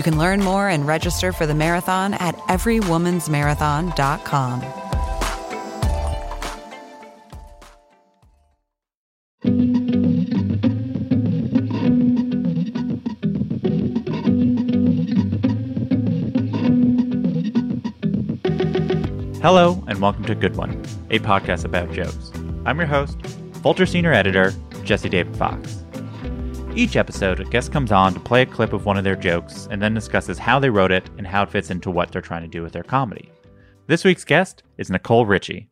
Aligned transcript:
You 0.00 0.02
can 0.02 0.16
learn 0.16 0.42
more 0.42 0.66
and 0.66 0.86
register 0.86 1.30
for 1.30 1.44
the 1.44 1.54
marathon 1.54 2.14
at 2.14 2.34
everywomansmarathon.com. 2.48 4.60
Hello, 19.42 19.84
and 19.86 20.00
welcome 20.00 20.24
to 20.24 20.34
Good 20.34 20.56
One, 20.56 20.70
a 21.10 21.18
podcast 21.18 21.66
about 21.66 21.92
jokes. 21.92 22.32
I'm 22.64 22.78
your 22.78 22.86
host, 22.86 23.20
Vulture 23.62 23.84
Senior 23.84 24.14
Editor, 24.14 24.54
Jesse 24.82 25.10
David 25.10 25.36
Fox. 25.36 25.79
Each 26.76 26.94
episode, 26.94 27.40
a 27.40 27.44
guest 27.44 27.72
comes 27.72 27.90
on 27.90 28.14
to 28.14 28.20
play 28.20 28.42
a 28.42 28.46
clip 28.46 28.72
of 28.72 28.86
one 28.86 28.96
of 28.96 29.02
their 29.02 29.16
jokes 29.16 29.66
and 29.70 29.82
then 29.82 29.92
discusses 29.92 30.38
how 30.38 30.60
they 30.60 30.70
wrote 30.70 30.92
it 30.92 31.10
and 31.18 31.26
how 31.26 31.42
it 31.42 31.50
fits 31.50 31.70
into 31.70 31.90
what 31.90 32.12
they're 32.12 32.22
trying 32.22 32.42
to 32.42 32.48
do 32.48 32.62
with 32.62 32.72
their 32.72 32.84
comedy. 32.84 33.30
This 33.88 34.04
week's 34.04 34.24
guest 34.24 34.62
is 34.78 34.88
Nicole 34.88 35.26
Richie. 35.26 35.68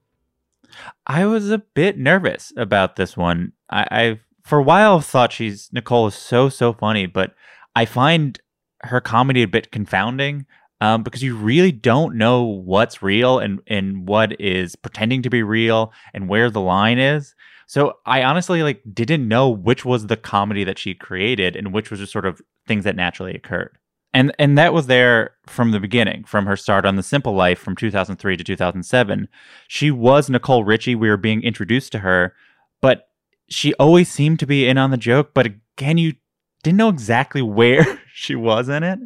I 1.06 1.24
was 1.24 1.50
a 1.50 1.58
bit 1.58 1.96
nervous 1.96 2.52
about 2.56 2.96
this 2.96 3.16
one. 3.16 3.52
I, 3.70 3.86
I've 3.90 4.20
for 4.42 4.58
a 4.58 4.62
while 4.62 5.00
thought 5.00 5.32
she's 5.32 5.70
Nicole 5.72 6.08
is 6.08 6.14
so 6.14 6.48
so 6.48 6.72
funny, 6.72 7.06
but 7.06 7.34
I 7.76 7.84
find 7.84 8.38
her 8.82 9.00
comedy 9.00 9.42
a 9.42 9.48
bit 9.48 9.70
confounding 9.70 10.46
um, 10.80 11.04
because 11.04 11.22
you 11.22 11.36
really 11.36 11.72
don't 11.72 12.16
know 12.16 12.42
what's 12.42 13.02
real 13.02 13.38
and 13.38 13.60
and 13.68 14.08
what 14.08 14.38
is 14.40 14.74
pretending 14.74 15.22
to 15.22 15.30
be 15.30 15.42
real 15.42 15.92
and 16.12 16.28
where 16.28 16.50
the 16.50 16.60
line 16.60 16.98
is. 16.98 17.34
So 17.68 17.98
I 18.06 18.22
honestly 18.22 18.62
like 18.62 18.80
didn't 18.92 19.28
know 19.28 19.50
which 19.50 19.84
was 19.84 20.06
the 20.06 20.16
comedy 20.16 20.64
that 20.64 20.78
she 20.78 20.94
created 20.94 21.54
and 21.54 21.72
which 21.72 21.90
was 21.90 22.00
just 22.00 22.12
sort 22.12 22.24
of 22.24 22.40
things 22.66 22.84
that 22.84 22.96
naturally 22.96 23.34
occurred. 23.34 23.76
And 24.14 24.34
and 24.38 24.56
that 24.56 24.72
was 24.72 24.86
there 24.86 25.32
from 25.46 25.70
the 25.70 25.78
beginning, 25.78 26.24
from 26.24 26.46
her 26.46 26.56
start 26.56 26.86
on 26.86 26.96
The 26.96 27.02
Simple 27.02 27.34
Life 27.34 27.58
from 27.58 27.76
2003 27.76 28.38
to 28.38 28.42
2007. 28.42 29.28
She 29.68 29.90
was 29.90 30.30
Nicole 30.30 30.64
Richie. 30.64 30.94
We 30.94 31.10
were 31.10 31.18
being 31.18 31.42
introduced 31.42 31.92
to 31.92 31.98
her, 31.98 32.34
but 32.80 33.10
she 33.50 33.74
always 33.74 34.08
seemed 34.08 34.40
to 34.40 34.46
be 34.46 34.66
in 34.66 34.78
on 34.78 34.90
the 34.90 34.96
joke. 34.96 35.32
But 35.34 35.44
again, 35.46 35.98
you 35.98 36.14
didn't 36.62 36.78
know 36.78 36.88
exactly 36.88 37.42
where 37.60 38.00
she 38.14 38.34
was 38.34 38.70
in 38.70 38.82
it. 38.82 38.98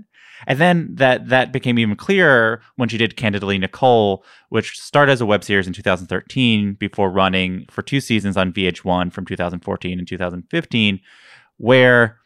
And 0.46 0.58
then 0.58 0.94
that 0.94 1.28
that 1.28 1.52
became 1.52 1.78
even 1.78 1.96
clearer 1.96 2.60
when 2.76 2.88
she 2.88 2.98
did 2.98 3.16
Candidly 3.16 3.58
Nicole, 3.58 4.24
which 4.48 4.78
started 4.78 5.12
as 5.12 5.20
a 5.20 5.26
web 5.26 5.44
series 5.44 5.66
in 5.66 5.72
2013 5.72 6.74
before 6.74 7.10
running 7.10 7.66
for 7.70 7.82
two 7.82 8.00
seasons 8.00 8.36
on 8.36 8.52
VH1 8.52 9.12
from 9.12 9.24
2014 9.26 9.98
and 9.98 10.08
2015, 10.08 11.00
where 11.58 12.18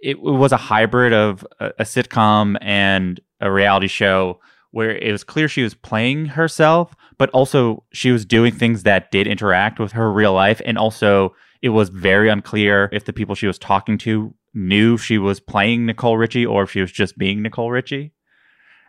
it, 0.00 0.20
was 0.20 0.52
a 0.52 0.56
hybrid 0.56 1.12
of 1.12 1.46
a, 1.60 1.72
a 1.78 1.84
sitcom 1.84 2.56
and 2.60 3.20
a 3.40 3.50
reality 3.50 3.88
show 3.88 4.40
where 4.70 4.96
it 4.96 5.10
was 5.10 5.24
clear 5.24 5.48
she 5.48 5.62
was 5.62 5.74
playing 5.74 6.26
herself, 6.26 6.94
but 7.18 7.30
also 7.30 7.82
she 7.92 8.10
was 8.10 8.26
doing 8.26 8.52
things 8.52 8.82
that 8.82 9.10
did 9.10 9.26
interact 9.26 9.78
with 9.78 9.92
her 9.92 10.12
real 10.12 10.34
life. 10.34 10.60
And 10.66 10.76
also, 10.76 11.34
it 11.62 11.70
was 11.70 11.88
very 11.88 12.28
unclear 12.28 12.90
if 12.92 13.06
the 13.06 13.12
people 13.12 13.34
she 13.34 13.46
was 13.46 13.58
talking 13.58 13.96
to 13.98 14.34
knew 14.56 14.96
she 14.96 15.18
was 15.18 15.38
playing 15.38 15.86
Nicole 15.86 16.16
Richie 16.16 16.46
or 16.46 16.64
if 16.64 16.70
she 16.70 16.80
was 16.80 16.90
just 16.90 17.18
being 17.18 17.42
Nicole 17.42 17.70
Richie. 17.70 18.12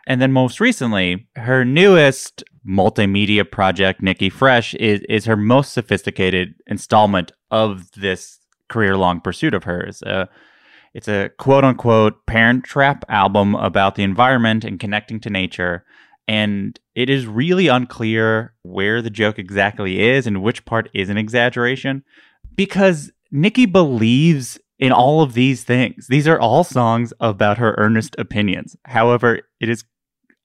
And 0.06 0.22
then 0.22 0.32
most 0.32 0.58
recently, 0.58 1.28
her 1.36 1.64
newest 1.64 2.42
multimedia 2.66 3.48
project, 3.48 4.02
Nikki 4.02 4.30
Fresh, 4.30 4.74
is, 4.74 5.02
is 5.08 5.26
her 5.26 5.36
most 5.36 5.72
sophisticated 5.72 6.54
installment 6.66 7.30
of 7.50 7.92
this 7.92 8.38
career 8.68 8.96
long 8.96 9.20
pursuit 9.20 9.52
of 9.54 9.64
hers. 9.64 10.02
Uh, 10.02 10.26
it's 10.94 11.08
a 11.08 11.30
quote 11.38 11.64
unquote 11.64 12.26
parent 12.26 12.64
trap 12.64 13.04
album 13.08 13.54
about 13.54 13.94
the 13.94 14.02
environment 14.02 14.64
and 14.64 14.80
connecting 14.80 15.20
to 15.20 15.30
nature. 15.30 15.84
And 16.26 16.78
it 16.94 17.08
is 17.08 17.26
really 17.26 17.68
unclear 17.68 18.54
where 18.62 19.00
the 19.00 19.10
joke 19.10 19.38
exactly 19.38 20.00
is 20.00 20.26
and 20.26 20.42
which 20.42 20.64
part 20.64 20.88
is 20.94 21.08
an 21.08 21.18
exaggeration 21.18 22.02
because 22.54 23.12
Nikki 23.30 23.66
believes 23.66 24.58
in 24.78 24.92
all 24.92 25.22
of 25.22 25.34
these 25.34 25.64
things. 25.64 26.06
These 26.06 26.28
are 26.28 26.38
all 26.38 26.64
songs 26.64 27.12
about 27.20 27.58
her 27.58 27.74
earnest 27.78 28.14
opinions. 28.18 28.76
However, 28.84 29.40
it 29.60 29.68
is 29.68 29.84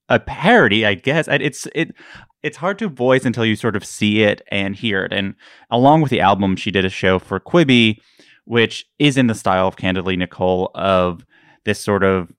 a 0.08 0.20
parody, 0.20 0.84
I 0.84 0.94
guess. 0.94 1.28
It's 1.28 1.66
it 1.74 1.94
it's 2.42 2.58
hard 2.58 2.78
to 2.80 2.88
voice 2.88 3.24
until 3.24 3.46
you 3.46 3.56
sort 3.56 3.76
of 3.76 3.84
see 3.84 4.22
it 4.22 4.42
and 4.50 4.76
hear 4.76 5.04
it. 5.04 5.12
And 5.12 5.34
along 5.70 6.02
with 6.02 6.10
the 6.10 6.20
album, 6.20 6.56
she 6.56 6.70
did 6.70 6.84
a 6.84 6.90
show 6.90 7.18
for 7.18 7.40
Quibi, 7.40 8.00
which 8.44 8.86
is 8.98 9.16
in 9.16 9.28
the 9.28 9.34
style 9.34 9.66
of 9.66 9.76
Candidly 9.76 10.16
Nicole 10.16 10.70
of 10.74 11.24
this 11.64 11.80
sort 11.80 12.04
of 12.04 12.30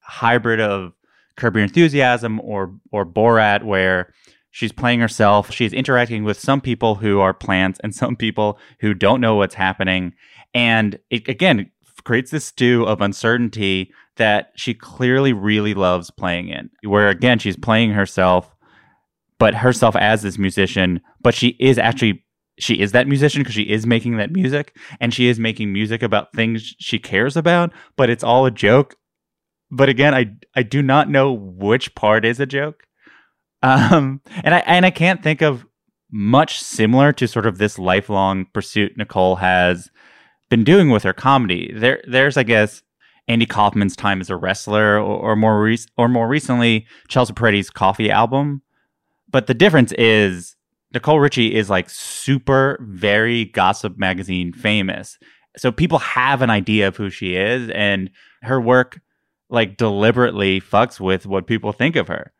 hybrid 0.00 0.60
of 0.60 0.92
Curb 1.36 1.54
Your 1.56 1.64
Enthusiasm 1.64 2.40
or 2.40 2.74
or 2.90 3.06
Borat, 3.06 3.62
where 3.62 4.12
she's 4.50 4.72
playing 4.72 5.00
herself. 5.00 5.52
She's 5.52 5.72
interacting 5.72 6.24
with 6.24 6.38
some 6.38 6.60
people 6.60 6.96
who 6.96 7.20
are 7.20 7.34
plants 7.34 7.78
and 7.82 7.94
some 7.94 8.16
people 8.16 8.58
who 8.80 8.94
don't 8.94 9.20
know 9.20 9.34
what's 9.36 9.54
happening. 9.54 10.14
And 10.54 10.98
it 11.10 11.28
again 11.28 11.70
creates 12.04 12.30
this 12.30 12.44
stew 12.44 12.84
of 12.84 13.00
uncertainty 13.00 13.92
that 14.16 14.52
she 14.56 14.74
clearly 14.74 15.32
really 15.32 15.74
loves 15.74 16.10
playing 16.10 16.48
in. 16.48 16.70
Where 16.84 17.08
again, 17.08 17.38
she's 17.38 17.56
playing 17.56 17.92
herself, 17.92 18.54
but 19.38 19.54
herself 19.54 19.96
as 19.96 20.22
this 20.22 20.38
musician, 20.38 21.00
but 21.20 21.34
she 21.34 21.56
is 21.58 21.78
actually 21.78 22.24
she 22.58 22.80
is 22.80 22.92
that 22.92 23.08
musician 23.08 23.42
because 23.42 23.54
she 23.54 23.62
is 23.62 23.84
making 23.84 24.16
that 24.16 24.30
music 24.30 24.76
and 25.00 25.12
she 25.12 25.26
is 25.26 25.40
making 25.40 25.72
music 25.72 26.04
about 26.04 26.32
things 26.32 26.74
she 26.78 27.00
cares 27.00 27.36
about, 27.36 27.72
but 27.96 28.08
it's 28.08 28.22
all 28.22 28.46
a 28.46 28.50
joke. 28.50 28.94
But 29.70 29.88
again, 29.88 30.14
I 30.14 30.26
I 30.54 30.62
do 30.62 30.82
not 30.82 31.10
know 31.10 31.32
which 31.32 31.94
part 31.94 32.24
is 32.24 32.38
a 32.38 32.46
joke. 32.46 32.84
Um 33.62 34.20
and 34.44 34.54
I 34.54 34.58
and 34.66 34.86
I 34.86 34.90
can't 34.90 35.22
think 35.22 35.42
of 35.42 35.66
much 36.12 36.60
similar 36.60 37.12
to 37.12 37.26
sort 37.26 37.46
of 37.46 37.58
this 37.58 37.76
lifelong 37.76 38.46
pursuit 38.52 38.96
Nicole 38.96 39.36
has 39.36 39.90
been 40.48 40.64
doing 40.64 40.90
with 40.90 41.02
her 41.02 41.12
comedy. 41.12 41.72
There, 41.74 42.02
there's, 42.06 42.36
I 42.36 42.42
guess, 42.42 42.82
Andy 43.28 43.46
Kaufman's 43.46 43.96
time 43.96 44.20
as 44.20 44.30
a 44.30 44.36
wrestler, 44.36 44.96
or, 44.96 45.32
or 45.32 45.36
more, 45.36 45.60
re- 45.62 45.78
or 45.96 46.08
more 46.08 46.28
recently, 46.28 46.86
Chelsea 47.08 47.32
Peretti's 47.32 47.70
Coffee 47.70 48.10
album. 48.10 48.62
But 49.30 49.46
the 49.46 49.54
difference 49.54 49.92
is 49.92 50.56
Nicole 50.92 51.18
Richie 51.18 51.54
is 51.54 51.68
like 51.70 51.90
super, 51.90 52.78
very 52.80 53.46
gossip 53.46 53.98
magazine 53.98 54.52
famous. 54.52 55.18
So 55.56 55.72
people 55.72 55.98
have 55.98 56.42
an 56.42 56.50
idea 56.50 56.88
of 56.88 56.96
who 56.96 57.10
she 57.10 57.34
is, 57.34 57.70
and 57.70 58.10
her 58.42 58.60
work 58.60 59.00
like 59.50 59.76
deliberately 59.76 60.60
fucks 60.60 61.00
with 61.00 61.26
what 61.26 61.46
people 61.46 61.72
think 61.72 61.96
of 61.96 62.08
her. 62.08 62.32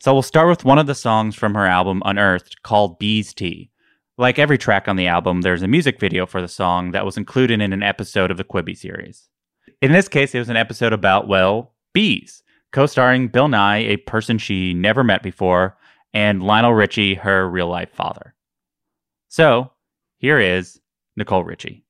So 0.00 0.12
we'll 0.12 0.22
start 0.22 0.48
with 0.48 0.64
one 0.64 0.78
of 0.78 0.86
the 0.86 0.94
songs 0.94 1.34
from 1.34 1.54
her 1.54 1.66
album 1.66 2.02
Unearthed 2.04 2.62
called 2.62 2.98
Bees 2.98 3.32
Tea. 3.32 3.70
Like 4.18 4.38
every 4.38 4.56
track 4.56 4.88
on 4.88 4.96
the 4.96 5.08
album, 5.08 5.42
there's 5.42 5.62
a 5.62 5.68
music 5.68 6.00
video 6.00 6.24
for 6.24 6.40
the 6.40 6.48
song 6.48 6.92
that 6.92 7.04
was 7.04 7.18
included 7.18 7.60
in 7.60 7.74
an 7.74 7.82
episode 7.82 8.30
of 8.30 8.38
the 8.38 8.44
Quibi 8.44 8.74
series. 8.74 9.28
In 9.82 9.92
this 9.92 10.08
case, 10.08 10.34
it 10.34 10.38
was 10.38 10.48
an 10.48 10.56
episode 10.56 10.94
about, 10.94 11.28
well, 11.28 11.74
bees. 11.92 12.42
co 12.72 12.86
starring 12.86 13.28
Bill 13.28 13.48
Nye, 13.48 13.76
a 13.78 13.98
person 13.98 14.38
she 14.38 14.72
never 14.72 15.04
met 15.04 15.22
before, 15.22 15.76
and 16.14 16.42
Lionel 16.42 16.72
Richie, 16.72 17.14
her 17.14 17.46
real 17.46 17.68
life 17.68 17.90
father. 17.92 18.34
So 19.28 19.72
here 20.16 20.40
is 20.40 20.80
Nicole 21.16 21.44
Richie. 21.44 21.84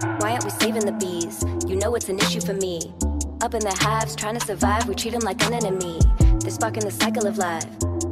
Why 0.00 0.32
aren't 0.32 0.44
we 0.44 0.50
saving 0.50 0.86
the 0.86 0.96
bees? 0.98 1.44
You 1.68 1.76
know 1.76 1.94
it's 1.94 2.08
an 2.08 2.18
issue 2.18 2.40
for 2.40 2.54
me. 2.54 2.92
Up 3.44 3.52
in 3.52 3.60
the 3.60 3.76
hives, 3.78 4.16
trying 4.16 4.38
to 4.38 4.46
survive, 4.46 4.88
we 4.88 4.94
treat 4.94 5.10
them 5.10 5.20
like 5.20 5.44
an 5.44 5.52
enemy. 5.52 6.00
They're 6.40 6.50
sparking 6.50 6.82
the 6.82 6.90
cycle 6.90 7.26
of 7.26 7.36
life, 7.36 7.66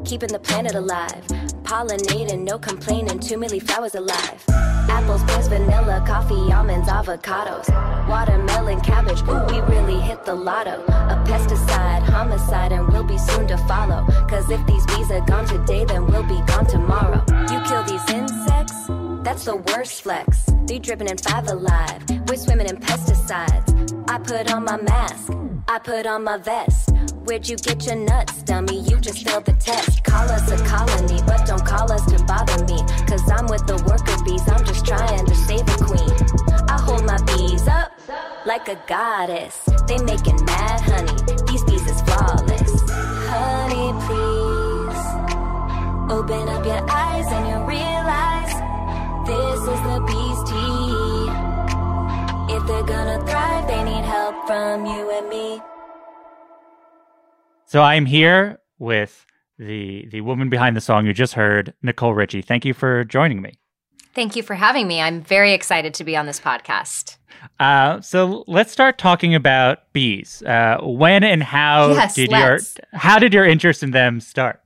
keeping 0.04 0.28
the 0.28 0.38
planet 0.38 0.74
alive. 0.74 1.24
Pollinating, 1.62 2.44
no 2.44 2.58
complaining, 2.58 3.18
two 3.18 3.38
milli 3.38 3.62
flowers 3.62 3.94
alive. 3.94 4.44
Apples, 4.90 5.22
pears, 5.24 5.48
vanilla, 5.48 6.04
coffee, 6.06 6.52
almonds, 6.52 6.86
avocados. 6.86 7.66
Watermelon, 8.10 8.82
cabbage, 8.82 9.22
ooh, 9.22 9.42
we 9.46 9.62
really 9.74 9.98
hit 10.02 10.22
the 10.26 10.34
lotto. 10.34 10.84
A 10.84 11.24
pesticide, 11.26 12.02
homicide, 12.02 12.72
and 12.72 12.86
we'll 12.92 13.02
be 13.02 13.16
soon 13.16 13.48
to 13.48 13.56
follow. 13.66 14.04
Cause 14.28 14.50
if 14.50 14.60
these 14.66 14.84
bees 14.84 15.10
are 15.10 15.24
gone 15.24 15.46
today, 15.46 15.86
then 15.86 16.06
we'll 16.08 16.24
be 16.24 16.42
gone 16.46 16.66
tomorrow. 16.66 17.24
You 17.50 17.58
kill 17.62 17.82
these 17.84 18.06
insects? 18.10 18.91
That's 19.22 19.44
the 19.44 19.56
worst 19.56 20.02
flex. 20.02 20.44
Three 20.66 20.80
dripping 20.80 21.08
in 21.08 21.16
five 21.16 21.46
alive. 21.46 22.02
We're 22.26 22.36
swimming 22.36 22.68
in 22.68 22.76
pesticides. 22.76 23.68
I 24.10 24.18
put 24.18 24.52
on 24.52 24.64
my 24.64 24.76
mask. 24.82 25.32
I 25.68 25.78
put 25.78 26.06
on 26.06 26.24
my 26.24 26.38
vest. 26.38 26.90
Where'd 27.24 27.48
you 27.48 27.56
get 27.56 27.86
your 27.86 27.94
nuts, 27.94 28.42
dummy? 28.42 28.80
You 28.80 28.98
just 28.98 29.24
failed 29.24 29.44
the 29.44 29.52
test. 29.52 30.02
Call 30.02 30.28
us 30.28 30.50
a 30.50 30.56
colony, 30.66 31.20
but 31.24 31.46
don't 31.46 31.64
call 31.64 31.92
us 31.92 32.04
to 32.06 32.24
bother 32.24 32.64
me. 32.64 32.82
Cause 33.06 33.22
I'm 33.30 33.46
with 33.46 33.64
the 33.66 33.78
worker 33.86 34.16
bees, 34.24 34.42
I'm 34.48 34.64
just 34.64 34.84
trying 34.84 35.24
to 35.24 35.34
save 35.36 35.68
a 35.68 35.78
queen. 35.84 36.68
I 36.68 36.80
hold 36.80 37.04
my 37.04 37.18
bees 37.22 37.68
up 37.68 37.92
like 38.44 38.68
a 38.68 38.76
goddess. 38.88 39.56
They 39.86 39.98
making 40.02 40.44
mad 40.44 40.80
honey, 40.80 41.14
these 41.46 41.62
bees 41.64 41.81
from 54.52 54.84
you 54.84 55.10
and 55.10 55.28
me. 55.30 55.62
So 57.64 57.80
I'm 57.80 58.04
here 58.04 58.60
with 58.78 59.24
the 59.58 60.06
the 60.10 60.20
woman 60.20 60.50
behind 60.50 60.76
the 60.76 60.80
song 60.82 61.06
you 61.06 61.14
just 61.14 61.32
heard, 61.32 61.72
Nicole 61.82 62.12
Richie. 62.12 62.42
Thank 62.42 62.66
you 62.66 62.74
for 62.74 63.02
joining 63.04 63.40
me. 63.40 63.54
Thank 64.14 64.36
you 64.36 64.42
for 64.42 64.54
having 64.54 64.86
me. 64.86 65.00
I'm 65.00 65.22
very 65.22 65.54
excited 65.54 65.94
to 65.94 66.04
be 66.04 66.18
on 66.18 66.26
this 66.26 66.38
podcast. 66.38 67.16
Uh, 67.58 68.02
so 68.02 68.44
let's 68.46 68.70
start 68.70 68.98
talking 68.98 69.34
about 69.34 69.90
bees. 69.94 70.42
Uh, 70.42 70.76
when 70.82 71.24
and 71.24 71.42
how 71.42 71.92
Yes, 71.94 72.14
did 72.14 72.30
let's. 72.30 72.76
your 72.92 73.00
how 73.00 73.18
did 73.18 73.32
your 73.32 73.46
interest 73.46 73.82
in 73.82 73.92
them 73.92 74.20
start? 74.20 74.61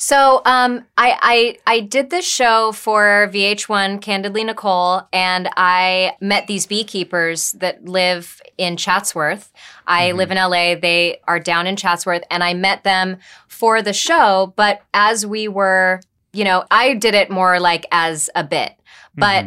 So, 0.00 0.42
um, 0.44 0.84
I, 0.96 1.58
I 1.66 1.74
I 1.76 1.80
did 1.80 2.10
this 2.10 2.24
show 2.24 2.70
for 2.70 3.28
VH1, 3.32 4.00
Candidly 4.00 4.44
Nicole, 4.44 5.02
and 5.12 5.48
I 5.56 6.16
met 6.20 6.46
these 6.46 6.66
beekeepers 6.66 7.50
that 7.52 7.84
live 7.84 8.40
in 8.56 8.76
Chatsworth. 8.76 9.52
I 9.88 10.12
live 10.12 10.30
in 10.30 10.36
LA. 10.38 10.76
They 10.76 11.20
are 11.26 11.40
down 11.40 11.66
in 11.66 11.74
Chatsworth, 11.74 12.22
and 12.30 12.44
I 12.44 12.54
met 12.54 12.84
them 12.84 13.16
for 13.48 13.82
the 13.82 13.92
show. 13.92 14.52
But 14.54 14.82
as 14.94 15.26
we 15.26 15.48
were, 15.48 16.00
you 16.32 16.44
know, 16.44 16.64
I 16.70 16.94
did 16.94 17.14
it 17.14 17.28
more 17.28 17.58
like 17.58 17.84
as 17.90 18.30
a 18.36 18.44
bit. 18.44 18.74
But 19.16 19.46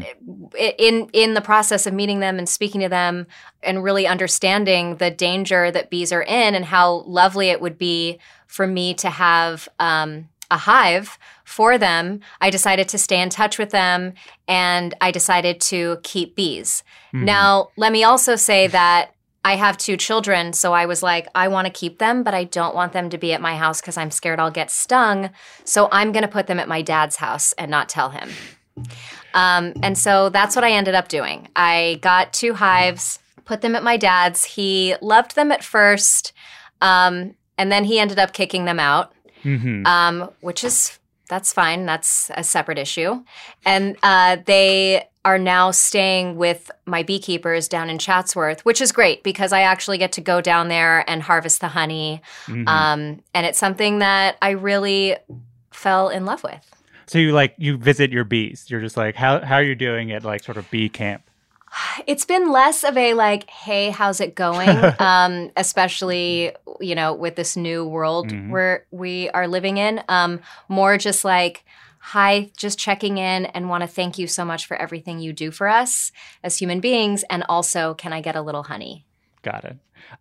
i- 0.59 0.75
in 0.77 1.09
in 1.13 1.33
the 1.33 1.39
process 1.41 1.87
of 1.87 1.93
meeting 1.93 2.19
them 2.19 2.37
and 2.37 2.49
speaking 2.49 2.81
to 2.81 2.89
them 2.89 3.25
and 3.63 3.81
really 3.85 4.05
understanding 4.05 4.97
the 4.97 5.11
danger 5.11 5.71
that 5.71 5.89
bees 5.89 6.11
are 6.11 6.23
in 6.23 6.55
and 6.55 6.65
how 6.65 7.03
lovely 7.07 7.47
it 7.51 7.61
would 7.61 7.77
be 7.77 8.19
for 8.47 8.67
me 8.67 8.93
to 8.95 9.09
have 9.09 9.69
um, 9.79 10.27
a 10.51 10.57
hive 10.57 11.17
for 11.43 11.77
them, 11.77 12.19
I 12.39 12.49
decided 12.49 12.87
to 12.89 12.97
stay 12.97 13.19
in 13.19 13.29
touch 13.29 13.57
with 13.57 13.71
them 13.71 14.13
and 14.47 14.93
I 15.01 15.11
decided 15.11 15.59
to 15.61 15.97
keep 16.03 16.35
bees. 16.35 16.83
Now, 17.25 17.69
let 17.75 17.91
me 17.91 18.03
also 18.03 18.35
say 18.35 18.67
that 18.67 19.15
I 19.43 19.55
have 19.55 19.77
two 19.77 19.97
children, 19.97 20.53
so 20.53 20.71
I 20.71 20.85
was 20.85 21.01
like, 21.01 21.27
I 21.33 21.47
want 21.47 21.65
to 21.65 21.73
keep 21.73 21.97
them, 21.97 22.21
but 22.21 22.35
I 22.35 22.43
don't 22.43 22.75
want 22.75 22.93
them 22.93 23.09
to 23.09 23.17
be 23.17 23.33
at 23.33 23.41
my 23.41 23.57
house 23.57 23.81
because 23.81 23.97
I'm 23.97 24.11
scared 24.11 24.39
I'll 24.39 24.51
get 24.51 24.69
stung. 24.69 25.31
So 25.63 25.89
I'm 25.91 26.11
going 26.11 26.21
to 26.21 26.27
put 26.27 26.45
them 26.45 26.59
at 26.59 26.67
my 26.67 26.83
dad's 26.83 27.15
house 27.15 27.53
and 27.53 27.71
not 27.71 27.89
tell 27.89 28.11
him. 28.11 28.29
Um, 29.33 29.73
and 29.81 29.97
so 29.97 30.29
that's 30.29 30.55
what 30.55 30.63
I 30.63 30.71
ended 30.71 30.93
up 30.93 31.07
doing. 31.07 31.47
I 31.55 31.99
got 32.01 32.33
two 32.33 32.53
hives, 32.53 33.19
put 33.45 33.61
them 33.61 33.75
at 33.75 33.83
my 33.83 33.97
dad's. 33.97 34.43
He 34.43 34.95
loved 35.01 35.35
them 35.35 35.51
at 35.51 35.63
first, 35.63 36.33
um, 36.79 37.35
and 37.57 37.71
then 37.71 37.83
he 37.83 37.99
ended 37.99 38.19
up 38.19 38.33
kicking 38.33 38.65
them 38.65 38.79
out, 38.79 39.11
hmm 39.43 39.85
um, 39.85 40.29
which 40.41 40.63
is 40.63 40.99
that's 41.31 41.53
fine. 41.53 41.85
That's 41.85 42.29
a 42.35 42.43
separate 42.43 42.77
issue. 42.77 43.23
And 43.65 43.95
uh, 44.03 44.37
they 44.45 45.07
are 45.23 45.37
now 45.37 45.71
staying 45.71 46.35
with 46.35 46.69
my 46.85 47.03
beekeepers 47.03 47.69
down 47.69 47.89
in 47.89 47.99
Chatsworth, 47.99 48.65
which 48.65 48.81
is 48.81 48.91
great 48.91 49.23
because 49.23 49.53
I 49.53 49.61
actually 49.61 49.97
get 49.97 50.11
to 50.13 50.21
go 50.21 50.41
down 50.41 50.67
there 50.67 51.09
and 51.09 51.21
harvest 51.21 51.61
the 51.61 51.69
honey. 51.69 52.21
Mm-hmm. 52.47 52.67
Um, 52.67 53.23
and 53.33 53.45
it's 53.45 53.57
something 53.57 53.99
that 53.99 54.37
I 54.41 54.49
really 54.51 55.15
fell 55.71 56.09
in 56.09 56.25
love 56.25 56.43
with. 56.43 56.69
So 57.05 57.17
you 57.17 57.31
like 57.31 57.55
you 57.57 57.77
visit 57.77 58.11
your 58.11 58.25
bees. 58.25 58.65
You're 58.67 58.81
just 58.81 58.97
like 58.97 59.15
how 59.15 59.39
how 59.39 59.55
are 59.55 59.63
you 59.63 59.75
doing 59.75 60.11
at 60.11 60.25
like 60.25 60.43
sort 60.43 60.57
of 60.57 60.69
bee 60.69 60.89
camp? 60.89 61.23
It's 62.07 62.25
been 62.25 62.51
less 62.51 62.83
of 62.83 62.97
a 62.97 63.13
like, 63.13 63.49
hey, 63.49 63.89
how's 63.91 64.19
it 64.19 64.35
going? 64.35 64.69
um, 64.99 65.51
especially, 65.55 66.51
you 66.79 66.95
know, 66.95 67.13
with 67.13 67.35
this 67.35 67.55
new 67.55 67.85
world 67.85 68.29
Mhm. 68.31 68.49
where 68.49 68.85
we 68.91 69.29
are 69.29 69.47
living 69.47 69.77
in. 69.77 70.03
Um, 70.09 70.39
more 70.67 70.97
just 70.97 71.23
like, 71.23 71.63
hi, 71.99 72.49
just 72.57 72.77
checking 72.79 73.17
in 73.17 73.45
and 73.47 73.69
want 73.69 73.81
to 73.81 73.87
thank 73.87 74.17
you 74.17 74.27
so 74.27 74.43
much 74.43 74.65
for 74.65 74.75
everything 74.77 75.19
you 75.19 75.33
do 75.33 75.51
for 75.51 75.67
us 75.67 76.11
as 76.43 76.57
human 76.57 76.79
beings. 76.79 77.23
And 77.29 77.43
also, 77.47 77.93
can 77.93 78.11
I 78.11 78.21
get 78.21 78.35
a 78.35 78.41
little 78.41 78.63
honey? 78.63 79.05
Got 79.43 79.65
it. 79.65 79.77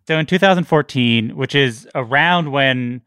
So 0.07 0.17
in 0.17 0.25
2014, 0.25 1.35
which 1.35 1.55
is 1.55 1.87
around 1.95 2.51
when 2.51 3.01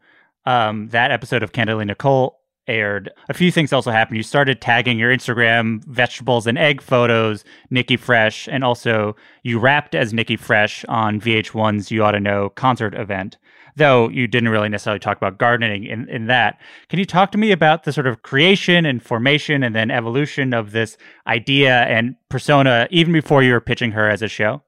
um, 0.45 0.89
that 0.89 1.09
episode 1.11 1.41
of 1.41 1.51
Candidly 1.51 1.85
Nicole 1.85 2.39
aired, 2.67 3.11
a 3.29 3.33
few 3.33 3.51
things 3.51 3.73
also 3.73 3.91
happened. 3.91 4.17
You 4.17 4.23
started 4.23 4.61
tagging 4.61 4.99
your 4.99 5.15
Instagram 5.15 5.83
vegetables 5.85 6.47
and 6.47 6.57
egg 6.57 6.81
photos, 6.81 7.43
Nikki 7.69 7.97
Fresh, 7.97 8.47
and 8.47 8.63
also 8.63 9.15
you 9.43 9.59
rapped 9.59 9.95
as 9.95 10.13
Nikki 10.13 10.35
Fresh 10.35 10.85
on 10.85 11.19
VH1's 11.19 11.91
You 11.91 12.03
Oughta 12.03 12.19
Know 12.19 12.49
concert 12.49 12.93
event. 12.95 13.37
Though 13.77 14.07
you 14.09 14.27
didn't 14.27 14.49
really 14.49 14.69
necessarily 14.69 14.99
talk 14.99 15.17
about 15.17 15.37
gardening 15.37 15.83
in, 15.83 16.07
in 16.07 16.27
that. 16.27 16.61
Can 16.87 16.97
you 16.97 17.03
talk 17.03 17.31
to 17.33 17.37
me 17.37 17.51
about 17.51 17.83
the 17.83 17.91
sort 17.91 18.07
of 18.07 18.21
creation 18.23 18.85
and 18.85 19.03
formation 19.03 19.63
and 19.63 19.75
then 19.75 19.91
evolution 19.91 20.53
of 20.53 20.71
this 20.71 20.97
idea 21.27 21.81
and 21.81 22.15
persona 22.29 22.87
even 22.89 23.11
before 23.11 23.43
you 23.43 23.51
were 23.51 23.59
pitching 23.59 23.91
her 23.91 24.09
as 24.09 24.21
a 24.21 24.29
show? 24.29 24.61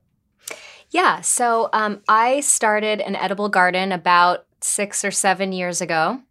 Yeah. 0.90 1.22
So 1.22 1.70
um, 1.72 2.02
I 2.10 2.42
started 2.42 3.00
an 3.02 3.16
edible 3.16 3.48
garden 3.48 3.94
about 3.94 4.46
six 4.62 5.06
or 5.06 5.12
seven 5.12 5.54
years 5.54 5.82
ago. 5.82 6.22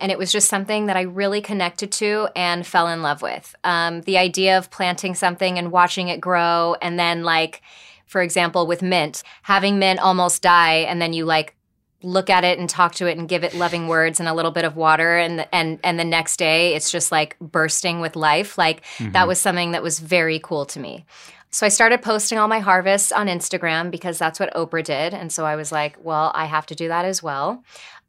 And 0.00 0.12
it 0.12 0.18
was 0.18 0.30
just 0.30 0.48
something 0.48 0.86
that 0.86 0.96
I 0.96 1.02
really 1.02 1.40
connected 1.40 1.90
to 1.92 2.28
and 2.36 2.66
fell 2.66 2.88
in 2.88 3.02
love 3.02 3.22
with. 3.22 3.54
Um, 3.64 4.02
the 4.02 4.18
idea 4.18 4.56
of 4.56 4.70
planting 4.70 5.14
something 5.14 5.58
and 5.58 5.72
watching 5.72 6.08
it 6.08 6.20
grow, 6.20 6.76
and 6.80 6.98
then, 6.98 7.24
like, 7.24 7.62
for 8.06 8.22
example, 8.22 8.66
with 8.66 8.80
mint, 8.82 9.22
having 9.42 9.78
mint 9.78 10.00
almost 10.00 10.42
die, 10.42 10.78
and 10.78 11.02
then 11.02 11.12
you 11.12 11.24
like 11.24 11.54
look 12.02 12.30
at 12.30 12.44
it 12.44 12.60
and 12.60 12.70
talk 12.70 12.94
to 12.94 13.08
it 13.08 13.18
and 13.18 13.28
give 13.28 13.42
it 13.42 13.54
loving 13.54 13.88
words 13.88 14.20
and 14.20 14.28
a 14.28 14.34
little 14.34 14.52
bit 14.52 14.64
of 14.64 14.76
water 14.76 15.18
and 15.18 15.48
and 15.52 15.80
and 15.82 15.98
the 15.98 16.04
next 16.04 16.36
day 16.36 16.76
it's 16.76 16.92
just 16.92 17.10
like 17.10 17.36
bursting 17.40 17.98
with 17.98 18.14
life 18.14 18.56
like 18.56 18.84
that 19.00 19.26
was 19.26 19.40
something 19.40 19.72
that 19.72 19.82
was 19.82 19.98
very 19.98 20.38
cool 20.38 20.64
to 20.64 20.78
me 20.78 21.04
so 21.50 21.64
I 21.64 21.70
started 21.70 22.02
posting 22.02 22.38
all 22.38 22.48
my 22.48 22.58
harvests 22.58 23.10
on 23.10 23.26
Instagram 23.26 23.90
because 23.90 24.18
that's 24.18 24.38
what 24.38 24.52
Oprah 24.54 24.84
did. 24.84 25.14
And 25.14 25.32
so 25.32 25.46
I 25.46 25.56
was 25.56 25.72
like, 25.72 25.96
well, 26.02 26.30
I 26.34 26.44
have 26.44 26.66
to 26.66 26.74
do 26.74 26.88
that 26.88 27.04
as 27.04 27.22
well. 27.22 27.64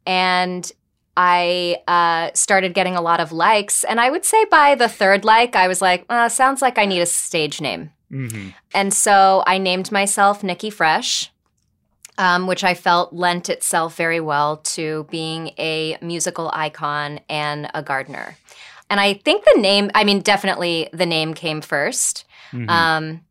And 0.06 0.70
I 1.22 1.82
uh, 1.86 2.32
started 2.34 2.74
getting 2.74 2.96
a 2.96 3.02
lot 3.02 3.20
of 3.20 3.34
likes. 3.34 3.84
And 3.84 4.00
I 4.00 4.10
would 4.10 4.24
say 4.24 4.46
by 4.46 4.76
the 4.76 4.88
third 4.88 5.26
like, 5.26 5.54
I 5.54 5.68
was 5.68 5.82
like, 5.82 6.06
uh, 6.08 6.30
sounds 6.30 6.62
like 6.62 6.78
I 6.78 6.86
need 6.86 7.02
a 7.02 7.06
stage 7.06 7.60
name. 7.60 7.92
Mm-hmm. 8.10 8.52
And 8.74 8.94
so 8.94 9.44
I 9.46 9.58
named 9.58 9.92
myself 9.92 10.44
Nikki 10.44 10.70
Fresh, 10.70 11.30
um, 12.18 12.48
which 12.48 12.64
I 12.64 12.74
felt 12.74 13.12
lent 13.12 13.50
itself 13.50 13.98
very 13.98 14.22
well 14.22 14.58
to 14.76 15.08
being 15.12 15.48
a 15.60 15.98
musical 16.02 16.52
icon 16.54 17.20
and 17.28 17.70
a 17.74 17.84
gardener. 17.84 18.38
And 18.90 19.02
I 19.02 19.16
think 19.16 19.44
the 19.44 19.60
name, 19.60 19.92
I 19.94 20.06
mean, 20.06 20.22
definitely 20.22 20.88
the 20.94 21.06
name 21.06 21.34
came 21.34 21.60
1st 21.60 22.24
Mhm. 22.54 22.70
Um, 22.70 23.22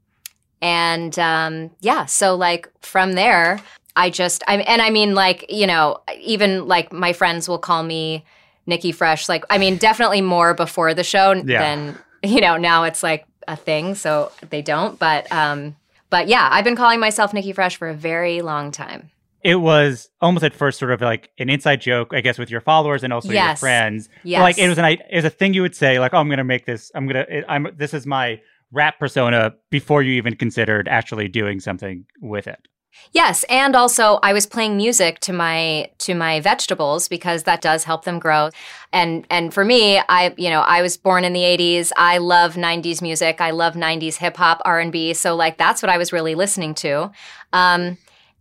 and 0.60 1.18
um, 1.18 1.70
yeah, 1.80 2.06
so 2.06 2.34
like 2.34 2.68
from 2.82 3.14
there, 3.14 3.60
I 3.98 4.10
just, 4.10 4.42
I, 4.46 4.56
and 4.58 4.80
I 4.80 4.90
mean, 4.90 5.14
like, 5.14 5.44
you 5.50 5.66
know, 5.66 5.98
even 6.20 6.66
like 6.66 6.92
my 6.92 7.12
friends 7.12 7.48
will 7.48 7.58
call 7.58 7.82
me 7.82 8.24
Nikki 8.66 8.92
Fresh. 8.92 9.28
Like, 9.28 9.44
I 9.50 9.58
mean, 9.58 9.76
definitely 9.76 10.20
more 10.22 10.54
before 10.54 10.94
the 10.94 11.04
show 11.04 11.32
Yeah. 11.32 11.58
than, 11.60 11.98
you 12.22 12.40
know, 12.40 12.56
now 12.56 12.84
it's 12.84 13.02
like 13.02 13.26
a 13.46 13.56
thing. 13.56 13.94
So 13.94 14.32
they 14.50 14.62
don't. 14.62 14.98
But, 14.98 15.30
um, 15.32 15.74
But 16.10 16.28
yeah, 16.28 16.48
I've 16.50 16.64
been 16.64 16.76
calling 16.76 17.00
myself 17.00 17.34
Nikki 17.34 17.52
Fresh 17.52 17.76
for 17.76 17.88
a 17.88 17.94
very 17.94 18.40
long 18.40 18.70
time. 18.70 19.10
It 19.44 19.56
was 19.56 20.08
almost 20.20 20.44
at 20.44 20.54
first 20.54 20.78
sort 20.78 20.90
of 20.90 21.00
like 21.00 21.30
an 21.38 21.48
inside 21.50 21.80
joke, 21.80 22.12
I 22.14 22.20
guess, 22.22 22.38
with 22.38 22.50
your 22.50 22.60
followers 22.60 23.04
and 23.04 23.12
also 23.12 23.30
your 23.30 23.56
friends. 23.56 24.08
Yes. 24.24 24.40
Like 24.40 24.58
it 24.58 24.68
was 24.68 24.78
an 24.78 24.84
it 24.86 25.00
was 25.12 25.24
a 25.24 25.30
thing 25.30 25.54
you 25.54 25.62
would 25.62 25.76
say, 25.76 25.98
like, 26.00 26.12
"Oh, 26.14 26.18
I'm 26.18 26.28
gonna 26.28 26.44
make 26.44 26.66
this. 26.66 26.90
I'm 26.94 27.06
gonna. 27.06 27.24
I'm. 27.48 27.68
This 27.76 27.94
is 27.94 28.04
my 28.06 28.40
rap 28.72 28.98
persona." 28.98 29.54
Before 29.70 30.02
you 30.02 30.12
even 30.14 30.34
considered 30.34 30.88
actually 30.88 31.28
doing 31.28 31.60
something 31.60 32.04
with 32.20 32.46
it. 32.48 32.66
Yes, 33.12 33.44
and 33.48 33.74
also 33.74 34.18
I 34.22 34.32
was 34.32 34.46
playing 34.46 34.76
music 34.76 35.20
to 35.20 35.32
my 35.32 35.90
to 35.98 36.14
my 36.14 36.40
vegetables 36.40 37.08
because 37.08 37.44
that 37.44 37.60
does 37.62 37.84
help 37.84 38.04
them 38.04 38.18
grow. 38.18 38.50
And 38.92 39.26
and 39.30 39.52
for 39.52 39.64
me, 39.64 39.98
I 40.08 40.34
you 40.36 40.50
know, 40.50 40.60
I 40.60 40.82
was 40.82 40.96
born 40.96 41.24
in 41.24 41.32
the 41.32 41.40
80s. 41.42 41.90
I 41.96 42.18
love 42.18 42.54
90s 42.56 43.00
music. 43.00 43.40
I 43.40 43.50
love 43.50 43.74
90s 43.74 44.16
hip 44.16 44.36
hop, 44.36 44.60
R&B. 44.64 45.14
So 45.14 45.34
like 45.36 45.56
that's 45.58 45.82
what 45.82 45.90
I 45.90 45.96
was 45.98 46.12
really 46.12 46.34
listening 46.34 46.74
to. 46.76 47.10
Um 47.52 47.96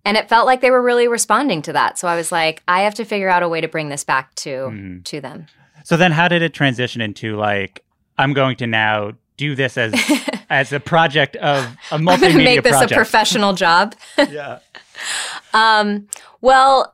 and 0.05 0.15
it 0.15 0.29
felt 0.29 0.45
like 0.45 0.61
they 0.61 0.71
were 0.71 0.81
really 0.81 1.07
responding 1.07 1.61
to 1.63 1.73
that. 1.73 1.97
So 1.97 2.07
I 2.07 2.15
was 2.15 2.31
like, 2.31 2.63
I 2.67 2.81
have 2.81 2.93
to 2.95 3.05
figure 3.05 3.29
out 3.29 3.43
a 3.43 3.49
way 3.49 3.61
to 3.61 3.67
bring 3.67 3.89
this 3.89 4.03
back 4.03 4.33
to 4.35 4.49
Mhm. 4.49 5.03
to 5.05 5.21
them. 5.21 5.47
So 5.83 5.95
then, 5.95 6.11
how 6.11 6.27
did 6.27 6.41
it 6.41 6.53
transition 6.53 7.01
into 7.01 7.37
like, 7.37 7.83
I'm 8.17 8.33
going 8.33 8.57
to 8.57 8.67
now 8.67 9.13
do 9.37 9.55
this 9.55 9.77
as 9.77 9.93
as 10.49 10.73
a 10.73 10.79
project 10.79 11.35
of 11.37 11.63
a 11.63 11.77
I'm 11.91 12.05
going 12.05 12.19
to 12.19 12.27
multimedia 12.27 12.43
make 12.43 12.63
this 12.63 12.71
project? 12.71 12.91
a 12.91 12.95
professional 12.95 13.53
job. 13.53 13.95
yeah. 14.29 14.59
Um, 15.53 16.07
well, 16.41 16.93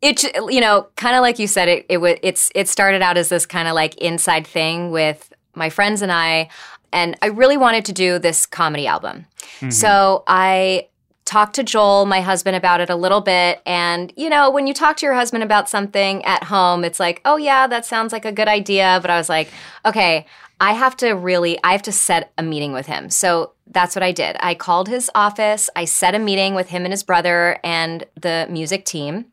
it 0.00 0.22
you 0.50 0.60
know, 0.60 0.88
kind 0.96 1.14
of 1.14 1.22
like 1.22 1.38
you 1.38 1.46
said, 1.46 1.68
it 1.68 1.86
it 1.88 1.98
wa- 1.98 2.16
it's 2.22 2.50
it 2.54 2.68
started 2.68 3.02
out 3.02 3.16
as 3.16 3.28
this 3.28 3.46
kind 3.46 3.68
of 3.68 3.74
like 3.74 3.94
inside 3.96 4.46
thing 4.46 4.90
with 4.90 5.32
my 5.54 5.68
friends 5.70 6.02
and 6.02 6.10
I, 6.10 6.48
and 6.92 7.16
I 7.22 7.26
really 7.26 7.56
wanted 7.56 7.84
to 7.86 7.92
do 7.92 8.18
this 8.18 8.46
comedy 8.46 8.86
album. 8.86 9.26
So 9.70 10.24
I 10.26 10.88
talked 11.24 11.54
to 11.54 11.62
Joel, 11.62 12.04
my 12.06 12.20
husband, 12.20 12.56
about 12.56 12.80
it 12.80 12.90
a 12.90 12.96
little 12.96 13.20
bit. 13.20 13.62
And, 13.64 14.12
you 14.16 14.28
know, 14.28 14.50
when 14.50 14.66
you 14.66 14.74
talk 14.74 14.96
to 14.96 15.06
your 15.06 15.14
husband 15.14 15.44
about 15.44 15.68
something 15.68 16.24
at 16.24 16.44
home, 16.44 16.84
it's 16.84 16.98
like, 16.98 17.20
oh, 17.24 17.36
yeah, 17.36 17.68
that 17.68 17.86
sounds 17.86 18.12
like 18.12 18.24
a 18.24 18.32
good 18.32 18.48
idea. 18.48 18.98
But 19.00 19.10
I 19.10 19.18
was 19.18 19.28
like, 19.28 19.48
okay, 19.86 20.26
I 20.62 20.74
have 20.74 20.96
to 20.98 21.10
really, 21.10 21.58
I 21.64 21.72
have 21.72 21.82
to 21.82 21.92
set 21.92 22.30
a 22.38 22.42
meeting 22.44 22.72
with 22.72 22.86
him. 22.86 23.10
So 23.10 23.50
that's 23.66 23.96
what 23.96 24.04
I 24.04 24.12
did. 24.12 24.36
I 24.38 24.54
called 24.54 24.86
his 24.86 25.10
office. 25.12 25.68
I 25.74 25.86
set 25.86 26.14
a 26.14 26.20
meeting 26.20 26.54
with 26.54 26.68
him 26.68 26.84
and 26.84 26.92
his 26.92 27.02
brother 27.02 27.58
and 27.64 28.04
the 28.14 28.46
music 28.48 28.84
team. 28.84 29.24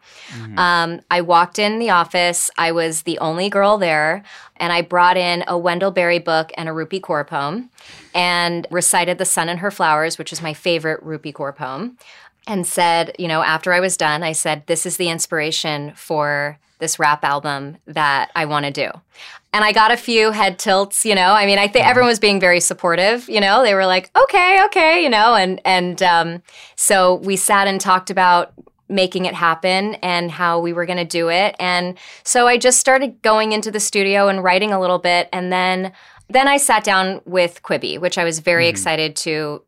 Um, 0.58 1.02
I 1.12 1.22
walked 1.22 1.60
in 1.60 1.78
the 1.78 1.92
office. 1.92 2.50
I 2.58 2.72
was 2.72 3.04
the 3.04 3.20
only 3.20 3.48
girl 3.48 3.78
there. 3.78 4.24
And 4.58 4.74
I 4.74 4.82
brought 4.82 5.18
in 5.18 5.44
a 5.48 5.56
Wendell 5.56 5.92
Berry 5.92 6.18
book 6.18 6.52
and 6.58 6.68
a 6.68 6.72
Rupi 6.72 7.00
Kaur 7.00 7.28
poem 7.28 7.70
and 8.16 8.66
recited 8.72 9.20
The 9.20 9.26
Sun 9.26 9.50
and 9.50 9.60
Her 9.60 9.70
Flowers, 9.70 10.18
which 10.18 10.34
is 10.34 10.42
my 10.42 10.56
favorite 10.56 11.06
Rupi 11.06 11.32
Kaur 11.32 11.56
poem. 11.56 12.00
And 12.48 12.66
said, 12.66 13.16
you 13.20 13.28
know, 13.28 13.44
after 13.44 13.72
I 13.72 13.80
was 13.80 13.98
done, 13.98 14.24
I 14.24 14.32
said, 14.32 14.64
this 14.66 14.88
is 14.88 14.98
the 14.98 15.10
inspiration 15.10 15.94
for 15.96 16.58
this 16.80 16.98
rap 17.00 17.24
album 17.24 17.78
that 17.86 18.32
I 18.36 18.46
want 18.46 18.66
to 18.66 18.72
do. 18.72 18.90
And 19.52 19.64
I 19.64 19.72
got 19.72 19.92
a 19.92 19.98
few 19.98 20.32
head 20.32 20.60
tilts, 20.60 21.06
you 21.06 21.16
know. 21.16 21.34
I 21.34 21.46
mean, 21.46 21.58
I 21.58 21.68
think 21.68 21.86
everyone 21.86 22.10
was 22.10 22.20
being 22.20 22.40
very 22.40 22.60
supportive, 22.60 23.28
you 23.30 23.42
know. 23.42 23.64
They 23.64 23.74
were 23.74 23.86
like, 23.86 24.12
"Okay, 24.16 24.64
okay," 24.66 25.04
you 25.04 25.10
know, 25.10 25.36
and 25.36 25.60
and 25.66 26.02
um, 26.04 26.44
so 26.76 27.16
we 27.16 27.36
sat 27.36 27.68
and 27.68 27.82
talked 27.82 28.10
about 28.10 28.54
making 28.88 29.26
it 29.26 29.34
happen 29.34 29.96
and 29.96 30.32
how 30.32 30.60
we 30.60 30.74
were 30.74 30.86
going 30.86 30.98
to 30.98 31.06
do 31.06 31.30
it. 31.30 31.56
And 31.60 31.98
so 32.24 32.48
I 32.48 32.58
just 32.58 32.80
started 32.80 33.22
going 33.22 33.52
into 33.52 33.70
the 33.70 33.80
studio 33.80 34.28
and 34.28 34.44
writing 34.44 34.72
a 34.72 34.80
little 34.80 35.00
bit, 35.00 35.30
and 35.34 35.52
then 35.52 35.94
then 36.30 36.48
I 36.48 36.58
sat 36.58 36.84
down 36.84 37.22
with 37.26 37.62
Quibi, 37.64 38.00
which 38.00 38.20
I 38.20 38.24
was 38.24 38.40
very 38.40 38.68
excited 38.68 39.16
to 39.18 39.64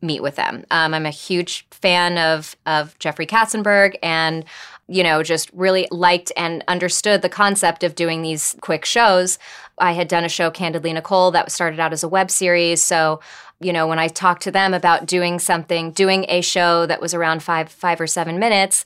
meet 0.00 0.22
with 0.22 0.36
them. 0.36 0.64
Um, 0.70 0.94
I'm 0.94 1.06
a 1.06 1.10
huge 1.10 1.66
fan 1.70 2.18
of 2.18 2.56
of 2.66 2.98
Jeffrey 2.98 3.26
Katzenberg 3.26 3.96
and 4.02 4.44
you 4.88 5.02
know 5.02 5.22
just 5.22 5.50
really 5.52 5.86
liked 5.90 6.32
and 6.36 6.64
understood 6.66 7.22
the 7.22 7.28
concept 7.28 7.84
of 7.84 7.94
doing 7.94 8.22
these 8.22 8.56
quick 8.60 8.84
shows. 8.84 9.38
I 9.78 9.92
had 9.92 10.08
done 10.08 10.24
a 10.24 10.28
show 10.28 10.50
Candidly 10.50 10.92
Nicole 10.92 11.30
that 11.30 11.52
started 11.52 11.78
out 11.78 11.92
as 11.92 12.02
a 12.02 12.08
web 12.08 12.30
series, 12.30 12.82
so 12.82 13.20
you 13.60 13.72
know 13.72 13.86
when 13.86 13.98
I 13.98 14.08
talked 14.08 14.42
to 14.42 14.50
them 14.50 14.74
about 14.74 15.06
doing 15.06 15.38
something, 15.38 15.92
doing 15.92 16.24
a 16.28 16.40
show 16.40 16.86
that 16.86 17.00
was 17.00 17.14
around 17.14 17.42
5 17.42 17.68
5 17.68 18.00
or 18.00 18.06
7 18.06 18.38
minutes, 18.38 18.84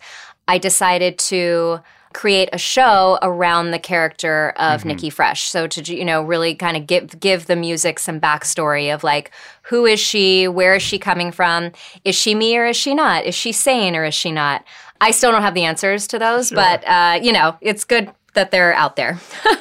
I 0.49 0.59
decided 0.59 1.19
to 1.19 1.81
create 2.13 2.49
a 2.53 2.59
show 2.59 3.19
around 3.23 3.71
the 3.71 3.79
character 3.79 4.51
of 4.57 4.81
mm-hmm. 4.81 4.89
Nikki 4.89 5.11
Fresh. 5.11 5.49
So 5.49 5.67
to 5.67 5.95
you 5.95 6.05
know 6.05 6.23
really 6.23 6.55
kind 6.55 6.77
of 6.77 6.87
give 6.87 7.19
give 7.21 7.47
the 7.47 7.57
music 7.57 7.99
some 7.99 8.21
backstory 8.21 8.93
of 8.93 9.05
like 9.05 9.31
who 9.63 9.87
is 9.87 10.01
she, 10.01 10.49
where 10.49 10.75
is 10.75 10.83
she 10.83 10.99
coming 10.99 11.31
from, 11.33 11.73
is 12.05 12.15
she 12.15 12.35
me 12.35 12.57
or 12.57 12.67
is 12.67 12.77
she 12.77 12.95
not, 12.95 13.25
is 13.25 13.35
she 13.35 13.53
sane 13.53 13.95
or 13.95 14.05
is 14.05 14.15
she 14.15 14.33
not? 14.33 14.65
I 15.03 15.11
still 15.11 15.33
don't 15.33 15.43
have 15.43 15.55
the 15.55 15.65
answers 15.65 16.07
to 16.09 16.19
those, 16.19 16.51
but 16.53 16.87
uh, 16.87 17.19
you 17.21 17.33
know 17.33 17.57
it's 17.61 17.85
good 17.85 18.11
that 18.35 18.51
they're 18.51 18.75
out 18.75 18.97
there. 18.97 19.19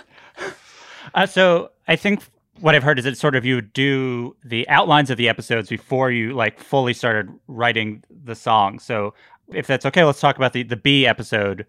Uh, 1.13 1.25
so 1.25 1.69
I 1.89 1.97
think 1.97 2.23
what 2.61 2.73
I've 2.73 2.83
heard 2.83 2.97
is 2.97 3.03
that 3.03 3.17
sort 3.17 3.35
of 3.35 3.43
you 3.43 3.59
do 3.59 4.33
the 4.45 4.65
outlines 4.69 5.09
of 5.09 5.17
the 5.17 5.27
episodes 5.27 5.67
before 5.67 6.09
you 6.09 6.33
like 6.33 6.57
fully 6.57 6.93
started 6.93 7.29
writing 7.47 8.01
the 8.23 8.33
song. 8.33 8.79
So 8.79 9.13
if 9.49 9.67
that's 9.67 9.85
okay, 9.85 10.05
let's 10.05 10.21
talk 10.21 10.37
about 10.37 10.53
the 10.53 10.63
the 10.63 10.77
B 10.77 11.05
episode 11.05 11.65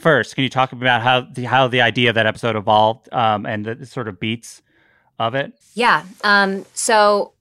first. 0.00 0.34
Can 0.34 0.44
you 0.44 0.50
talk 0.50 0.72
about 0.72 1.02
how 1.02 1.22
the 1.22 1.44
how 1.44 1.66
the 1.66 1.80
idea 1.80 2.08
of 2.08 2.14
that 2.14 2.26
episode 2.26 2.56
evolved 2.56 3.12
um, 3.12 3.46
and 3.46 3.64
the, 3.64 3.86
sort 3.86 4.06
of 4.06 4.20
beats 4.20 4.62
of 5.18 5.34
it? 5.34 5.54
Yeah. 5.74 6.04
Um, 6.22 6.64
so 6.74 7.32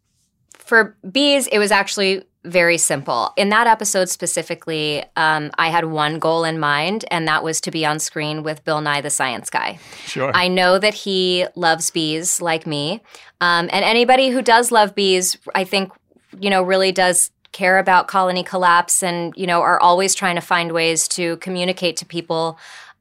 for 0.54 0.98
bees, 1.12 1.48
it 1.48 1.60
was 1.60 1.72
actually 1.72 2.24
very 2.48 2.78
simple. 2.78 3.34
In 3.38 3.50
that 3.50 3.68
episode 3.68 4.10
specifically, 4.10 5.04
um, 5.16 5.52
I 5.58 5.70
had 5.70 5.86
one 5.86 6.20
goal 6.20 6.44
in 6.44 6.60
mind, 6.60 7.06
and 7.12 7.28
that 7.28 7.44
was 7.44 7.62
to 7.62 7.72
be 7.72 7.86
on 7.86 8.00
screen 8.00 8.44
with 8.44 8.64
Bill 8.64 8.82
Nye 8.82 9.02
the 9.02 9.10
Science 9.10 9.50
Guy. 9.50 9.80
Sure. 10.06 10.32
I 10.34 10.48
know 10.48 10.80
that 10.80 10.94
he 10.94 11.46
loves 11.56 11.92
bees 11.92 12.42
like 12.42 12.66
me. 12.66 13.02
Um, 13.42 13.70
and 13.72 13.86
anybody 13.86 14.30
who 14.30 14.42
does 14.42 14.72
love 14.72 14.96
bees, 14.96 15.38
I 15.54 15.64
think, 15.64 15.92
you 16.40 16.50
know, 16.50 16.64
really 16.64 16.92
does 16.92 17.32
care 17.52 17.80
about 17.80 18.08
colony 18.08 18.44
collapse 18.44 19.04
and, 19.04 19.34
you 19.38 19.48
know, 19.48 19.62
are 19.62 19.80
always 19.80 20.16
trying 20.16 20.36
to 20.36 20.42
find 20.42 20.72
ways 20.72 21.08
to 21.10 21.38
communicate 21.38 21.98
to 21.98 22.06
people 22.06 22.58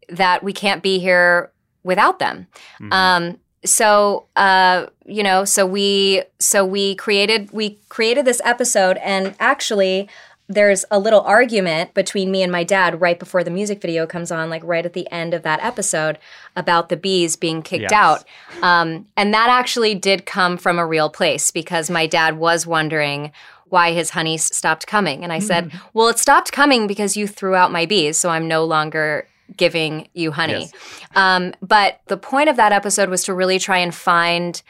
that 0.09 0.43
we 0.43 0.53
can't 0.53 0.83
be 0.83 0.99
here 0.99 1.51
without 1.83 2.19
them. 2.19 2.47
Um, 2.91 3.39
so 3.67 4.27
uh, 4.37 4.87
you 5.05 5.23
know, 5.23 5.45
so 5.45 5.67
we 5.67 6.23
so 6.39 6.65
we 6.65 6.95
created 6.95 7.51
we 7.53 7.79
created 7.89 8.25
this 8.25 8.41
episode, 8.45 8.97
and 8.99 9.35
actually, 9.39 10.09
there's 10.49 10.85
a 10.91 10.99
little 10.99 11.21
argument 11.23 11.93
between 11.93 12.31
me 12.31 12.43
and 12.43 12.51
my 12.53 12.63
dad 12.65 13.01
right 13.01 13.19
before 13.19 13.43
the 13.45 13.51
music 13.51 13.81
video 13.81 14.07
comes 14.07 14.31
on, 14.31 14.49
like 14.49 14.63
right 14.65 14.87
at 14.87 14.93
the 14.93 15.11
end 15.11 15.35
of 15.35 15.43
that 15.43 15.61
episode, 15.63 16.19
about 16.55 16.89
the 16.89 16.97
bees 16.97 17.37
being 17.37 17.63
kicked 17.63 17.83
Yes. 17.83 17.93
out. 17.93 18.25
Um, 18.63 19.07
and 19.17 19.35
that 19.35 19.49
actually 19.51 19.95
did 19.95 20.25
come 20.25 20.57
from 20.57 20.79
a 20.79 20.87
real 20.87 21.11
place 21.11 21.51
because 21.51 21.91
my 21.91 22.07
dad 22.07 22.39
was 22.39 22.67
wondering 22.67 23.33
why 23.69 23.93
his 23.93 24.11
honey 24.11 24.39
stopped 24.39 24.87
coming. 24.87 25.25
And 25.25 25.33
I 25.33 25.41
said, 25.41 25.73
Well, 25.93 26.07
it 26.09 26.19
stopped 26.21 26.53
coming 26.53 26.87
because 26.87 27.17
you 27.17 27.27
threw 27.27 27.57
out 27.57 27.73
my 27.73 27.85
bees, 27.85 28.17
so 28.17 28.29
I'm 28.31 28.47
no 28.47 28.65
longer 28.65 29.27
giving 29.57 30.09
you 30.15 30.33
honey. 30.33 30.61
Yes. 30.61 30.73
Um, 31.15 31.55
but 31.61 32.01
the 32.07 32.17
point 32.17 32.49
of 32.49 32.57
that 32.57 32.73
episode 32.73 33.09
was 33.09 33.25
to 33.25 33.35
really 33.35 33.59
try 33.59 33.79
and 33.79 33.95
find 33.95 34.63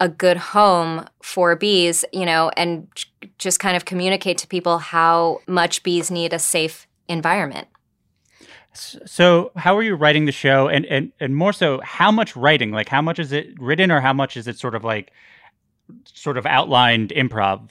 a 0.00 0.08
good 0.08 0.36
home 0.36 1.06
for 1.22 1.56
bees, 1.56 2.04
you 2.12 2.26
know, 2.26 2.50
and 2.56 2.86
just 3.38 3.60
kind 3.60 3.76
of 3.76 3.84
communicate 3.84 4.38
to 4.38 4.46
people 4.46 4.78
how 4.78 5.40
much 5.46 5.82
bees 5.82 6.10
need 6.10 6.32
a 6.32 6.38
safe 6.38 6.86
environment. 7.08 7.68
So 8.74 9.52
how 9.56 9.74
are 9.76 9.82
you 9.82 9.94
writing 9.94 10.26
the 10.26 10.32
show, 10.32 10.68
and 10.68 10.84
and 10.86 11.10
and 11.18 11.34
more 11.34 11.54
so, 11.54 11.80
how 11.82 12.12
much 12.12 12.36
writing? 12.36 12.72
Like, 12.72 12.90
how 12.90 13.00
much 13.00 13.18
is 13.18 13.32
it 13.32 13.58
written, 13.58 13.90
or 13.90 14.00
how 14.00 14.12
much 14.12 14.36
is 14.36 14.46
it 14.46 14.58
sort 14.58 14.74
of 14.74 14.84
like 14.84 15.12
sort 16.12 16.36
of 16.36 16.44
outlined 16.44 17.08
improv? 17.10 17.70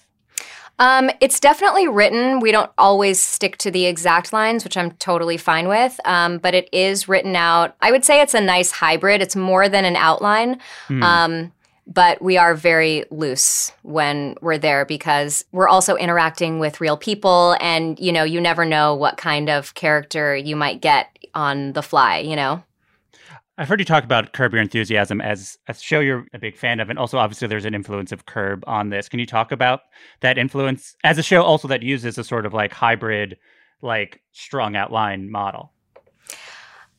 Um, 0.79 1.09
it's 1.21 1.39
definitely 1.39 1.87
written. 1.87 2.39
We 2.39 2.51
don't 2.51 2.71
always 2.77 3.21
stick 3.21 3.57
to 3.59 3.71
the 3.71 3.85
exact 3.85 4.33
lines, 4.33 4.63
which 4.63 4.75
I'm 4.77 4.91
totally 4.91 5.37
fine 5.37 5.67
with. 5.67 5.99
Um, 6.05 6.37
but 6.37 6.53
it 6.53 6.67
is 6.71 7.07
written 7.07 7.35
out. 7.35 7.75
I 7.81 7.91
would 7.91 8.03
say 8.03 8.21
it's 8.21 8.33
a 8.33 8.41
nice 8.41 8.71
hybrid. 8.71 9.21
It's 9.21 9.35
more 9.35 9.69
than 9.69 9.85
an 9.85 9.95
outline. 9.95 10.59
Um, 11.03 11.51
but 11.87 12.21
we 12.21 12.37
are 12.37 12.55
very 12.55 13.05
loose 13.11 13.71
when 13.83 14.35
we're 14.41 14.57
there 14.57 14.85
because 14.85 15.45
we're 15.51 15.67
also 15.67 15.95
interacting 15.95 16.59
with 16.59 16.81
real 16.81 16.97
people 16.97 17.55
and 17.61 17.99
you 17.99 18.11
know 18.11 18.23
you 18.23 18.41
never 18.41 18.65
know 18.65 18.95
what 18.95 19.17
kind 19.17 19.49
of 19.49 19.73
character 19.75 20.35
you 20.35 20.55
might 20.55 20.81
get 20.81 21.15
on 21.35 21.73
the 21.73 21.83
fly 21.83 22.17
you 22.17 22.35
know 22.35 22.63
I've 23.57 23.69
heard 23.69 23.79
you 23.79 23.85
talk 23.85 24.03
about 24.03 24.33
Curb 24.33 24.51
Your 24.51 24.61
Enthusiasm 24.61 25.21
as 25.21 25.57
a 25.67 25.73
show 25.73 26.01
you're 26.01 26.25
a 26.33 26.39
big 26.39 26.57
fan 26.57 26.81
of, 26.81 26.89
and 26.89 26.99
also 26.99 27.17
obviously 27.17 27.47
there's 27.47 27.63
an 27.63 27.73
influence 27.73 28.11
of 28.11 28.25
Curb 28.25 28.65
on 28.67 28.89
this. 28.89 29.07
Can 29.07 29.19
you 29.19 29.25
talk 29.25 29.53
about 29.53 29.81
that 30.19 30.37
influence 30.37 30.95
as 31.05 31.17
a 31.17 31.23
show 31.23 31.41
also 31.41 31.69
that 31.69 31.81
uses 31.81 32.17
a 32.17 32.23
sort 32.25 32.45
of 32.45 32.53
like 32.53 32.73
hybrid, 32.73 33.37
like 33.81 34.21
strong 34.33 34.75
outline 34.75 35.31
model? 35.31 35.71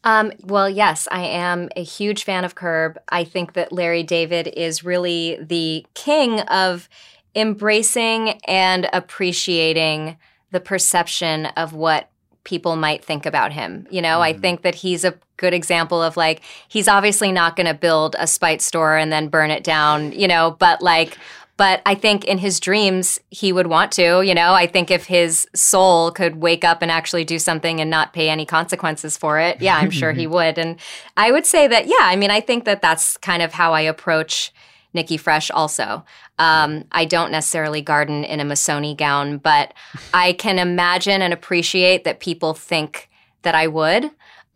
Um, 0.05 0.33
well, 0.45 0.71
yes, 0.71 1.07
I 1.11 1.25
am 1.25 1.69
a 1.77 1.83
huge 1.83 2.25
fan 2.25 2.45
of 2.45 2.55
Curb. 2.55 2.97
I 3.11 3.25
think 3.25 3.53
that 3.53 3.73
Larry 3.73 4.03
David 4.03 4.47
is 4.57 4.83
really 4.85 5.39
the 5.43 5.85
king 5.93 6.41
of 6.41 6.89
embracing 7.35 8.41
and 8.47 8.89
appreciating 8.95 10.17
the 10.53 10.61
perception 10.61 11.47
of 11.47 11.75
what 11.75 12.09
people 12.47 12.77
might 12.77 13.05
think 13.05 13.27
about 13.27 13.53
him. 13.53 13.87
You 13.91 14.01
know, 14.01 14.19
mm. 14.19 14.23
I 14.23 14.33
think 14.33 14.63
that 14.63 14.77
he's 14.77 15.05
a 15.05 15.15
good 15.37 15.53
example 15.53 16.03
of 16.03 16.17
like, 16.17 16.41
he's 16.69 16.89
obviously 16.89 17.31
not 17.31 17.57
going 17.57 17.67
to 17.67 17.75
build 17.75 18.17
a 18.19 18.27
spite 18.27 18.63
store 18.63 18.97
and 18.97 19.13
then 19.13 19.29
burn 19.29 19.51
it 19.51 19.65
down, 19.65 20.13
you 20.13 20.29
know, 20.29 20.57
but 20.59 20.81
like, 20.81 21.19
but 21.59 21.83
I 21.85 21.95
think 21.95 22.25
in 22.25 22.39
his 22.39 22.61
dreams, 22.61 23.19
he 23.31 23.53
would 23.53 23.67
want 23.67 23.91
to, 23.93 24.21
you 24.21 24.35
know. 24.35 24.53
I 24.53 24.67
think 24.67 24.91
if 24.91 25.07
his 25.07 25.47
soul 25.55 26.11
could 26.11 26.37
wake 26.37 26.65
up 26.65 26.83
and 26.83 26.91
actually 26.91 27.25
do 27.25 27.39
something 27.39 27.81
and 27.81 27.91
not 27.91 28.13
pay 28.13 28.29
any 28.29 28.45
consequences 28.45 29.17
for 29.17 29.39
it, 29.41 29.61
yeah, 29.63 29.77
I'm 29.77 29.91
sure 29.91 30.13
he 30.13 30.27
would. 30.37 30.59
And 30.59 30.79
I 31.17 31.33
would 31.33 31.47
say 31.47 31.67
that, 31.67 31.87
yeah, 31.87 31.95
I 32.01 32.15
mean, 32.15 32.31
I 32.31 32.41
think 32.41 32.67
that 32.67 32.83
that's 32.83 33.17
kind 33.17 33.43
of 33.43 33.55
how 33.55 33.73
I 33.73 33.81
approach 33.81 34.53
Nikki 34.97 35.17
Fresh 35.17 35.53
also. 35.53 36.05
Um, 36.39 36.85
I 36.91 37.05
don't 37.05 37.31
necessarily 37.31 37.81
garden 37.81 38.25
in 38.25 38.41
a 38.41 38.45
Missoni 38.45 38.97
gown, 38.97 39.39
but 39.39 39.73
I 40.15 40.33
can 40.33 40.59
imagine 40.59 41.23
and 41.23 41.33
appreciate 41.33 42.03
that 42.03 42.19
people 42.19 42.53
think 42.53 43.09
that 43.43 43.55
I 43.55 43.69
would. 43.69 44.07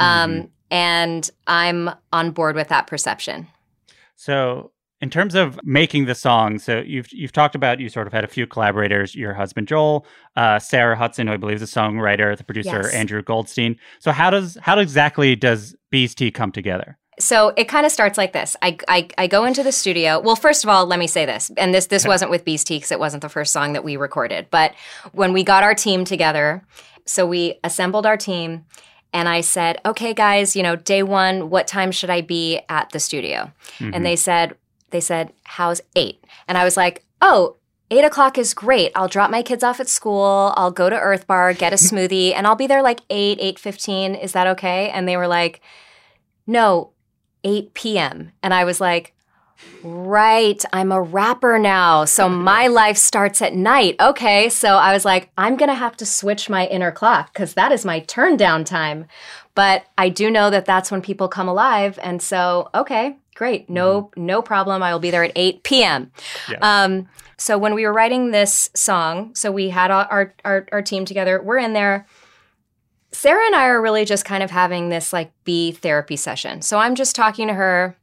Um, 0.00 0.32
mm-hmm. 0.32 0.46
And 0.72 1.30
I'm 1.46 1.90
on 2.12 2.32
board 2.32 2.56
with 2.56 2.68
that 2.68 2.86
perception. 2.86 3.46
So 4.16 4.72
in 5.00 5.08
terms 5.10 5.34
of 5.34 5.58
making 5.64 6.04
the 6.04 6.14
song, 6.14 6.58
so 6.58 6.82
you've 6.86 7.10
you've 7.12 7.32
talked 7.32 7.54
about 7.54 7.80
you 7.80 7.88
sort 7.88 8.06
of 8.06 8.12
had 8.12 8.22
a 8.22 8.28
few 8.28 8.46
collaborators, 8.46 9.14
your 9.14 9.32
husband 9.32 9.66
Joel, 9.66 10.06
uh, 10.36 10.58
Sarah 10.58 10.96
Hudson, 10.96 11.26
who 11.26 11.32
I 11.32 11.36
believe 11.38 11.60
is 11.62 11.72
the 11.72 11.80
songwriter, 11.80 12.36
the 12.36 12.44
producer 12.44 12.82
yes. 12.82 12.94
Andrew 12.94 13.22
Goldstein. 13.22 13.76
So 13.98 14.12
how 14.12 14.30
does 14.30 14.58
how 14.60 14.78
exactly 14.78 15.34
does 15.36 15.74
Bee's 15.90 16.14
Tea 16.14 16.30
come 16.30 16.52
together? 16.52 16.98
So 17.20 17.52
it 17.56 17.64
kind 17.64 17.86
of 17.86 17.92
starts 17.92 18.18
like 18.18 18.32
this. 18.32 18.56
I, 18.62 18.78
I, 18.88 19.08
I 19.18 19.26
go 19.26 19.44
into 19.44 19.62
the 19.62 19.72
studio. 19.72 20.18
Well, 20.18 20.36
first 20.36 20.64
of 20.64 20.70
all, 20.70 20.86
let 20.86 20.98
me 20.98 21.06
say 21.06 21.26
this, 21.26 21.50
and 21.56 21.72
this 21.72 21.86
this 21.86 22.06
wasn't 22.06 22.30
with 22.30 22.44
because 22.44 22.90
it 22.90 22.98
wasn't 22.98 23.22
the 23.22 23.28
first 23.28 23.52
song 23.52 23.74
that 23.74 23.84
we 23.84 23.96
recorded. 23.96 24.48
But 24.50 24.74
when 25.12 25.32
we 25.32 25.44
got 25.44 25.62
our 25.62 25.74
team 25.74 26.04
together, 26.04 26.64
so 27.06 27.26
we 27.26 27.60
assembled 27.62 28.06
our 28.06 28.16
team, 28.16 28.64
and 29.12 29.28
I 29.28 29.42
said, 29.42 29.80
"Okay, 29.84 30.14
guys, 30.14 30.56
you 30.56 30.62
know, 30.62 30.76
day 30.76 31.02
one, 31.02 31.50
what 31.50 31.66
time 31.66 31.92
should 31.92 32.10
I 32.10 32.22
be 32.22 32.60
at 32.68 32.90
the 32.90 32.98
studio?" 33.00 33.52
Mm-hmm. 33.78 33.94
And 33.94 34.06
they 34.06 34.16
said, 34.16 34.56
they 34.90 35.00
said, 35.00 35.32
How's 35.44 35.80
eight? 35.96 36.24
And 36.46 36.58
I 36.58 36.64
was 36.64 36.76
like, 36.76 37.04
Oh, 37.22 37.56
eight 37.90 38.04
o'clock 38.04 38.38
is 38.38 38.54
great. 38.54 38.92
I'll 38.94 39.08
drop 39.08 39.30
my 39.30 39.42
kids 39.42 39.64
off 39.64 39.80
at 39.80 39.88
school. 39.88 40.52
I'll 40.56 40.70
go 40.70 40.90
to 40.90 40.98
Earth 40.98 41.26
Bar, 41.26 41.54
get 41.54 41.72
a 41.72 41.76
smoothie, 41.76 42.34
and 42.34 42.46
I'll 42.46 42.56
be 42.56 42.66
there 42.66 42.82
like 42.82 43.00
eight, 43.10 43.38
eight 43.40 43.58
fifteen. 43.58 44.14
Is 44.14 44.32
that 44.32 44.46
okay? 44.48 44.90
And 44.90 45.08
they 45.08 45.16
were 45.16 45.28
like, 45.28 45.60
No, 46.46 46.90
eight 47.44 47.74
p.m. 47.74 48.32
And 48.42 48.52
I 48.54 48.64
was 48.64 48.80
like, 48.80 49.14
Right, 49.82 50.62
I'm 50.72 50.92
a 50.92 51.00
rapper 51.00 51.58
now. 51.58 52.04
So 52.04 52.28
my 52.28 52.66
life 52.66 52.96
starts 52.96 53.40
at 53.40 53.54
night. 53.54 53.96
Okay, 54.00 54.48
so 54.48 54.76
I 54.76 54.92
was 54.92 55.04
like, 55.04 55.30
I'm 55.38 55.56
going 55.56 55.68
to 55.68 55.74
have 55.74 55.96
to 55.98 56.06
switch 56.06 56.50
my 56.50 56.66
inner 56.66 56.92
clock 56.92 57.32
because 57.32 57.54
that 57.54 57.72
is 57.72 57.84
my 57.84 58.00
turn 58.00 58.36
down 58.36 58.64
time. 58.64 59.06
But 59.54 59.84
I 59.96 60.08
do 60.10 60.30
know 60.30 60.50
that 60.50 60.66
that's 60.66 60.90
when 60.90 61.02
people 61.02 61.28
come 61.28 61.48
alive. 61.48 61.98
And 62.02 62.20
so, 62.20 62.68
okay, 62.74 63.16
great. 63.34 63.70
No, 63.70 64.04
mm-hmm. 64.04 64.26
no 64.26 64.42
problem. 64.42 64.82
I 64.82 64.92
will 64.92 65.00
be 65.00 65.10
there 65.10 65.24
at 65.24 65.32
8 65.34 65.62
p.m. 65.62 66.12
Yeah. 66.50 66.58
Um, 66.60 67.08
so 67.36 67.56
when 67.56 67.74
we 67.74 67.86
were 67.86 67.92
writing 67.92 68.30
this 68.30 68.68
song, 68.74 69.34
so 69.34 69.50
we 69.50 69.70
had 69.70 69.90
our, 69.90 70.34
our, 70.44 70.66
our 70.72 70.82
team 70.82 71.06
together. 71.06 71.42
We're 71.42 71.58
in 71.58 71.72
there. 71.72 72.06
Sarah 73.12 73.44
and 73.46 73.56
I 73.56 73.66
are 73.66 73.82
really 73.82 74.04
just 74.04 74.24
kind 74.24 74.42
of 74.42 74.50
having 74.50 74.88
this 74.88 75.12
like 75.12 75.32
bee 75.44 75.72
therapy 75.72 76.16
session. 76.16 76.62
So 76.62 76.78
I'm 76.78 76.94
just 76.94 77.16
talking 77.16 77.48
to 77.48 77.54
her 77.54 77.96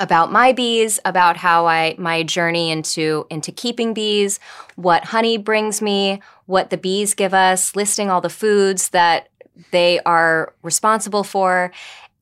about 0.00 0.30
my 0.30 0.52
bees, 0.52 1.00
about 1.04 1.36
how 1.36 1.66
I 1.66 1.94
my 1.98 2.22
journey 2.22 2.70
into 2.70 3.26
into 3.30 3.50
keeping 3.50 3.94
bees, 3.94 4.38
what 4.76 5.06
honey 5.06 5.38
brings 5.38 5.82
me, 5.82 6.22
what 6.46 6.70
the 6.70 6.76
bees 6.76 7.14
give 7.14 7.34
us, 7.34 7.74
listing 7.74 8.10
all 8.10 8.20
the 8.20 8.30
foods 8.30 8.90
that 8.90 9.28
they 9.70 10.00
are 10.00 10.54
responsible 10.62 11.24
for. 11.24 11.72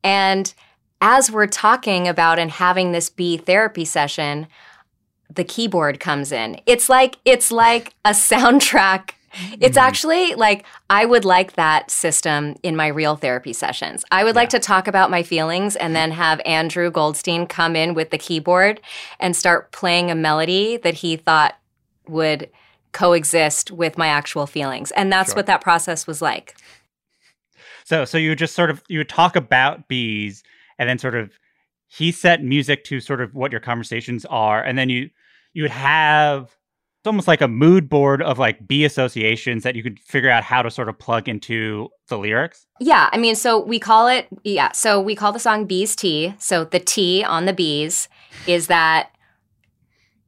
And 0.02 0.52
as 1.00 1.30
we're 1.30 1.46
talking 1.46 2.08
about 2.08 2.38
and 2.38 2.50
having 2.50 2.92
this 2.92 3.10
bee 3.10 3.36
therapy 3.36 3.84
session, 3.84 4.46
the 5.34 5.44
keyboard 5.44 6.00
comes 6.00 6.32
in. 6.32 6.60
It's 6.66 6.88
like 6.88 7.18
it's 7.24 7.50
like 7.50 7.94
a 8.04 8.10
soundtrack. 8.10 9.10
It's 9.60 9.76
mm-hmm. 9.76 9.86
actually 9.86 10.34
like 10.34 10.64
I 10.90 11.04
would 11.04 11.24
like 11.24 11.52
that 11.54 11.90
system 11.90 12.56
in 12.62 12.76
my 12.76 12.88
real 12.88 13.16
therapy 13.16 13.52
sessions. 13.52 14.04
I 14.10 14.24
would 14.24 14.34
yeah. 14.34 14.40
like 14.40 14.48
to 14.50 14.58
talk 14.58 14.88
about 14.88 15.10
my 15.10 15.22
feelings 15.22 15.76
and 15.76 15.94
then 15.94 16.10
have 16.10 16.40
Andrew 16.44 16.90
Goldstein 16.90 17.46
come 17.46 17.76
in 17.76 17.94
with 17.94 18.10
the 18.10 18.18
keyboard 18.18 18.80
and 19.20 19.36
start 19.36 19.72
playing 19.72 20.10
a 20.10 20.14
melody 20.14 20.76
that 20.78 20.94
he 20.94 21.16
thought 21.16 21.56
would 22.08 22.50
coexist 22.92 23.70
with 23.70 23.98
my 23.98 24.06
actual 24.06 24.46
feelings. 24.46 24.90
And 24.92 25.12
that's 25.12 25.30
sure. 25.30 25.36
what 25.36 25.46
that 25.46 25.60
process 25.60 26.06
was 26.06 26.22
like. 26.22 26.56
So 27.84 28.04
so 28.04 28.18
you 28.18 28.34
just 28.34 28.54
sort 28.54 28.70
of 28.70 28.82
you 28.88 28.98
would 28.98 29.08
talk 29.08 29.36
about 29.36 29.86
bees 29.86 30.42
and 30.78 30.88
then 30.88 30.98
sort 30.98 31.14
of 31.14 31.38
he 31.88 32.10
set 32.10 32.42
music 32.42 32.84
to 32.84 33.00
sort 33.00 33.20
of 33.20 33.34
what 33.34 33.52
your 33.52 33.60
conversations 33.60 34.24
are 34.24 34.62
and 34.62 34.76
then 34.78 34.88
you 34.88 35.10
you 35.52 35.62
would 35.62 35.70
have 35.70 36.55
it's 37.06 37.08
almost 37.12 37.28
like 37.28 37.40
a 37.40 37.46
mood 37.46 37.88
board 37.88 38.20
of 38.20 38.36
like 38.36 38.66
bee 38.66 38.84
associations 38.84 39.62
that 39.62 39.76
you 39.76 39.82
could 39.84 40.00
figure 40.00 40.28
out 40.28 40.42
how 40.42 40.60
to 40.60 40.72
sort 40.72 40.88
of 40.88 40.98
plug 40.98 41.28
into 41.28 41.88
the 42.08 42.18
lyrics. 42.18 42.66
Yeah 42.80 43.08
i 43.12 43.16
mean 43.16 43.36
so 43.36 43.60
we 43.60 43.78
call 43.78 44.08
it 44.08 44.26
yeah 44.42 44.72
so 44.72 45.00
we 45.00 45.14
call 45.14 45.30
the 45.30 45.38
song 45.38 45.66
bees 45.66 45.94
tea 45.94 46.34
so 46.38 46.64
the 46.64 46.80
tea 46.80 47.22
on 47.22 47.46
the 47.46 47.52
bees 47.52 48.08
is 48.48 48.66
that 48.66 49.12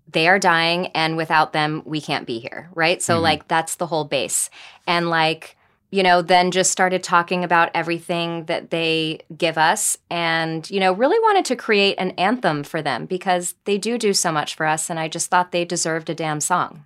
they 0.06 0.28
are 0.28 0.38
dying 0.38 0.86
and 0.88 1.16
without 1.16 1.52
them 1.52 1.82
we 1.84 2.00
can't 2.00 2.28
be 2.28 2.38
here 2.38 2.70
right? 2.76 3.02
So 3.02 3.14
mm-hmm. 3.14 3.24
like 3.24 3.48
that's 3.48 3.74
the 3.74 3.86
whole 3.86 4.04
base. 4.04 4.48
And 4.86 5.10
like 5.10 5.56
you 5.90 6.02
know, 6.02 6.20
then 6.20 6.50
just 6.50 6.70
started 6.70 7.02
talking 7.02 7.44
about 7.44 7.70
everything 7.74 8.44
that 8.44 8.70
they 8.70 9.20
give 9.36 9.56
us 9.56 9.96
and, 10.10 10.68
you 10.70 10.80
know, 10.80 10.92
really 10.92 11.18
wanted 11.20 11.46
to 11.46 11.56
create 11.56 11.96
an 11.98 12.10
anthem 12.12 12.62
for 12.62 12.82
them 12.82 13.06
because 13.06 13.54
they 13.64 13.78
do 13.78 13.96
do 13.96 14.12
so 14.12 14.30
much 14.30 14.54
for 14.54 14.66
us. 14.66 14.90
And 14.90 15.00
I 15.00 15.08
just 15.08 15.30
thought 15.30 15.50
they 15.50 15.64
deserved 15.64 16.10
a 16.10 16.14
damn 16.14 16.40
song. 16.40 16.84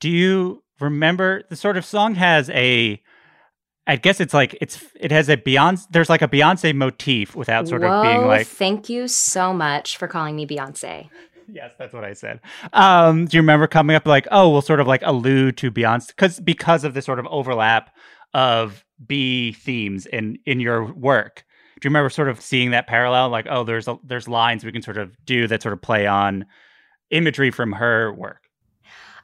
Do 0.00 0.10
you 0.10 0.62
remember 0.80 1.44
the 1.48 1.56
sort 1.56 1.78
of 1.78 1.84
song 1.84 2.14
has 2.16 2.50
a, 2.50 3.00
I 3.86 3.96
guess 3.96 4.20
it's 4.20 4.34
like 4.34 4.56
it's 4.60 4.84
it 4.98 5.12
has 5.12 5.28
a 5.28 5.36
Beyonce. 5.36 5.86
There's 5.90 6.10
like 6.10 6.20
a 6.22 6.28
Beyonce 6.28 6.74
motif 6.74 7.36
without 7.36 7.68
sort 7.68 7.82
Whoa, 7.82 7.88
of 7.88 8.02
being 8.02 8.26
like. 8.26 8.46
Thank 8.46 8.88
you 8.88 9.06
so 9.08 9.52
much 9.52 9.96
for 9.96 10.08
calling 10.08 10.34
me 10.34 10.44
Beyonce. 10.46 11.08
yes, 11.50 11.72
that's 11.78 11.94
what 11.94 12.04
I 12.04 12.12
said. 12.12 12.40
Um, 12.72 13.26
do 13.26 13.36
you 13.36 13.40
remember 13.40 13.66
coming 13.68 13.94
up 13.94 14.04
like, 14.04 14.26
oh, 14.30 14.50
we'll 14.50 14.62
sort 14.62 14.80
of 14.80 14.88
like 14.88 15.02
allude 15.04 15.56
to 15.58 15.70
Beyonce 15.70 16.08
because 16.08 16.40
because 16.40 16.84
of 16.84 16.94
this 16.94 17.04
sort 17.04 17.18
of 17.18 17.26
overlap 17.28 17.94
of 18.36 18.84
bee 19.04 19.52
themes 19.52 20.04
in 20.04 20.38
in 20.44 20.60
your 20.60 20.92
work. 20.92 21.44
Do 21.80 21.86
you 21.86 21.90
remember 21.90 22.10
sort 22.10 22.28
of 22.28 22.40
seeing 22.40 22.70
that 22.70 22.86
parallel? 22.86 23.30
Like, 23.30 23.46
oh, 23.48 23.64
there's 23.64 23.88
a, 23.88 23.98
there's 24.04 24.28
lines 24.28 24.64
we 24.64 24.72
can 24.72 24.82
sort 24.82 24.98
of 24.98 25.16
do 25.24 25.46
that 25.48 25.62
sort 25.62 25.72
of 25.72 25.80
play 25.80 26.06
on 26.06 26.44
imagery 27.10 27.50
from 27.50 27.72
her 27.72 28.12
work. 28.12 28.42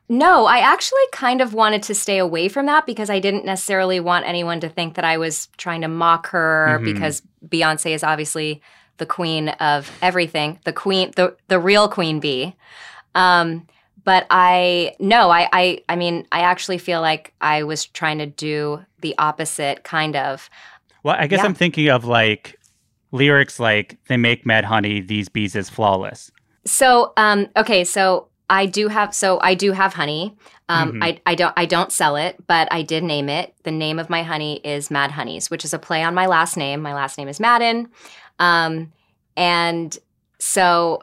No, 0.08 0.46
I 0.46 0.58
actually 0.58 1.06
kind 1.12 1.40
of 1.40 1.54
wanted 1.54 1.82
to 1.84 1.94
stay 1.94 2.18
away 2.18 2.48
from 2.48 2.66
that 2.66 2.86
because 2.86 3.10
I 3.10 3.18
didn't 3.18 3.44
necessarily 3.44 4.00
want 4.00 4.26
anyone 4.26 4.60
to 4.60 4.68
think 4.68 4.94
that 4.94 5.04
I 5.04 5.16
was 5.18 5.48
trying 5.58 5.82
to 5.82 5.88
mock 5.88 6.28
her 6.28 6.76
mm-hmm. 6.76 6.84
because 6.84 7.22
Beyonce 7.46 7.94
is 7.94 8.02
obviously 8.02 8.62
the 8.96 9.06
queen 9.06 9.50
of 9.50 9.90
everything, 10.00 10.58
the 10.64 10.72
queen, 10.72 11.12
the 11.16 11.36
the 11.48 11.58
real 11.58 11.86
queen 11.86 12.18
bee. 12.18 12.54
Um, 13.14 13.66
but 14.04 14.26
I 14.30 14.94
no, 14.98 15.30
I, 15.30 15.48
I 15.52 15.84
I 15.88 15.96
mean 15.96 16.26
I 16.32 16.40
actually 16.40 16.78
feel 16.78 17.00
like 17.00 17.32
I 17.40 17.62
was 17.62 17.86
trying 17.86 18.18
to 18.18 18.26
do 18.26 18.84
the 19.00 19.14
opposite 19.18 19.84
kind 19.84 20.16
of. 20.16 20.48
Well, 21.02 21.16
I 21.18 21.26
guess 21.26 21.38
yeah. 21.38 21.44
I'm 21.44 21.54
thinking 21.54 21.88
of 21.88 22.04
like 22.04 22.58
lyrics 23.10 23.60
like 23.60 23.98
they 24.08 24.16
make 24.16 24.46
mad 24.46 24.64
honey, 24.64 25.00
these 25.00 25.28
bees 25.28 25.54
is 25.54 25.68
flawless. 25.70 26.30
So 26.64 27.12
um 27.16 27.48
okay, 27.56 27.84
so 27.84 28.28
I 28.50 28.66
do 28.66 28.88
have 28.88 29.14
so 29.14 29.38
I 29.40 29.54
do 29.54 29.72
have 29.72 29.94
honey. 29.94 30.36
Um, 30.68 30.92
mm-hmm. 30.92 31.02
I, 31.02 31.20
I 31.26 31.34
don't 31.34 31.54
I 31.56 31.66
don't 31.66 31.92
sell 31.92 32.16
it, 32.16 32.36
but 32.46 32.68
I 32.72 32.82
did 32.82 33.02
name 33.02 33.28
it. 33.28 33.54
The 33.62 33.70
name 33.70 33.98
of 33.98 34.10
my 34.10 34.22
honey 34.22 34.60
is 34.64 34.90
Mad 34.90 35.10
Honeys, 35.10 35.50
which 35.50 35.64
is 35.64 35.74
a 35.74 35.78
play 35.78 36.02
on 36.02 36.14
my 36.14 36.26
last 36.26 36.56
name. 36.56 36.82
My 36.82 36.94
last 36.94 37.18
name 37.18 37.28
is 37.28 37.40
Madden, 37.40 37.88
um, 38.38 38.92
and 39.36 39.96
so 40.38 41.02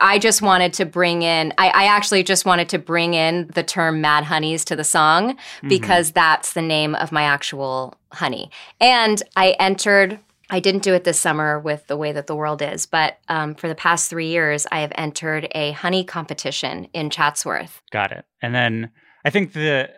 I 0.00 0.18
just 0.18 0.40
wanted 0.40 0.72
to 0.74 0.84
bring 0.84 1.22
in, 1.22 1.52
I, 1.58 1.68
I, 1.68 1.84
actually 1.84 2.22
just 2.22 2.46
wanted 2.46 2.68
to 2.70 2.78
bring 2.78 3.14
in 3.14 3.50
the 3.54 3.64
term 3.64 4.00
Mad 4.00 4.24
Honeys 4.24 4.64
to 4.66 4.76
the 4.76 4.84
song 4.84 5.34
mm-hmm. 5.34 5.68
because 5.68 6.08
mm-hmm. 6.08 6.14
that's 6.14 6.52
the 6.52 6.62
name 6.62 6.94
of 6.94 7.10
my 7.10 7.24
actual 7.24 7.94
honey. 8.12 8.50
And 8.80 9.20
I 9.36 9.56
entered, 9.58 10.20
I 10.48 10.60
didn't 10.60 10.84
do 10.84 10.94
it 10.94 11.04
this 11.04 11.18
summer 11.18 11.58
with 11.58 11.86
the 11.88 11.96
way 11.96 12.12
that 12.12 12.28
the 12.28 12.36
world 12.36 12.62
is, 12.62 12.86
but 12.86 13.18
um, 13.28 13.54
for 13.56 13.68
the 13.68 13.74
past 13.74 14.08
three 14.08 14.28
years, 14.28 14.66
I 14.70 14.80
have 14.80 14.92
entered 14.94 15.48
a 15.52 15.72
honey 15.72 16.04
competition 16.04 16.84
in 16.94 17.10
Chatsworth. 17.10 17.82
Got 17.90 18.12
it. 18.12 18.24
And 18.40 18.54
then 18.54 18.90
I 19.24 19.30
think 19.30 19.52
the, 19.54 19.90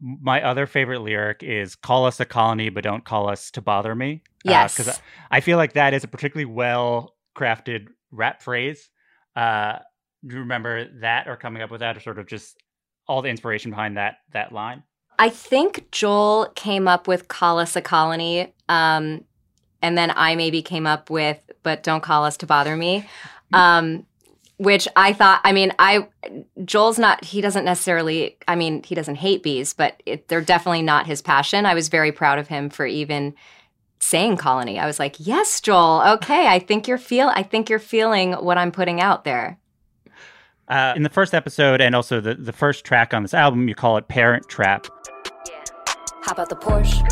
my 0.00 0.42
other 0.42 0.66
favorite 0.66 1.00
lyric 1.00 1.42
is 1.42 1.76
call 1.76 2.04
us 2.04 2.18
a 2.18 2.24
colony, 2.24 2.68
but 2.68 2.82
don't 2.82 3.04
call 3.04 3.28
us 3.28 3.52
to 3.52 3.62
bother 3.62 3.94
me. 3.94 4.22
Uh, 4.46 4.50
yes. 4.50 4.76
Because 4.76 4.98
uh, 4.98 5.00
I 5.30 5.40
feel 5.40 5.56
like 5.56 5.74
that 5.74 5.94
is 5.94 6.02
a 6.02 6.08
particularly 6.08 6.52
well 6.52 7.14
crafted 7.36 7.88
rap 8.10 8.42
phrase 8.42 8.90
uh, 9.36 9.78
do 10.26 10.34
you 10.34 10.40
remember 10.40 10.88
that 11.00 11.28
or 11.28 11.36
coming 11.36 11.62
up 11.62 11.70
with 11.70 11.80
that 11.80 11.96
or 11.96 12.00
sort 12.00 12.18
of 12.18 12.26
just 12.26 12.56
all 13.06 13.22
the 13.22 13.28
inspiration 13.28 13.70
behind 13.70 13.96
that 13.96 14.18
that 14.32 14.52
line? 14.52 14.82
I 15.18 15.28
think 15.28 15.90
Joel 15.92 16.50
came 16.54 16.88
up 16.88 17.06
with 17.06 17.28
"Call 17.28 17.58
Us 17.58 17.76
a 17.76 17.82
Colony," 17.82 18.52
um, 18.68 19.24
and 19.82 19.96
then 19.96 20.12
I 20.16 20.34
maybe 20.34 20.62
came 20.62 20.86
up 20.86 21.10
with 21.10 21.38
"But 21.62 21.82
Don't 21.82 22.02
Call 22.02 22.24
Us 22.24 22.36
to 22.38 22.46
Bother 22.46 22.76
Me," 22.76 23.06
um, 23.52 24.06
which 24.56 24.88
I 24.96 25.12
thought. 25.12 25.40
I 25.44 25.52
mean, 25.52 25.72
I 25.78 26.08
Joel's 26.64 26.98
not. 26.98 27.24
He 27.24 27.40
doesn't 27.40 27.64
necessarily. 27.64 28.36
I 28.48 28.56
mean, 28.56 28.82
he 28.82 28.94
doesn't 28.94 29.16
hate 29.16 29.42
bees, 29.42 29.74
but 29.74 30.02
it, 30.06 30.28
they're 30.28 30.40
definitely 30.40 30.82
not 30.82 31.06
his 31.06 31.22
passion. 31.22 31.66
I 31.66 31.74
was 31.74 31.88
very 31.88 32.12
proud 32.12 32.38
of 32.38 32.48
him 32.48 32.70
for 32.70 32.86
even 32.86 33.34
saying 34.04 34.36
colony. 34.36 34.78
I 34.78 34.86
was 34.86 34.98
like, 34.98 35.16
"Yes, 35.18 35.60
Joel. 35.60 36.02
Okay, 36.14 36.46
I 36.46 36.58
think 36.58 36.86
you're 36.86 36.98
feel. 36.98 37.28
I 37.34 37.42
think 37.42 37.70
you're 37.70 37.78
feeling 37.78 38.32
what 38.32 38.58
I'm 38.58 38.70
putting 38.70 39.00
out 39.00 39.24
there." 39.24 39.58
Uh, 40.68 40.94
in 40.96 41.02
the 41.02 41.10
first 41.10 41.34
episode 41.34 41.80
and 41.80 41.94
also 41.94 42.20
the, 42.20 42.34
the 42.34 42.52
first 42.52 42.84
track 42.84 43.12
on 43.12 43.22
this 43.22 43.34
album, 43.34 43.68
you 43.68 43.74
call 43.74 43.96
it 43.98 44.08
Parent 44.08 44.48
Trap. 44.48 44.86
Hop 46.22 46.38
out 46.38 46.48
the 46.48 46.56
Porsche, 46.56 47.04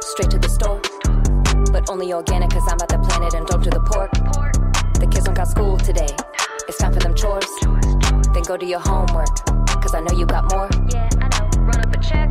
straight 0.00 0.30
to 0.30 0.38
the 0.38 0.48
store. 0.48 0.80
But 1.72 1.90
only 1.90 2.12
organic, 2.12 2.50
cause 2.50 2.62
I'm 2.68 2.76
about 2.76 2.88
the 2.88 2.98
planet 2.98 3.34
and 3.34 3.46
don't 3.46 3.64
do 3.64 3.70
the 3.70 3.80
pork. 3.80 4.12
The 5.00 5.08
kids 5.10 5.24
don't 5.24 5.34
got 5.34 5.48
school 5.48 5.76
today. 5.76 6.06
It's 6.68 6.78
time 6.78 6.92
for 6.92 7.00
them 7.00 7.14
chores. 7.16 7.46
Then 8.32 8.42
go 8.44 8.56
do 8.56 8.66
your 8.66 8.78
homework, 8.78 9.34
cause 9.82 9.94
I 9.94 10.00
know 10.00 10.16
you 10.16 10.24
got 10.26 10.50
more. 10.52 10.68
Yeah, 10.90 11.08
I 11.20 11.28
know. 11.34 11.62
Run 11.62 11.80
up 11.80 11.92
a 11.94 11.98
check, 12.00 12.30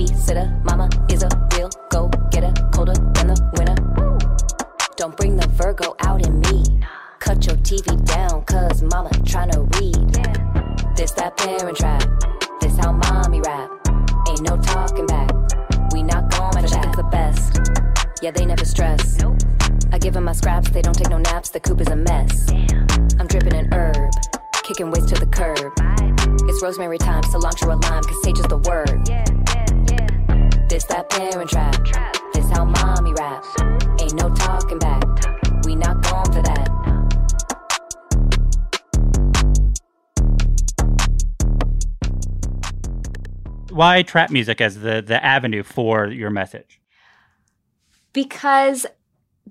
babysitter, 0.00 0.64
mama 0.64 0.88
is 1.10 1.22
a 1.22 1.28
real 1.54 1.68
go 1.90 2.08
getter, 2.30 2.52
colder 2.72 2.94
than 2.94 3.28
the 3.28 3.36
winter. 3.56 3.76
Don't 4.96 5.16
bring 5.16 5.36
the 5.36 5.46
Virgo 5.48 5.94
out 6.00 6.24
in 6.26 6.40
me. 6.40 6.64
Cut 7.18 7.44
your 7.46 7.56
TV 7.56 7.84
down, 8.06 8.44
cause 8.44 8.82
mama 8.82 9.10
tryna 9.28 9.58
read. 9.76 10.96
This 10.96 11.12
that 11.12 11.36
parent 11.36 11.76
trap. 11.76 12.02
This 12.60 12.76
how 12.78 12.92
mommy 12.92 13.40
rap. 13.40 13.70
Ain't 14.28 14.42
no 14.42 14.56
talking 14.56 15.06
back. 15.06 15.30
We 15.92 16.02
not 16.02 16.30
going 16.30 16.52
for 16.52 16.68
that. 16.68 16.96
the 16.96 17.08
best. 17.10 18.22
Yeah, 18.22 18.30
they 18.30 18.46
never 18.46 18.64
stress. 18.64 19.18
I 19.92 19.98
give 19.98 20.14
them 20.14 20.24
my 20.24 20.32
scraps, 20.32 20.70
they 20.70 20.82
don't 20.82 20.96
take 20.96 21.10
no 21.10 21.18
naps. 21.18 21.50
The 21.50 21.60
coop 21.60 21.80
is 21.80 21.88
a 21.88 21.96
mess. 21.96 22.46
Damn. 22.46 22.86
I'm 23.18 23.26
dripping 23.26 23.54
in 23.54 23.72
herb, 23.72 24.10
kicking 24.62 24.90
waste 24.90 25.08
to 25.08 25.14
the 25.14 25.26
curb. 25.26 25.72
It's 26.48 26.62
rosemary 26.62 26.98
time, 26.98 27.22
cilantro 27.24 27.82
lime, 27.82 28.04
is 28.08 28.46
the 28.46 28.58
word. 28.68 29.49
This 30.80 30.88
that 30.88 31.10
parent 31.10 31.50
trap. 31.50 32.16
This 32.32 32.50
how 32.52 32.64
mommy 32.64 33.12
rap. 33.18 33.44
Ain't 34.00 34.14
no 34.14 34.34
talking 34.34 34.78
back. 34.78 35.04
We 35.66 35.76
not 35.76 36.00
going 36.02 36.32
for 36.32 36.40
that. 36.40 36.68
Why 43.70 44.00
trap 44.02 44.30
music 44.30 44.62
as 44.62 44.80
the, 44.80 45.02
the 45.06 45.22
avenue 45.22 45.62
for 45.62 46.06
your 46.06 46.30
message? 46.30 46.80
because 48.14 48.86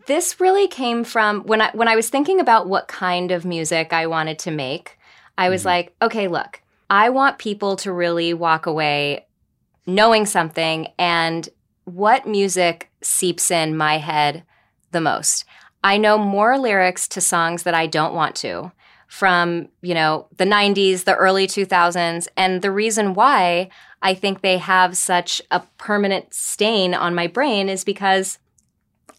this 0.07 0.39
really 0.39 0.67
came 0.67 1.03
from 1.03 1.43
when 1.43 1.61
I 1.61 1.69
when 1.75 1.87
I 1.87 1.95
was 1.95 2.09
thinking 2.09 2.39
about 2.39 2.67
what 2.67 2.87
kind 2.87 3.29
of 3.29 3.45
music 3.45 3.93
I 3.93 4.07
wanted 4.07 4.39
to 4.39 4.51
make. 4.51 4.97
I 5.37 5.49
was 5.49 5.61
mm-hmm. 5.61 5.67
like, 5.67 5.95
okay, 6.01 6.27
look, 6.27 6.63
I 6.89 7.09
want 7.09 7.37
people 7.37 7.75
to 7.77 7.93
really 7.93 8.33
walk 8.33 8.65
away 8.65 9.27
knowing 9.95 10.25
something 10.25 10.87
and 10.97 11.49
what 11.85 12.27
music 12.27 12.91
seeps 13.01 13.51
in 13.51 13.75
my 13.75 13.97
head 13.97 14.43
the 14.91 15.01
most. 15.01 15.45
I 15.83 15.97
know 15.97 16.17
more 16.17 16.57
lyrics 16.57 17.07
to 17.09 17.21
songs 17.21 17.63
that 17.63 17.73
I 17.73 17.87
don't 17.87 18.13
want 18.13 18.35
to 18.37 18.71
from, 19.07 19.69
you 19.81 19.93
know, 19.93 20.27
the 20.37 20.45
90s, 20.45 21.05
the 21.05 21.15
early 21.15 21.47
2000s, 21.47 22.27
and 22.37 22.61
the 22.61 22.71
reason 22.71 23.13
why 23.15 23.69
I 24.01 24.13
think 24.13 24.41
they 24.41 24.59
have 24.59 24.95
such 24.95 25.41
a 25.49 25.61
permanent 25.77 26.33
stain 26.33 26.93
on 26.93 27.15
my 27.15 27.27
brain 27.27 27.69
is 27.69 27.83
because 27.83 28.37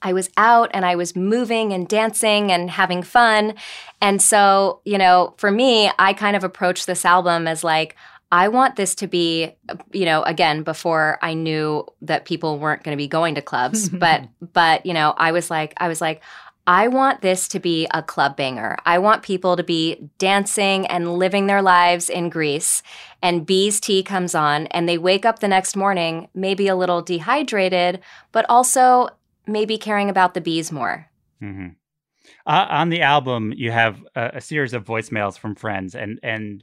I 0.02 0.12
was 0.12 0.30
out 0.36 0.70
and 0.72 0.86
I 0.86 0.94
was 0.94 1.16
moving 1.16 1.72
and 1.72 1.86
dancing 1.88 2.50
and 2.50 2.70
having 2.70 3.02
fun. 3.02 3.54
And 4.00 4.22
so, 4.22 4.80
you 4.84 4.96
know, 4.96 5.34
for 5.36 5.50
me, 5.50 5.90
I 5.98 6.12
kind 6.14 6.36
of 6.36 6.44
approach 6.44 6.86
this 6.86 7.04
album 7.04 7.46
as 7.46 7.64
like, 7.64 7.96
I 8.32 8.48
want 8.48 8.76
this 8.76 8.94
to 8.96 9.08
be, 9.08 9.56
you 9.92 10.04
know, 10.04 10.22
again, 10.22 10.62
before 10.62 11.18
I 11.20 11.34
knew 11.34 11.84
that 12.02 12.24
people 12.24 12.58
weren't 12.58 12.84
going 12.84 12.96
to 12.96 13.02
be 13.02 13.08
going 13.08 13.34
to 13.34 13.42
clubs, 13.42 13.88
but, 14.04 14.22
but, 14.52 14.86
you 14.86 14.94
know, 14.94 15.14
I 15.16 15.32
was 15.32 15.50
like, 15.50 15.74
I 15.78 15.88
was 15.88 16.00
like, 16.00 16.22
I 16.66 16.86
want 16.88 17.22
this 17.22 17.48
to 17.48 17.58
be 17.58 17.88
a 17.92 18.02
club 18.02 18.36
banger. 18.36 18.76
I 18.84 18.98
want 18.98 19.24
people 19.24 19.56
to 19.56 19.64
be 19.64 20.08
dancing 20.18 20.86
and 20.86 21.14
living 21.14 21.46
their 21.46 21.62
lives 21.62 22.08
in 22.08 22.28
Greece. 22.28 22.82
And 23.22 23.44
Bees 23.46 23.80
Tea 23.80 24.02
comes 24.04 24.34
on, 24.34 24.66
and 24.68 24.88
they 24.88 24.98
wake 24.98 25.24
up 25.24 25.40
the 25.40 25.48
next 25.48 25.74
morning, 25.74 26.28
maybe 26.34 26.68
a 26.68 26.76
little 26.76 27.02
dehydrated, 27.02 28.00
but 28.30 28.46
also 28.48 29.08
maybe 29.46 29.78
caring 29.78 30.08
about 30.08 30.34
the 30.34 30.40
bees 30.40 30.70
more. 30.70 31.08
hmm 31.40 31.68
Uh, 32.46 32.66
on 32.70 32.90
the 32.90 33.02
album, 33.02 33.52
you 33.56 33.72
have 33.72 34.04
a, 34.14 34.32
a 34.34 34.40
series 34.40 34.72
of 34.74 34.84
voicemails 34.84 35.38
from 35.38 35.54
friends, 35.54 35.94
and 35.94 36.20
and 36.22 36.62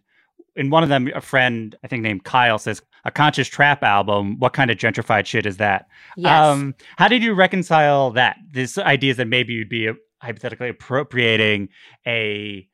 in 0.57 0.69
one 0.69 0.83
of 0.83 0.89
them, 0.89 1.09
a 1.15 1.21
friend 1.21 1.75
I 1.83 1.87
think 1.87 2.03
named 2.03 2.23
Kyle 2.23 2.57
says, 2.57 2.81
"A 3.05 3.11
conscious 3.11 3.47
trap 3.47 3.83
album. 3.83 4.39
What 4.39 4.53
kind 4.53 4.69
of 4.71 4.77
gentrified 4.77 5.25
shit 5.25 5.45
is 5.45 5.57
that?" 5.57 5.87
Yes. 6.17 6.45
Um, 6.45 6.75
how 6.97 7.07
did 7.07 7.23
you 7.23 7.33
reconcile 7.33 8.11
that? 8.11 8.37
This 8.51 8.77
idea 8.77 9.13
that 9.13 9.27
maybe 9.27 9.53
you'd 9.53 9.69
be 9.69 9.87
uh, 9.87 9.93
hypothetically 10.21 10.69
appropriating 10.69 11.69
a 12.05 12.67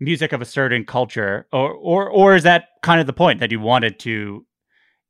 music 0.00 0.32
of 0.32 0.42
a 0.42 0.44
certain 0.44 0.84
culture, 0.84 1.46
or 1.52 1.72
or 1.72 2.08
or 2.08 2.34
is 2.36 2.42
that 2.44 2.68
kind 2.82 3.00
of 3.00 3.06
the 3.06 3.12
point 3.12 3.40
that 3.40 3.50
you 3.50 3.60
wanted 3.60 3.98
to 4.00 4.46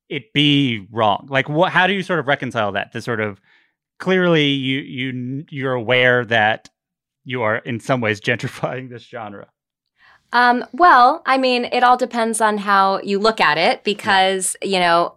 it 0.08 0.32
be 0.32 0.86
wrong? 0.90 1.26
Like, 1.28 1.48
what? 1.48 1.72
How 1.72 1.86
do 1.86 1.92
you 1.92 2.02
sort 2.02 2.20
of 2.20 2.26
reconcile 2.26 2.72
that? 2.72 2.92
The 2.92 3.02
sort 3.02 3.20
of 3.20 3.40
clearly 3.98 4.46
you 4.48 4.80
you 4.80 5.44
you're 5.50 5.74
aware 5.74 6.24
that 6.24 6.70
you 7.24 7.42
are 7.42 7.56
in 7.56 7.80
some 7.80 8.00
ways 8.00 8.20
gentrifying 8.20 8.90
this 8.90 9.02
genre. 9.02 9.48
Um, 10.34 10.64
well, 10.72 11.22
I 11.24 11.38
mean, 11.38 11.66
it 11.66 11.84
all 11.84 11.96
depends 11.96 12.40
on 12.40 12.58
how 12.58 13.00
you 13.00 13.18
look 13.18 13.40
at 13.40 13.56
it 13.56 13.84
because, 13.84 14.56
you 14.62 14.80
know, 14.80 15.14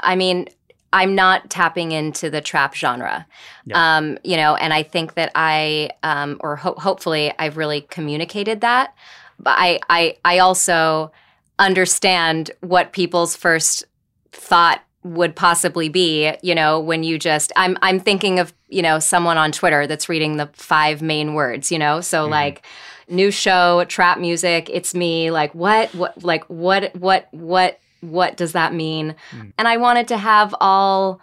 I 0.00 0.16
mean, 0.16 0.48
I'm 0.92 1.14
not 1.14 1.50
tapping 1.50 1.92
into 1.92 2.30
the 2.30 2.40
trap 2.40 2.74
genre. 2.74 3.26
Yeah. 3.66 3.96
Um, 3.96 4.18
you 4.24 4.36
know, 4.36 4.56
and 4.56 4.72
I 4.72 4.82
think 4.82 5.14
that 5.14 5.30
I, 5.34 5.90
um, 6.02 6.38
or 6.40 6.56
ho- 6.56 6.76
hopefully 6.78 7.32
I've 7.38 7.58
really 7.58 7.82
communicated 7.82 8.62
that. 8.62 8.94
But 9.38 9.56
I, 9.58 9.80
I, 9.90 10.16
I 10.24 10.38
also 10.38 11.12
understand 11.58 12.50
what 12.60 12.92
people's 12.92 13.36
first 13.36 13.84
thought 14.32 14.82
would 15.04 15.36
possibly 15.36 15.88
be, 15.88 16.32
you 16.42 16.54
know, 16.54 16.80
when 16.80 17.02
you 17.02 17.18
just 17.18 17.52
I'm 17.54 17.78
I'm 17.82 18.00
thinking 18.00 18.40
of, 18.40 18.52
you 18.68 18.82
know, 18.82 18.98
someone 18.98 19.38
on 19.38 19.52
Twitter 19.52 19.86
that's 19.86 20.08
reading 20.08 20.36
the 20.36 20.48
five 20.54 21.02
main 21.02 21.34
words, 21.34 21.70
you 21.70 21.78
know? 21.78 22.00
So 22.00 22.26
like 22.26 22.64
new 23.08 23.30
show, 23.30 23.84
trap 23.84 24.18
music, 24.18 24.68
it's 24.70 24.94
me, 24.94 25.30
like 25.30 25.54
what 25.54 25.94
what 25.94 26.22
like 26.22 26.44
what 26.44 26.94
what 26.96 27.28
what 27.32 27.78
what 28.00 28.36
does 28.36 28.52
that 28.52 28.72
mean? 28.72 29.16
Hmm. 29.30 29.50
And 29.58 29.66
I 29.66 29.76
wanted 29.76 30.08
to 30.08 30.18
have 30.18 30.54
all 30.60 31.20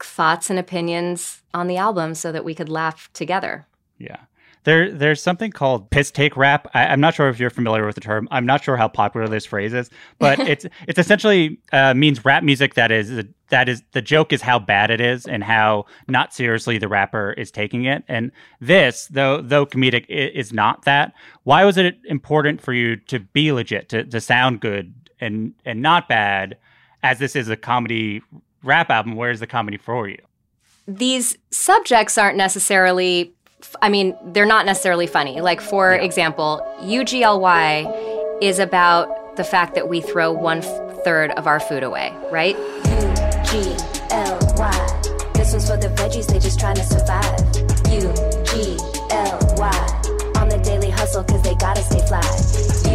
thoughts 0.00 0.50
and 0.50 0.58
opinions 0.58 1.42
on 1.54 1.68
the 1.68 1.76
album 1.76 2.14
so 2.14 2.32
that 2.32 2.44
we 2.44 2.54
could 2.54 2.68
laugh 2.68 3.08
together. 3.12 3.66
Yeah. 3.98 4.18
There, 4.64 4.90
there's 4.90 5.22
something 5.22 5.50
called 5.50 5.90
piss 5.90 6.10
take 6.10 6.36
rap. 6.36 6.68
I, 6.74 6.86
I'm 6.86 7.00
not 7.00 7.14
sure 7.14 7.28
if 7.28 7.40
you're 7.40 7.50
familiar 7.50 7.84
with 7.84 7.94
the 7.96 8.00
term. 8.00 8.28
I'm 8.30 8.46
not 8.46 8.62
sure 8.62 8.76
how 8.76 8.88
popular 8.88 9.26
this 9.28 9.44
phrase 9.44 9.72
is, 9.72 9.90
but 10.18 10.38
it's 10.48 10.66
it's 10.86 10.98
essentially 10.98 11.58
uh, 11.72 11.94
means 11.94 12.24
rap 12.24 12.42
music 12.42 12.74
that 12.74 12.90
is 12.90 13.24
that 13.48 13.68
is 13.68 13.82
the 13.92 14.02
joke 14.02 14.32
is 14.32 14.42
how 14.42 14.58
bad 14.58 14.90
it 14.90 15.00
is 15.00 15.26
and 15.26 15.42
how 15.42 15.86
not 16.08 16.32
seriously 16.32 16.78
the 16.78 16.88
rapper 16.88 17.32
is 17.32 17.50
taking 17.50 17.84
it. 17.84 18.04
And 18.08 18.30
this, 18.60 19.08
though 19.08 19.40
though 19.40 19.66
comedic, 19.66 20.06
is 20.08 20.52
not 20.52 20.84
that. 20.84 21.12
Why 21.42 21.64
was 21.64 21.76
it 21.76 21.98
important 22.04 22.60
for 22.60 22.72
you 22.72 22.96
to 22.96 23.20
be 23.20 23.52
legit, 23.52 23.88
to 23.90 24.04
to 24.04 24.20
sound 24.20 24.60
good 24.60 24.94
and 25.20 25.54
and 25.64 25.82
not 25.82 26.08
bad, 26.08 26.56
as 27.02 27.18
this 27.18 27.34
is 27.34 27.48
a 27.48 27.56
comedy 27.56 28.22
rap 28.62 28.90
album? 28.90 29.16
Where's 29.16 29.40
the 29.40 29.46
comedy 29.46 29.76
for 29.76 30.08
you? 30.08 30.18
these 30.86 31.36
subjects 31.50 32.18
aren't 32.18 32.36
necessarily 32.36 33.32
I 33.80 33.88
mean, 33.88 34.16
they're 34.22 34.46
not 34.46 34.66
necessarily 34.66 35.06
funny. 35.06 35.40
Like 35.40 35.60
for 35.60 35.92
example, 35.94 36.60
UGLY 36.80 38.40
is 38.42 38.58
about 38.58 39.36
the 39.36 39.44
fact 39.44 39.74
that 39.74 39.88
we 39.88 40.00
throw 40.00 40.32
one 40.32 40.62
third 41.04 41.30
of 41.32 41.46
our 41.46 41.60
food 41.60 41.82
away, 41.82 42.12
right? 42.30 42.56
U-G-L-Y. 43.54 44.72
This 45.34 45.52
one's 45.52 45.68
for 45.68 45.76
the 45.76 45.88
veggies, 45.96 46.26
they 46.26 46.38
just 46.38 46.60
trying 46.60 46.76
to 46.76 46.84
survive. 46.84 47.40
U-G-L-Y. 47.90 49.78
On 50.36 50.48
the 50.48 50.58
daily 50.62 50.90
hustle, 50.90 51.24
cause 51.24 51.42
they 51.42 51.54
gotta 51.54 51.82
stay 51.82 52.00
fly. 52.06 52.22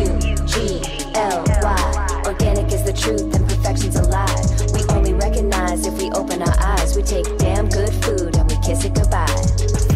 U-G-L-Y. 0.03 1.88
Organic 2.25 2.71
is 2.71 2.84
the 2.84 2.93
truth 2.93 3.34
and 3.34 3.47
perfection's 3.47 3.95
a 3.95 4.03
lie. 4.03 4.36
We 4.73 4.84
only 4.95 5.13
recognize 5.13 5.86
if 5.88 5.97
we 6.01 6.10
open 6.12 6.41
our 6.41 6.56
eyes. 6.60 6.95
We 6.95 7.03
take 7.03 7.25
damn 7.38 7.69
good 7.69 7.93
food 8.03 8.36
and 8.36 8.49
we 8.49 8.58
kiss 8.60 8.84
it 8.86 8.93
goodbye. 8.93 9.46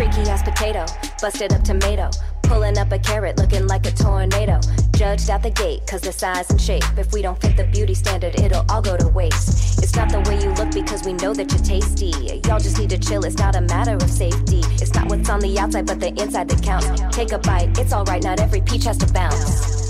Freaky 0.02 0.28
ass 0.32 0.42
potato, 0.42 0.84
busted 1.22 1.54
up 1.54 1.64
tomato. 1.64 2.10
Pulling 2.42 2.76
up 2.80 2.92
a 2.92 2.98
carrot 2.98 3.38
looking 3.38 3.68
like 3.68 3.86
a 3.86 3.92
tornado. 3.92 4.60
Judged 4.98 5.30
at 5.30 5.44
the 5.44 5.52
gate, 5.52 5.86
cause 5.86 6.02
the 6.02 6.12
size 6.12 6.50
and 6.50 6.60
shape. 6.60 6.84
If 6.98 7.14
we 7.14 7.22
don't 7.22 7.40
fit 7.40 7.56
the 7.56 7.66
beauty 7.66 7.94
standard, 7.94 8.34
it'll 8.40 8.66
all 8.68 8.82
go 8.82 8.98
to 8.98 9.08
waste. 9.10 9.78
It's 9.84 9.96
not 9.96 10.10
the 10.12 10.22
way 10.22 10.42
you 10.42 10.50
look 10.54 10.72
because 10.72 11.06
we 11.06 11.14
know 11.14 11.36
that 11.36 11.52
you're 11.52 11.62
tasty. 11.62 12.42
Y'all 12.48 12.58
just 12.58 12.80
need 12.80 12.90
to 12.90 12.98
chill, 12.98 13.24
it's 13.26 13.38
not 13.38 13.56
a 13.56 13.62
matter 13.62 13.94
of 13.94 14.10
safety. 14.10 14.62
It's 14.82 14.96
not 14.96 15.08
what's 15.08 15.30
on 15.30 15.40
the 15.40 15.60
outside, 15.60 15.86
but 15.86 16.00
the 16.00 16.10
inside 16.20 16.50
that 16.50 16.64
counts. 16.64 17.16
Take 17.16 17.32
a 17.32 17.38
bite, 17.38 17.78
it's 17.78 17.94
alright, 17.94 18.24
not 18.24 18.40
every 18.40 18.62
peach 18.62 18.86
has 18.86 18.98
to 18.98 19.14
bounce. 19.14 19.81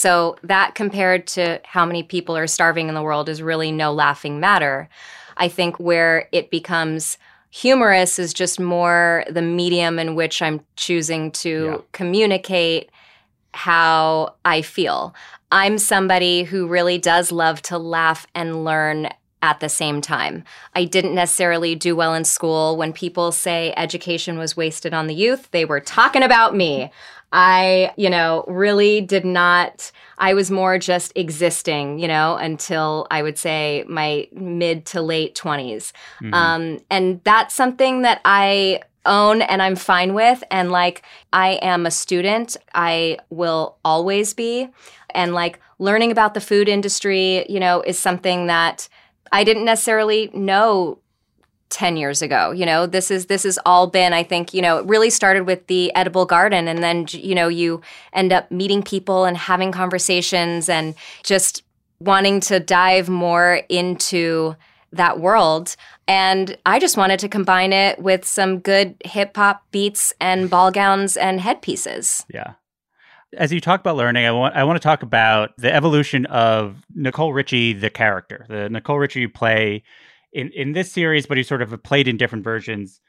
So 0.00 0.36
that 0.44 0.74
compared 0.74 1.26
to 1.36 1.60
how 1.62 1.84
many 1.84 2.02
people 2.02 2.34
are 2.34 2.46
starving 2.46 2.88
in 2.88 2.94
the 2.94 3.02
world 3.02 3.28
is 3.28 3.42
really 3.42 3.70
no 3.70 3.92
laughing 3.92 4.40
matter. 4.40 4.88
I 5.36 5.48
think 5.48 5.78
where 5.78 6.26
it 6.32 6.50
becomes 6.50 7.18
humorous 7.50 8.18
is 8.18 8.32
just 8.32 8.58
more 8.58 9.24
the 9.28 9.42
medium 9.42 9.98
in 9.98 10.14
which 10.14 10.40
I'm 10.40 10.64
choosing 10.76 11.30
to 11.32 11.50
Yeah. 11.50 11.76
communicate 11.92 12.88
how 13.52 14.36
I 14.42 14.62
feel. 14.62 15.14
I'm 15.52 15.76
somebody 15.76 16.44
who 16.44 16.66
really 16.66 16.96
does 16.96 17.30
love 17.30 17.60
to 17.62 17.76
laugh 17.76 18.26
and 18.34 18.64
learn 18.64 19.10
at 19.42 19.60
the 19.60 19.68
same 19.68 20.00
time. 20.00 20.44
I 20.74 20.84
didn't 20.84 21.14
necessarily 21.14 21.74
do 21.74 21.94
well 21.94 22.14
in 22.14 22.24
school. 22.24 22.76
When 22.78 22.94
people 22.94 23.32
say 23.32 23.74
education 23.76 24.38
was 24.38 24.56
wasted 24.56 24.94
on 24.94 25.08
the 25.08 25.14
youth, 25.14 25.50
they 25.50 25.66
were 25.66 25.80
talking 25.80 26.22
about 26.22 26.56
me. 26.56 26.90
I, 27.32 27.92
you 27.96 28.10
know, 28.10 28.44
really 28.48 29.00
did 29.00 29.24
not, 29.24 29.92
I 30.18 30.34
was 30.34 30.50
more 30.50 30.78
just 30.78 31.12
existing, 31.14 31.98
you 31.98 32.08
know, 32.08 32.36
until 32.36 33.06
I 33.10 33.22
would 33.22 33.38
say 33.38 33.84
my 33.88 34.28
mid 34.32 34.86
to 34.86 35.00
late 35.02 35.34
20s. 35.34 35.92
Um, 36.34 36.80
and 36.90 37.20
that's 37.24 37.54
something 37.54 38.02
that 38.02 38.20
I 38.24 38.82
own 39.06 39.42
and 39.42 39.62
I'm 39.62 39.76
fine 39.76 40.14
with. 40.14 40.42
And 40.50 40.70
like, 40.70 41.02
I 41.32 41.58
am 41.62 41.86
a 41.86 41.90
student, 41.90 42.56
I 42.74 43.18
will 43.30 43.76
always 43.84 44.34
be. 44.34 44.68
And 45.14 45.32
like, 45.32 45.58
learning 45.78 46.12
about 46.12 46.34
the 46.34 46.40
food 46.40 46.68
industry, 46.68 47.46
you 47.48 47.58
know, 47.58 47.80
is 47.82 47.98
something 47.98 48.46
that 48.46 48.88
I 49.32 49.44
didn't 49.44 49.64
necessarily 49.64 50.30
know 50.34 50.98
10 51.70 51.96
years 51.96 52.20
ago 52.20 52.50
you 52.50 52.66
know 52.66 52.84
this 52.84 53.10
is 53.10 53.26
this 53.26 53.44
has 53.44 53.58
all 53.64 53.86
been 53.86 54.12
i 54.12 54.22
think 54.22 54.52
you 54.52 54.60
know 54.60 54.78
it 54.78 54.86
really 54.86 55.08
started 55.08 55.46
with 55.46 55.66
the 55.68 55.94
edible 55.94 56.26
garden 56.26 56.68
and 56.68 56.82
then 56.82 57.06
you 57.10 57.34
know 57.34 57.48
you 57.48 57.80
end 58.12 58.32
up 58.32 58.50
meeting 58.50 58.82
people 58.82 59.24
and 59.24 59.36
having 59.36 59.70
conversations 59.72 60.68
and 60.68 60.94
just 61.22 61.62
wanting 62.00 62.40
to 62.40 62.58
dive 62.58 63.08
more 63.08 63.62
into 63.68 64.54
that 64.92 65.20
world 65.20 65.76
and 66.08 66.58
i 66.66 66.80
just 66.80 66.96
wanted 66.96 67.20
to 67.20 67.28
combine 67.28 67.72
it 67.72 68.00
with 68.00 68.24
some 68.24 68.58
good 68.58 68.96
hip 69.04 69.36
hop 69.36 69.62
beats 69.70 70.12
and 70.20 70.50
ball 70.50 70.70
gowns 70.72 71.16
and 71.16 71.40
headpieces 71.40 72.26
Yeah. 72.28 72.54
As 73.36 73.52
you 73.52 73.60
talk 73.60 73.78
about 73.78 73.94
learning, 73.94 74.26
I 74.26 74.32
want 74.32 74.56
I 74.56 74.64
want 74.64 74.74
to 74.74 74.82
talk 74.82 75.04
about 75.04 75.56
the 75.56 75.72
evolution 75.72 76.26
of 76.26 76.84
Nicole 76.96 77.32
Richie, 77.32 77.74
the 77.74 77.88
character. 77.88 78.44
The 78.48 78.68
Nicole 78.68 78.98
Richie 78.98 79.20
you 79.20 79.28
play 79.28 79.84
in 80.32 80.50
in 80.54 80.72
this 80.72 80.92
series, 80.92 81.26
but 81.26 81.36
he 81.36 81.42
sort 81.42 81.62
of 81.62 81.82
played 81.82 82.08
in 82.08 82.16
different 82.16 82.44
versions 82.44 83.00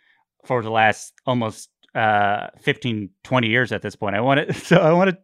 for 0.46 0.62
the 0.64 0.72
last 0.72 1.14
almost 1.26 1.70
uh 1.94 2.48
15 2.62 3.10
20 3.24 3.48
years 3.48 3.72
at 3.72 3.82
this 3.82 3.96
point. 3.96 4.16
I 4.16 4.22
want 4.22 4.48
to 4.48 4.54
so 4.66 4.78
I 4.78 4.92
want 4.94 5.10
to 5.12 5.18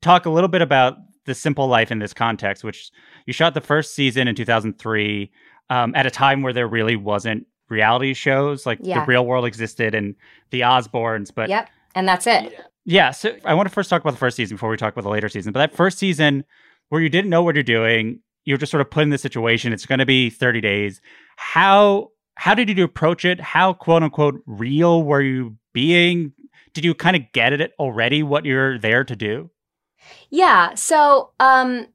talk 0.00 0.26
a 0.26 0.30
little 0.30 0.48
bit 0.48 0.62
about 0.62 0.96
the 1.24 1.34
simple 1.34 1.66
life 1.68 1.90
in 1.90 1.98
this 1.98 2.12
context, 2.12 2.64
which 2.64 2.90
you 3.26 3.32
shot 3.32 3.54
the 3.54 3.60
first 3.60 3.94
season 3.94 4.26
in 4.28 4.34
2003 4.34 5.30
um, 5.70 5.94
at 5.94 6.06
a 6.06 6.10
time 6.10 6.42
where 6.42 6.52
there 6.52 6.66
really 6.66 6.96
wasn't 6.96 7.46
reality 7.68 8.12
shows 8.14 8.66
like 8.66 8.78
Yeah. 8.82 9.00
the 9.00 9.06
real 9.06 9.24
world 9.24 9.44
existed 9.46 9.94
and 9.94 10.14
the 10.50 10.60
Osbournes, 10.60 11.30
but 11.34 11.48
yep 11.48 11.68
and 11.94 12.08
that's 12.08 12.26
it 12.26 12.58
yeah, 12.84 13.12
so 13.12 13.36
I 13.44 13.54
want 13.54 13.68
to 13.68 13.72
first 13.72 13.88
talk 13.88 14.00
about 14.00 14.10
the 14.10 14.16
first 14.18 14.36
season 14.36 14.56
before 14.56 14.68
we 14.68 14.76
talk 14.76 14.92
about 14.92 15.04
the 15.04 15.08
later 15.08 15.28
season. 15.28 15.52
But 15.52 15.60
that 15.60 15.76
first 15.76 15.98
season 15.98 16.44
where 16.88 17.00
you 17.00 17.08
didn't 17.08 17.30
know 17.30 17.42
what 17.42 17.54
you're 17.54 17.62
doing, 17.62 18.18
you're 18.44 18.58
just 18.58 18.70
sort 18.70 18.80
of 18.80 18.90
put 18.90 19.02
in 19.02 19.10
this 19.10 19.22
situation. 19.22 19.72
It's 19.72 19.86
going 19.86 19.98
to 19.98 20.06
be 20.06 20.30
30 20.30 20.60
days. 20.60 21.00
How 21.36 22.10
how 22.34 22.54
did 22.54 22.76
you 22.76 22.84
approach 22.84 23.24
it? 23.24 23.40
How 23.40 23.72
quote 23.72 24.02
unquote 24.02 24.42
real 24.46 25.02
were 25.02 25.20
you 25.20 25.56
being? 25.72 26.32
Did 26.72 26.84
you 26.84 26.94
kind 26.94 27.16
of 27.16 27.22
get 27.32 27.52
it 27.52 27.72
already 27.78 28.22
what 28.22 28.44
you're 28.44 28.78
there 28.78 29.04
to 29.04 29.14
do? 29.14 29.50
Yeah. 30.30 30.74
So, 30.74 31.30
um, 31.38 31.86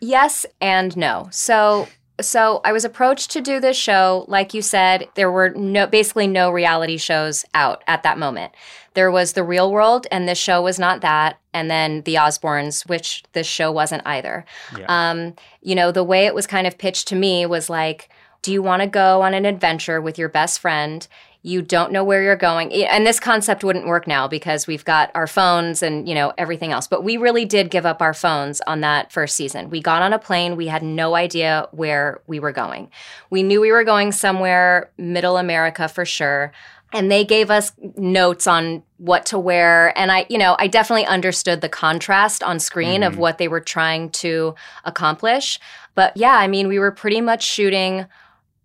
yes 0.00 0.46
and 0.60 0.96
no. 0.96 1.28
So, 1.30 1.86
so 2.20 2.60
I 2.64 2.72
was 2.72 2.84
approached 2.84 3.30
to 3.32 3.40
do 3.40 3.60
this 3.60 3.76
show. 3.76 4.24
Like 4.28 4.54
you 4.54 4.62
said, 4.62 5.08
there 5.14 5.30
were 5.30 5.50
no, 5.50 5.86
basically 5.86 6.26
no 6.26 6.50
reality 6.50 6.96
shows 6.96 7.44
out 7.54 7.82
at 7.86 8.02
that 8.02 8.18
moment. 8.18 8.52
There 8.94 9.10
was 9.10 9.34
the 9.34 9.44
real 9.44 9.70
world, 9.70 10.06
and 10.10 10.28
this 10.28 10.38
show 10.38 10.62
was 10.62 10.78
not 10.78 11.00
that. 11.02 11.38
And 11.52 11.70
then 11.70 12.02
the 12.02 12.16
Osbournes, 12.16 12.88
which 12.88 13.22
this 13.32 13.46
show 13.46 13.70
wasn't 13.70 14.02
either. 14.04 14.44
Yeah. 14.76 14.86
Um, 14.88 15.34
you 15.62 15.74
know, 15.74 15.92
the 15.92 16.04
way 16.04 16.26
it 16.26 16.34
was 16.34 16.46
kind 16.46 16.66
of 16.66 16.78
pitched 16.78 17.08
to 17.08 17.16
me 17.16 17.46
was 17.46 17.70
like, 17.70 18.08
do 18.42 18.52
you 18.52 18.62
want 18.62 18.82
to 18.82 18.88
go 18.88 19.22
on 19.22 19.34
an 19.34 19.44
adventure 19.44 20.00
with 20.00 20.18
your 20.18 20.28
best 20.28 20.60
friend? 20.60 21.06
You 21.48 21.62
don't 21.62 21.92
know 21.92 22.04
where 22.04 22.22
you're 22.22 22.36
going. 22.36 22.72
And 22.72 23.06
this 23.06 23.18
concept 23.18 23.64
wouldn't 23.64 23.86
work 23.86 24.06
now 24.06 24.28
because 24.28 24.66
we've 24.66 24.84
got 24.84 25.10
our 25.14 25.26
phones 25.26 25.82
and, 25.82 26.06
you 26.06 26.14
know, 26.14 26.32
everything 26.36 26.72
else. 26.72 26.86
But 26.86 27.02
we 27.02 27.16
really 27.16 27.46
did 27.46 27.70
give 27.70 27.86
up 27.86 28.02
our 28.02 28.12
phones 28.12 28.60
on 28.66 28.82
that 28.82 29.10
first 29.10 29.34
season. 29.34 29.70
We 29.70 29.80
got 29.80 30.02
on 30.02 30.12
a 30.12 30.18
plane. 30.18 30.56
We 30.56 30.66
had 30.66 30.82
no 30.82 31.14
idea 31.14 31.66
where 31.70 32.20
we 32.26 32.38
were 32.38 32.52
going. 32.52 32.90
We 33.30 33.42
knew 33.42 33.62
we 33.62 33.72
were 33.72 33.84
going 33.84 34.12
somewhere 34.12 34.90
middle 34.98 35.38
America 35.38 35.88
for 35.88 36.04
sure. 36.04 36.52
And 36.92 37.10
they 37.10 37.24
gave 37.24 37.50
us 37.50 37.72
notes 37.96 38.46
on 38.46 38.82
what 38.98 39.26
to 39.26 39.38
wear. 39.38 39.96
And 39.98 40.10
I, 40.12 40.26
you 40.28 40.38
know, 40.38 40.56
I 40.58 40.68
definitely 40.68 41.06
understood 41.06 41.60
the 41.60 41.68
contrast 41.68 42.42
on 42.42 42.58
screen 42.58 43.02
of 43.02 43.12
mm-hmm. 43.12 43.20
what 43.20 43.38
they 43.38 43.48
were 43.48 43.60
trying 43.60 44.10
to 44.10 44.54
accomplish. 44.84 45.60
But 45.94 46.16
yeah, 46.16 46.34
I 46.34 46.46
mean, 46.46 46.68
we 46.68 46.78
were 46.78 46.92
pretty 46.92 47.20
much 47.20 47.42
shooting 47.42 48.06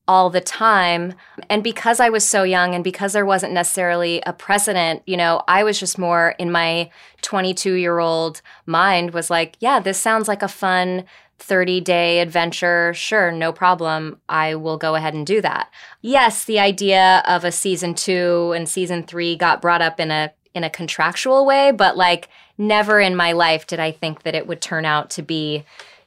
all 0.08 0.30
the 0.30 0.42
time. 0.42 1.14
And 1.50 1.64
because 1.64 2.00
I 2.00 2.10
was 2.10 2.28
so 2.28 2.44
young 2.44 2.76
and 2.76 2.84
because 2.84 3.14
there 3.14 3.26
wasn't 3.26 3.54
necessarily 3.54 4.22
a 4.26 4.34
precedent, 4.34 5.02
you 5.06 5.16
know, 5.16 5.42
I 5.48 5.64
was 5.64 5.80
just 5.80 5.98
more 5.98 6.36
in 6.38 6.52
my 6.52 6.90
22 7.22 7.74
year 7.74 8.00
old 8.00 8.42
mind 8.66 9.12
was 9.12 9.30
like, 9.30 9.56
yeah, 9.60 9.80
this 9.80 9.98
sounds 9.98 10.28
like 10.28 10.42
a 10.42 10.48
fun 10.48 11.06
30 11.40 11.82
day 11.82 12.20
adventure. 12.20 12.94
Sure, 12.94 13.32
no 13.32 13.52
problem. 13.52 14.20
I 14.30 14.56
will 14.56 14.78
go 14.78 14.96
ahead 14.96 15.14
and 15.14 15.26
do 15.26 15.42
that. 15.42 15.70
Yes, 16.02 16.46
the 16.46 16.60
idea 16.60 17.24
of 17.28 17.44
a 17.44 17.52
season 17.52 17.96
two 17.96 18.54
and 18.56 18.68
season 18.68 19.04
three 19.04 19.36
got 19.36 19.62
brought 19.62 19.82
up 19.82 20.00
in 20.00 20.12
a 20.12 20.32
in 20.54 20.64
a 20.64 20.70
contractual 20.70 21.46
way, 21.46 21.72
but 21.72 21.98
like 21.98 22.30
never 22.58 23.00
in 23.00 23.16
my 23.16 23.32
life 23.32 23.66
did 23.66 23.80
I 23.80 23.92
think 23.92 24.24
that 24.24 24.36
it 24.36 24.48
would 24.48 24.62
turn 24.62 24.86
out 24.86 25.10
to 25.12 25.24
be, 25.24 25.66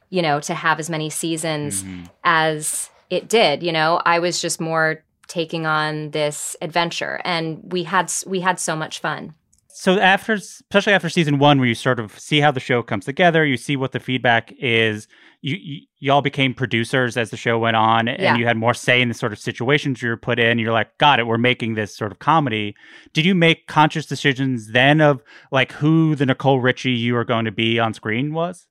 you 0.08 0.22
know, 0.22 0.38
to 0.40 0.54
have 0.54 0.78
as 0.78 0.88
many 0.88 1.10
seasons 1.10 1.82
mm-hmm. 1.82 2.04
as 2.22 2.90
it 3.10 3.28
did. 3.28 3.62
You 3.62 3.72
know, 3.72 4.00
I 4.04 4.18
was 4.18 4.40
just 4.40 4.60
more 4.60 5.02
taking 5.28 5.66
on 5.66 6.10
this 6.12 6.56
adventure, 6.62 7.20
and 7.24 7.60
we 7.72 7.82
had 7.84 8.12
we 8.26 8.40
had 8.40 8.58
so 8.60 8.76
much 8.76 9.00
fun. 9.00 9.34
so 9.68 9.98
after 10.00 10.32
especially 10.34 10.92
after 10.94 11.08
season 11.10 11.38
one 11.38 11.58
where 11.58 11.68
you 11.68 11.74
sort 11.74 12.00
of 12.00 12.18
see 12.18 12.40
how 12.40 12.50
the 12.50 12.60
show 12.60 12.82
comes 12.82 13.04
together 13.04 13.44
you 13.44 13.58
see 13.58 13.76
what 13.76 13.92
the 13.92 14.00
feedback 14.00 14.50
is 14.58 15.06
you, 15.42 15.56
you 15.56 15.80
y'all 15.98 16.22
became 16.22 16.54
producers 16.54 17.16
as 17.18 17.28
the 17.30 17.36
show 17.36 17.58
went 17.58 17.76
on 17.76 18.08
and 18.08 18.22
Yeah. 18.22 18.36
you 18.38 18.46
had 18.46 18.56
more 18.56 18.72
say 18.72 19.02
in 19.02 19.08
the 19.08 19.14
sort 19.14 19.32
of 19.34 19.38
situations 19.38 20.00
you 20.00 20.08
were 20.08 20.16
put 20.16 20.38
in 20.38 20.58
you're 20.58 20.72
like 20.72 20.96
got 20.96 21.18
it 21.20 21.26
we're 21.26 21.36
making 21.36 21.74
this 21.74 21.94
sort 21.94 22.10
of 22.10 22.20
comedy 22.20 22.74
did 23.12 23.26
you 23.26 23.34
make 23.34 23.66
conscious 23.66 24.06
decisions 24.06 24.72
then 24.72 25.02
of 25.02 25.22
like 25.52 25.72
who 25.72 26.14
the 26.14 26.24
nicole 26.24 26.58
richie 26.60 26.92
you 26.92 27.12
were 27.12 27.24
going 27.26 27.44
to 27.44 27.52
be 27.52 27.78
on 27.78 27.92
screen 27.92 28.32
was 28.32 28.66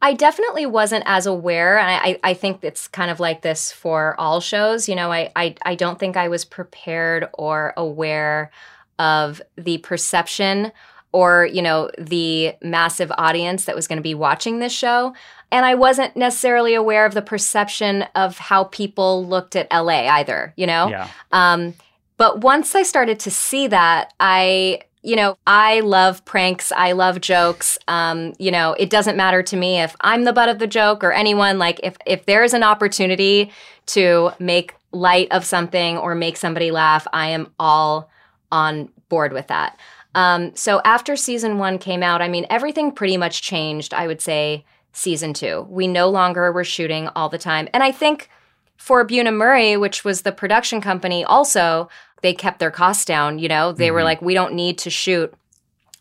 I 0.00 0.14
definitely 0.14 0.66
wasn't 0.66 1.04
as 1.06 1.26
aware. 1.26 1.78
And 1.78 1.90
I, 1.90 2.18
I 2.22 2.34
think 2.34 2.62
it's 2.62 2.86
kind 2.86 3.10
of 3.10 3.18
like 3.18 3.42
this 3.42 3.72
for 3.72 4.14
all 4.18 4.40
shows. 4.40 4.88
You 4.88 4.94
know, 4.94 5.10
I, 5.10 5.32
I, 5.34 5.54
I 5.62 5.74
don't 5.74 5.98
think 5.98 6.16
I 6.16 6.28
was 6.28 6.44
prepared 6.44 7.28
or 7.34 7.74
aware 7.76 8.50
of 8.98 9.42
the 9.56 9.78
perception 9.78 10.72
or, 11.10 11.46
you 11.46 11.62
know, 11.62 11.90
the 11.98 12.54
massive 12.62 13.10
audience 13.16 13.64
that 13.64 13.74
was 13.74 13.88
going 13.88 13.96
to 13.96 14.02
be 14.02 14.14
watching 14.14 14.58
this 14.58 14.72
show. 14.72 15.14
And 15.50 15.64
I 15.64 15.74
wasn't 15.74 16.16
necessarily 16.16 16.74
aware 16.74 17.06
of 17.06 17.14
the 17.14 17.22
perception 17.22 18.02
of 18.14 18.38
how 18.38 18.64
people 18.64 19.26
looked 19.26 19.56
at 19.56 19.72
LA 19.72 20.08
either, 20.10 20.52
you 20.56 20.66
know? 20.66 20.88
yeah 20.88 21.08
Um, 21.32 21.74
but 22.18 22.40
once 22.40 22.74
I 22.74 22.82
started 22.82 23.20
to 23.20 23.30
see 23.30 23.68
that, 23.68 24.12
I, 24.20 24.80
you 25.02 25.16
know, 25.16 25.38
I 25.46 25.80
love 25.80 26.24
pranks. 26.24 26.72
I 26.72 26.92
love 26.92 27.20
jokes. 27.20 27.78
Um, 27.86 28.34
you 28.38 28.50
know, 28.50 28.74
it 28.74 28.90
doesn't 28.90 29.16
matter 29.16 29.42
to 29.44 29.56
me 29.56 29.80
if 29.80 29.94
I'm 30.00 30.24
the 30.24 30.32
butt 30.32 30.48
of 30.48 30.58
the 30.58 30.66
joke 30.66 31.04
or 31.04 31.12
anyone. 31.12 31.58
Like, 31.58 31.80
if 31.82 31.96
if 32.06 32.26
there 32.26 32.42
is 32.42 32.54
an 32.54 32.62
opportunity 32.62 33.52
to 33.86 34.30
make 34.38 34.74
light 34.92 35.28
of 35.30 35.44
something 35.44 35.98
or 35.98 36.14
make 36.14 36.36
somebody 36.36 36.70
laugh, 36.70 37.06
I 37.12 37.28
am 37.28 37.52
all 37.58 38.10
on 38.50 38.88
board 39.08 39.32
with 39.32 39.46
that. 39.48 39.78
Um, 40.14 40.54
so 40.56 40.80
after 40.84 41.16
season 41.16 41.58
one 41.58 41.78
came 41.78 42.02
out, 42.02 42.22
I 42.22 42.28
mean, 42.28 42.46
everything 42.50 42.90
pretty 42.90 43.16
much 43.16 43.42
changed. 43.42 43.94
I 43.94 44.06
would 44.06 44.20
say 44.20 44.64
season 44.92 45.32
two. 45.32 45.66
We 45.70 45.86
no 45.86 46.08
longer 46.08 46.50
were 46.50 46.64
shooting 46.64 47.08
all 47.14 47.28
the 47.28 47.38
time, 47.38 47.68
and 47.72 47.82
I 47.82 47.92
think 47.92 48.28
for 48.76 49.06
Bunim 49.06 49.36
Murray, 49.36 49.76
which 49.76 50.04
was 50.04 50.22
the 50.22 50.32
production 50.32 50.80
company, 50.80 51.24
also 51.24 51.88
they 52.22 52.34
kept 52.34 52.58
their 52.58 52.70
costs 52.70 53.04
down. 53.04 53.38
You 53.38 53.48
know, 53.48 53.72
they 53.72 53.90
were 53.90 54.02
like, 54.04 54.20
we 54.22 54.34
don't 54.34 54.54
need 54.54 54.78
to 54.78 54.90
shoot 54.90 55.32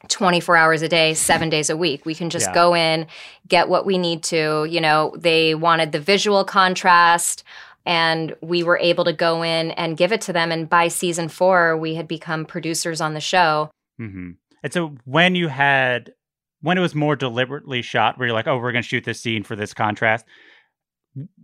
24 0.10 0.56
hours 0.56 0.82
a 0.82 0.88
day, 0.88 1.14
seven 1.14 1.50
days 1.56 1.70
a 1.70 1.78
week. 1.78 2.06
We 2.06 2.16
can 2.16 2.30
just 2.30 2.48
Yeah. 2.48 2.54
go 2.54 2.76
in, 2.76 3.08
get 3.48 3.70
what 3.70 3.86
we 3.86 3.98
need 3.98 4.24
to. 4.24 4.66
You 4.70 4.82
know, 4.82 5.14
they 5.18 5.56
wanted 5.56 5.92
the 5.92 6.00
visual 6.00 6.44
contrast, 6.44 7.44
and 7.86 8.36
we 8.42 8.64
were 8.64 8.78
able 8.80 9.06
to 9.06 9.14
go 9.14 9.44
in 9.44 9.72
and 9.72 9.98
give 9.98 10.12
it 10.12 10.22
to 10.22 10.34
them. 10.34 10.52
And 10.52 10.70
by 10.70 10.88
season 10.90 11.30
four, 11.30 11.78
we 11.78 11.96
had 11.96 12.08
become 12.08 12.46
producers 12.46 13.00
on 13.02 13.14
the 13.14 13.22
show. 13.22 13.72
Mm-hmm. 14.00 14.32
And 14.64 14.74
so 14.74 14.96
when 15.06 15.36
you 15.36 15.48
had 15.48 16.14
when 16.62 16.78
it 16.78 16.82
was 16.82 16.96
more 16.96 17.16
deliberately 17.16 17.84
shot, 17.84 18.18
where 18.18 18.28
you're 18.28 18.34
like, 18.36 18.48
oh, 18.48 18.58
we're 18.58 18.72
going 18.72 18.82
to 18.82 18.88
shoot 18.88 19.04
this 19.04 19.22
scene 19.22 19.44
for 19.44 19.56
this 19.56 19.76
contrast. 19.76 20.26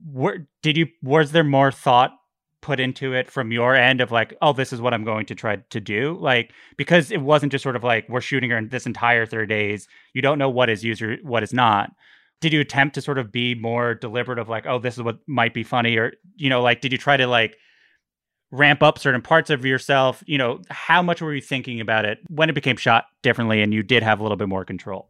Where 0.05 0.47
did 0.61 0.75
you? 0.75 0.87
Was 1.01 1.31
there 1.31 1.43
more 1.43 1.71
thought 1.71 2.11
put 2.63 2.79
into 2.79 3.13
it 3.13 3.29
from 3.29 3.51
your 3.51 3.75
end 3.75 3.99
of 3.99 4.09
like, 4.09 4.33
oh, 4.41 4.53
this 4.53 4.71
is 4.71 4.79
what 4.81 4.93
I'm 4.93 5.03
going 5.03 5.25
to 5.27 5.35
try 5.35 5.57
to 5.57 5.79
do? 5.81 6.17
Like 6.19 6.53
because 6.77 7.11
it 7.11 7.21
wasn't 7.21 7.51
just 7.51 7.61
sort 7.61 7.75
of 7.75 7.83
like 7.83 8.07
we're 8.07 8.21
shooting 8.21 8.49
her 8.49 8.57
in 8.57 8.69
this 8.69 8.85
entire 8.85 9.25
30 9.25 9.47
days. 9.47 9.87
You 10.13 10.21
don't 10.21 10.39
know 10.39 10.49
what 10.49 10.69
is 10.69 10.83
user, 10.83 11.17
what 11.23 11.43
is 11.43 11.53
not. 11.53 11.91
Did 12.39 12.53
you 12.53 12.61
attempt 12.61 12.95
to 12.95 13.01
sort 13.01 13.17
of 13.17 13.31
be 13.31 13.53
more 13.53 13.93
deliberate 13.93 14.39
of 14.39 14.47
like, 14.47 14.65
oh, 14.65 14.79
this 14.79 14.95
is 14.95 15.03
what 15.03 15.19
might 15.27 15.53
be 15.53 15.63
funny, 15.63 15.97
or 15.97 16.13
you 16.35 16.49
know, 16.49 16.61
like, 16.61 16.81
did 16.81 16.91
you 16.91 16.97
try 16.97 17.15
to 17.15 17.27
like 17.27 17.57
ramp 18.51 18.81
up 18.81 18.97
certain 18.97 19.21
parts 19.21 19.49
of 19.49 19.65
yourself? 19.65 20.23
You 20.25 20.37
know, 20.37 20.61
how 20.69 21.01
much 21.01 21.21
were 21.21 21.33
you 21.33 21.41
thinking 21.41 21.79
about 21.81 22.05
it 22.05 22.19
when 22.29 22.49
it 22.49 22.53
became 22.55 22.77
shot 22.77 23.05
differently 23.21 23.61
and 23.61 23.73
you 23.73 23.83
did 23.83 24.03
have 24.03 24.19
a 24.19 24.23
little 24.23 24.37
bit 24.37 24.49
more 24.49 24.65
control? 24.65 25.09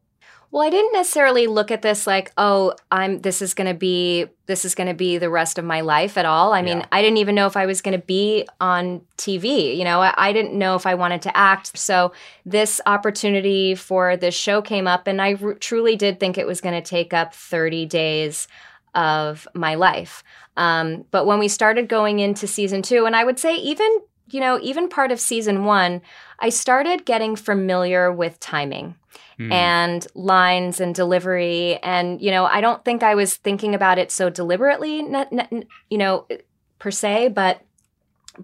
Well, 0.54 0.62
I 0.62 0.70
didn't 0.70 0.94
necessarily 0.94 1.48
look 1.48 1.72
at 1.72 1.82
this 1.82 2.06
like, 2.06 2.32
oh, 2.38 2.76
I'm 2.92 3.22
this 3.22 3.42
is 3.42 3.56
going 3.56 3.66
to 3.68 3.74
be 3.74 4.28
this 4.46 4.66
is 4.66 4.76
going 4.76 4.88
to 4.88 4.94
be 4.94 5.18
the 5.18 5.32
rest 5.32 5.58
of 5.58 5.66
my 5.66 5.82
life 5.82 6.16
at 6.16 6.28
all. 6.28 6.54
I 6.54 6.62
mean, 6.62 6.78
Yeah. 6.78 6.86
I 6.92 7.02
didn't 7.02 7.18
even 7.18 7.34
know 7.34 7.48
if 7.48 7.58
I 7.58 7.66
was 7.66 7.82
going 7.82 8.00
to 8.00 8.06
be 8.06 8.48
on 8.62 9.02
TV. 9.18 9.76
You 9.76 9.84
know, 9.84 10.00
I, 10.02 10.14
I 10.16 10.32
didn't 10.32 10.54
know 10.54 10.76
if 10.76 10.86
I 10.86 10.94
wanted 10.94 11.24
to 11.24 11.36
act. 11.36 11.76
So 11.76 12.14
this 12.46 12.80
opportunity 12.86 13.74
for 13.74 14.16
this 14.16 14.36
show 14.36 14.62
came 14.62 14.86
up, 14.86 15.08
and 15.08 15.20
I 15.20 15.38
r- 15.42 15.56
truly 15.56 15.96
did 15.96 16.20
think 16.20 16.38
it 16.38 16.46
was 16.46 16.62
going 16.62 16.80
to 16.80 16.88
take 16.88 17.14
up 17.14 17.34
30 17.34 17.88
days 17.88 18.48
of 18.94 19.48
my 19.56 19.74
life. 19.74 20.24
Um, 20.56 21.06
but 21.10 21.26
when 21.26 21.40
we 21.40 21.48
started 21.48 21.90
going 21.90 22.20
into 22.20 22.46
season 22.46 22.84
two, 22.84 23.08
and 23.08 23.16
I 23.16 23.24
would 23.24 23.40
say 23.40 23.56
even 23.56 23.90
you 24.34 24.40
know 24.40 24.60
even 24.62 24.90
part 24.90 25.12
of 25.12 25.20
season 25.20 25.66
one, 25.66 26.02
I 26.40 26.50
started 26.50 27.06
getting 27.06 27.36
familiar 27.36 28.12
with 28.12 28.40
timing 28.40 28.96
Hmm. 29.38 29.52
and 29.52 30.08
lines 30.14 30.80
and 30.80 30.94
delivery. 30.94 31.80
And 31.82 32.22
you 32.22 32.32
know 32.32 32.46
i 32.46 32.62
don't 32.62 32.84
think 32.86 33.02
i 33.04 33.16
was 33.16 33.36
thinking 33.36 33.74
about 33.74 33.98
it 33.98 34.12
so 34.12 34.30
deliberately 34.30 34.98
you 35.90 35.98
know 35.98 36.28
per 36.80 36.92
se 36.92 37.30
but 37.30 37.62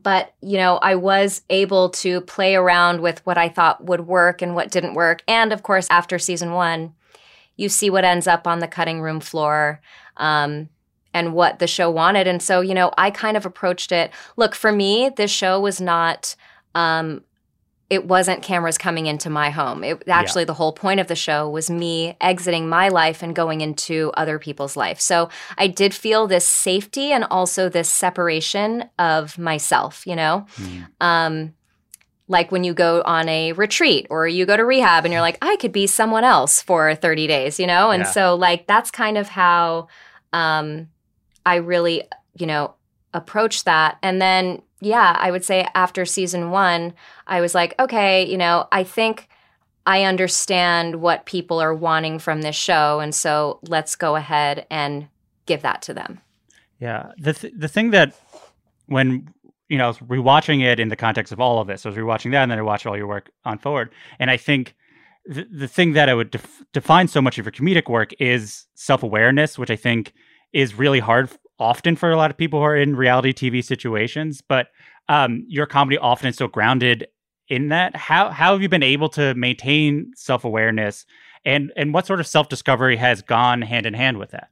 but 0.01 0.33
you 0.41 0.57
know 0.57 0.77
i 0.77 0.95
was 0.95 1.41
able 1.49 1.89
to 1.89 2.21
play 2.21 2.55
around 2.55 3.01
with 3.01 3.23
what 3.25 3.37
i 3.37 3.49
thought 3.49 3.83
would 3.83 4.01
work 4.07 4.41
and 4.41 4.55
what 4.55 4.71
didn't 4.71 4.93
work. 4.93 5.21
And 5.27 5.53
of 5.53 5.63
course 5.63 5.87
after 5.89 6.17
season 6.17 6.53
one 6.53 6.93
you 7.55 7.69
see 7.69 7.89
what 7.89 8.05
ends 8.05 8.25
up 8.25 8.47
on 8.47 8.59
the 8.59 8.67
cutting 8.67 9.01
room 9.01 9.19
floor. 9.19 9.81
Um, 10.17 10.69
and 11.13 11.33
what 11.33 11.59
the 11.59 11.67
show 11.67 11.89
wanted 11.89 12.27
and 12.27 12.41
so 12.41 12.61
you 12.61 12.73
know 12.73 12.91
i 12.97 13.09
kind 13.09 13.35
of 13.35 13.45
approached 13.45 13.91
it 13.91 14.11
look 14.37 14.53
for 14.55 14.71
me 14.71 15.09
this 15.15 15.31
show 15.31 15.59
was 15.59 15.81
not 15.81 16.35
um, 16.75 17.23
it 17.89 18.05
wasn't 18.05 18.43
cameras 18.43 18.77
coming 18.77 19.07
into 19.07 19.29
my 19.29 19.49
home. 19.49 19.83
It 19.83 20.03
actually 20.07 20.43
the 20.43 20.53
whole 20.53 20.71
point 20.71 20.99
of 20.99 21.07
the 21.07 21.15
show 21.15 21.49
was 21.49 21.69
me 21.71 22.15
exiting 22.21 22.69
my 22.69 22.89
life 22.89 23.23
and 23.23 23.35
going 23.35 23.61
into 23.61 24.11
other 24.15 24.37
people's 24.37 24.77
life. 24.77 24.99
So 24.99 25.29
I 25.57 25.67
did 25.67 25.93
feel 25.93 26.27
this 26.27 26.47
safety 26.47 27.11
and 27.11 27.23
also 27.31 27.67
this 27.67 27.89
separation 27.89 28.85
of 28.99 29.39
myself, 29.39 30.05
you 30.05 30.15
know? 30.15 30.45
Hmm. 30.55 30.81
Um 31.01 31.53
like 32.27 32.51
when 32.51 32.63
you 32.63 32.75
go 32.75 33.01
on 33.05 33.27
a 33.27 33.53
retreat 33.53 34.05
or 34.11 34.27
you 34.27 34.45
go 34.45 34.55
to 34.55 34.63
rehab 34.63 35.03
and 35.03 35.11
you're 35.11 35.21
like, 35.21 35.39
I 35.41 35.55
could 35.55 35.71
be 35.71 35.87
someone 35.87 36.23
else 36.23 36.61
for 36.61 36.93
30 36.93 37.25
days, 37.25 37.59
you 37.59 37.65
know? 37.65 37.89
And 37.89 38.01
Yeah. 38.01 38.11
so 38.11 38.35
like 38.35 38.67
that's 38.67 38.91
kind 38.91 39.17
of 39.17 39.29
how 39.29 39.87
um 40.31 40.89
I 41.45 41.55
really, 41.55 42.03
you 42.35 42.45
know, 42.45 42.75
approach 43.13 43.63
that. 43.63 43.97
And 44.03 44.21
then, 44.21 44.61
yeah, 44.81 45.15
I 45.19 45.31
would 45.31 45.43
say 45.43 45.67
after 45.75 46.05
season 46.05 46.51
one, 46.51 46.93
I 47.27 47.41
was 47.41 47.55
like, 47.55 47.73
okay, 47.79 48.25
you 48.25 48.37
know, 48.37 48.67
I 48.71 48.83
think 48.83 49.27
I 49.85 50.03
understand 50.03 51.01
what 51.01 51.25
people 51.25 51.59
are 51.59 51.73
wanting 51.73 52.19
from 52.19 52.41
this 52.41 52.55
show. 52.55 52.99
And 52.99 53.13
so 53.13 53.59
let's 53.63 53.95
go 53.95 54.15
ahead 54.15 54.67
and 54.69 55.07
give 55.45 55.61
that 55.63 55.81
to 55.83 55.93
them. 55.93 56.21
Yeah, 56.79 57.11
the 57.17 57.33
th- 57.33 57.53
the 57.57 57.67
thing 57.67 57.89
that 57.91 58.13
when 58.85 59.27
you 59.67 59.77
know 59.77 59.85
I 59.85 59.87
was 59.87 59.97
rewatching 59.99 60.61
it 60.63 60.79
in 60.79 60.89
the 60.89 60.95
context 60.95 61.33
of 61.33 61.39
all 61.39 61.59
of 61.59 61.67
this, 61.67 61.85
I 61.85 61.89
was 61.89 61.97
rewatching 61.97 62.31
that, 62.31 62.43
and 62.43 62.51
then 62.51 62.59
I 62.59 62.61
watched 62.61 62.85
all 62.85 62.95
your 62.95 63.07
work 63.07 63.29
on 63.43 63.57
forward, 63.57 63.89
and 64.17 64.31
I 64.31 64.37
think 64.37 64.75
the 65.25 65.45
the 65.51 65.67
thing 65.67 65.93
that 65.93 66.07
I 66.07 66.13
would 66.13 66.31
def- 66.31 66.63
define 66.71 67.09
so 67.09 67.21
much 67.21 67.37
of 67.37 67.45
your 67.45 67.51
comedic 67.51 67.89
work 67.89 68.11
is 68.19 68.65
self 68.75 69.03
awareness, 69.03 69.57
which 69.57 69.69
I 69.69 69.75
think 69.75 70.13
is 70.53 70.75
really 70.75 70.99
hard 70.99 71.29
often 71.59 71.95
for 71.95 72.11
a 72.11 72.15
lot 72.15 72.31
of 72.31 72.37
people 72.37 72.59
who 72.59 72.65
are 72.65 72.75
in 72.75 72.95
reality 72.95 73.33
TV 73.33 73.63
situations. 73.63 74.41
But 74.41 74.67
um, 75.07 75.45
your 75.47 75.65
comedy 75.65 75.97
often 75.97 76.29
is 76.29 76.37
so 76.37 76.47
grounded 76.47 77.07
in 77.47 77.69
that. 77.69 77.95
How 77.95 78.29
how 78.29 78.53
have 78.53 78.61
you 78.61 78.69
been 78.69 78.83
able 78.83 79.09
to 79.09 79.33
maintain 79.35 80.11
self 80.15 80.45
awareness, 80.45 81.05
and 81.45 81.71
and 81.75 81.93
what 81.93 82.05
sort 82.05 82.19
of 82.19 82.27
self 82.27 82.49
discovery 82.49 82.97
has 82.97 83.21
gone 83.21 83.61
hand 83.61 83.85
in 83.85 83.93
hand 83.93 84.17
with 84.17 84.31
that? 84.31 84.49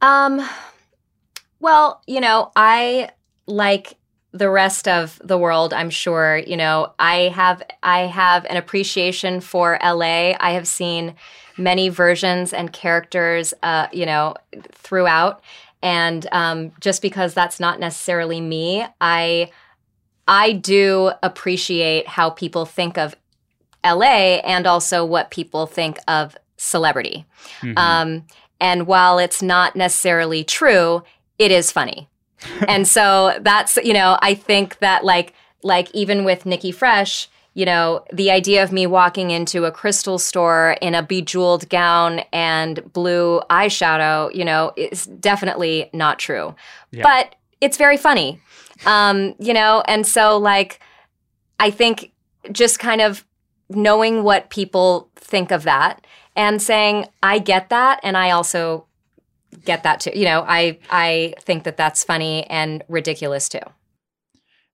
Um, 0.00 0.48
well, 1.60 2.02
you 2.06 2.20
know, 2.20 2.52
I 2.54 3.10
like 3.46 3.98
the 4.32 4.50
rest 4.50 4.86
of 4.86 5.20
the 5.24 5.38
world, 5.38 5.72
I'm 5.72 5.90
sure, 5.90 6.42
you 6.46 6.56
know, 6.56 6.92
I 6.98 7.32
have 7.34 7.62
I 7.82 8.00
have 8.00 8.44
an 8.46 8.56
appreciation 8.56 9.40
for 9.40 9.78
LA. 9.82 10.34
I 10.38 10.52
have 10.52 10.68
seen 10.68 11.14
many 11.58 11.88
versions 11.88 12.52
and 12.52 12.72
characters 12.72 13.52
uh, 13.62 13.88
you 13.92 14.06
know, 14.06 14.34
throughout. 14.72 15.42
And 15.82 16.26
um, 16.32 16.72
just 16.80 17.02
because 17.02 17.34
that's 17.34 17.60
not 17.60 17.78
necessarily 17.78 18.40
me, 18.40 18.86
I 19.00 19.50
I 20.26 20.52
do 20.52 21.12
appreciate 21.22 22.06
how 22.06 22.30
people 22.30 22.66
think 22.66 22.98
of 22.98 23.14
LA 23.84 24.40
and 24.44 24.66
also 24.66 25.04
what 25.04 25.30
people 25.30 25.66
think 25.66 25.98
of 26.06 26.36
celebrity. 26.56 27.24
Mhm. 27.60 27.78
Um, 27.78 28.26
and 28.60 28.86
while 28.86 29.18
it's 29.18 29.40
not 29.40 29.76
necessarily 29.76 30.44
true, 30.44 31.02
it 31.38 31.50
is 31.50 31.72
funny. 31.72 32.08
and 32.68 32.86
so 32.86 33.38
that's, 33.40 33.76
you 33.78 33.92
know, 33.92 34.18
I 34.20 34.34
think 34.34 34.78
that 34.78 35.04
like 35.04 35.34
like 35.62 35.90
even 35.92 36.24
with 36.24 36.46
Nikki 36.46 36.70
Fresh, 36.70 37.28
you 37.58 37.64
know, 37.64 38.04
the 38.12 38.30
idea 38.30 38.62
of 38.62 38.70
me 38.70 38.86
walking 38.86 39.32
into 39.32 39.64
a 39.64 39.72
crystal 39.72 40.16
store 40.16 40.76
in 40.80 40.94
a 40.94 41.02
bejeweled 41.02 41.68
gown 41.68 42.20
and 42.32 42.92
blue 42.92 43.40
eyeshadow, 43.50 44.32
you 44.32 44.44
know, 44.44 44.72
is 44.76 45.06
definitely 45.06 45.90
not 45.92 46.20
true. 46.20 46.54
Yeah. 46.92 47.02
But 47.02 47.34
it's 47.60 47.76
very 47.76 47.96
funny. 47.96 48.40
Um, 48.86 49.34
you 49.40 49.52
know, 49.52 49.82
and 49.88 50.06
so 50.06 50.38
like 50.38 50.78
I 51.58 51.72
think 51.72 52.12
just 52.52 52.78
kind 52.78 53.00
of 53.00 53.24
knowing 53.70 54.22
what 54.22 54.50
people 54.50 55.10
think 55.16 55.50
of 55.50 55.64
that 55.64 56.06
and 56.36 56.62
saying 56.62 57.06
I 57.24 57.40
get 57.40 57.70
that 57.70 57.98
and 58.04 58.16
I 58.16 58.30
also 58.30 58.86
get 59.64 59.82
that 59.82 59.98
too. 59.98 60.12
You 60.14 60.26
know, 60.26 60.44
I 60.46 60.78
I 60.90 61.34
think 61.40 61.64
that 61.64 61.76
that's 61.76 62.04
funny 62.04 62.44
and 62.44 62.84
ridiculous 62.86 63.48
too. 63.48 63.58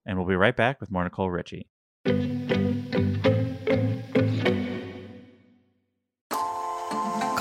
and 0.05 0.18
we'll 0.18 0.29
be 0.29 0.37
right 0.37 0.55
back 0.55 0.83
with 0.83 0.90
more 0.90 1.03
Nicole 1.03 1.31
Richie. 1.31 1.66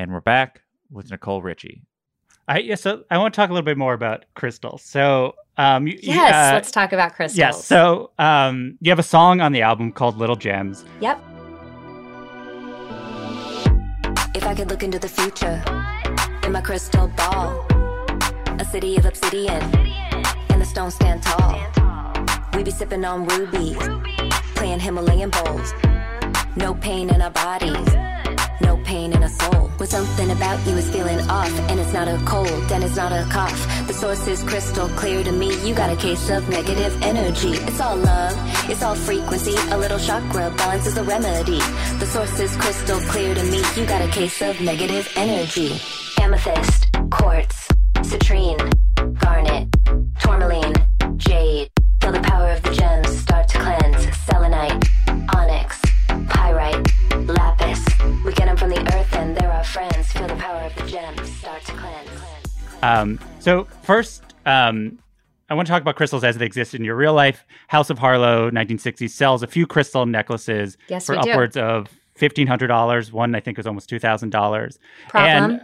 And 0.00 0.12
we're 0.14 0.22
back 0.22 0.62
with 0.90 1.10
Nicole 1.10 1.42
Richie. 1.42 1.82
I 2.48 2.60
yeah, 2.60 2.76
so 2.76 3.04
I 3.10 3.18
want 3.18 3.34
to 3.34 3.36
talk 3.36 3.50
a 3.50 3.52
little 3.52 3.66
bit 3.66 3.76
more 3.76 3.92
about 3.92 4.24
crystals. 4.34 4.80
So 4.82 5.34
um 5.58 5.86
you, 5.86 5.92
you- 5.92 6.14
Yes, 6.14 6.32
uh, 6.34 6.54
let's 6.54 6.70
talk 6.70 6.94
about 6.94 7.12
crystals. 7.14 7.36
Yes. 7.38 7.62
So 7.66 8.10
um 8.18 8.78
you 8.80 8.90
have 8.90 8.98
a 8.98 9.02
song 9.02 9.42
on 9.42 9.52
the 9.52 9.60
album 9.60 9.92
called 9.92 10.16
Little 10.16 10.36
Gems. 10.36 10.86
Yep. 11.02 11.18
If 14.34 14.44
I 14.46 14.54
could 14.56 14.70
look 14.70 14.82
into 14.82 14.98
the 14.98 15.06
future 15.08 15.62
in 16.44 16.52
my 16.52 16.62
crystal 16.62 17.08
ball, 17.08 17.66
a 18.58 18.64
city 18.64 18.96
of 18.96 19.04
obsidian, 19.04 19.62
and 20.48 20.62
the 20.62 20.64
stones 20.64 20.94
stand 20.94 21.22
tall. 21.22 21.60
We 22.54 22.62
be 22.62 22.70
sipping 22.70 23.04
on 23.04 23.26
rubies, 23.26 23.76
playing 24.54 24.80
Himalayan 24.80 25.28
bowls. 25.28 25.74
No 26.56 26.72
pain 26.74 27.10
in 27.10 27.20
our 27.20 27.30
bodies, 27.30 27.86
no 28.70 28.76
pain 28.84 29.12
in 29.12 29.22
a 29.22 29.28
soul. 29.28 29.62
When 29.78 29.88
something 29.88 30.30
about 30.30 30.58
you 30.66 30.74
is 30.76 30.88
feeling 30.90 31.20
off, 31.28 31.54
and 31.68 31.80
it's 31.80 31.92
not 31.92 32.06
a 32.06 32.18
cold, 32.24 32.66
and 32.74 32.84
it's 32.84 32.96
not 32.96 33.12
a 33.12 33.22
cough. 33.36 33.60
The 33.88 33.94
source 34.02 34.24
is 34.28 34.42
crystal 34.50 34.88
clear 35.00 35.24
to 35.24 35.32
me. 35.32 35.48
You 35.66 35.74
got 35.74 35.90
a 35.90 35.96
case 35.96 36.30
of 36.30 36.48
negative 36.48 36.92
energy. 37.02 37.54
It's 37.68 37.80
all 37.80 37.96
love, 37.96 38.36
it's 38.70 38.82
all 38.82 38.94
frequency. 38.94 39.56
A 39.74 39.76
little 39.76 39.98
chakra 39.98 40.50
balance 40.56 40.86
is 40.86 40.96
a 40.96 41.04
remedy. 41.14 41.60
The 42.02 42.06
source 42.14 42.38
is 42.38 42.52
crystal 42.62 43.00
clear 43.12 43.34
to 43.34 43.44
me. 43.52 43.60
You 43.76 43.84
got 43.86 44.02
a 44.08 44.10
case 44.18 44.40
of 44.42 44.60
negative 44.60 45.06
energy. 45.16 45.70
Amethyst, 46.20 46.80
quartz, 47.10 47.56
citrine, 48.10 48.62
garnet, 49.18 49.66
tourmaline, 50.20 50.59
Um 62.82 63.18
so 63.40 63.64
first 63.82 64.22
um 64.46 64.98
I 65.48 65.54
want 65.54 65.66
to 65.66 65.72
talk 65.72 65.82
about 65.82 65.96
crystals 65.96 66.22
as 66.22 66.36
they 66.38 66.46
exist 66.46 66.74
in 66.74 66.84
your 66.84 66.94
real 66.94 67.12
life. 67.12 67.44
House 67.66 67.90
of 67.90 67.98
Harlow, 67.98 68.42
1960, 68.44 69.08
sells 69.08 69.42
a 69.42 69.48
few 69.48 69.66
crystal 69.66 70.06
necklaces 70.06 70.76
Yes, 70.88 71.06
for 71.06 71.16
we 71.16 71.22
do. 71.22 71.30
upwards 71.30 71.56
of 71.56 71.88
fifteen 72.14 72.46
hundred 72.46 72.68
dollars. 72.68 73.12
One 73.12 73.34
I 73.34 73.40
think 73.40 73.56
was 73.56 73.66
almost 73.66 73.88
two 73.88 73.98
thousand 73.98 74.30
dollars. 74.30 74.78
Problem? 75.08 75.60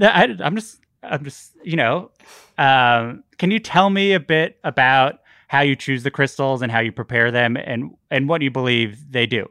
And 0.00 0.08
I, 0.40 0.44
I'm 0.44 0.56
just, 0.56 0.80
I'm 1.02 1.22
just, 1.24 1.52
you 1.62 1.76
know, 1.76 2.10
um, 2.58 3.22
can 3.38 3.50
you 3.50 3.58
tell 3.60 3.88
me 3.90 4.12
a 4.14 4.20
bit 4.20 4.58
about 4.64 5.20
how 5.46 5.60
you 5.60 5.76
choose 5.76 6.02
the 6.02 6.10
crystals 6.10 6.62
and 6.62 6.72
how 6.72 6.80
you 6.80 6.90
prepare 6.90 7.30
them 7.30 7.56
and 7.56 7.90
and 8.10 8.28
what 8.28 8.42
you 8.42 8.50
believe 8.50 9.12
they 9.12 9.26
do? 9.26 9.48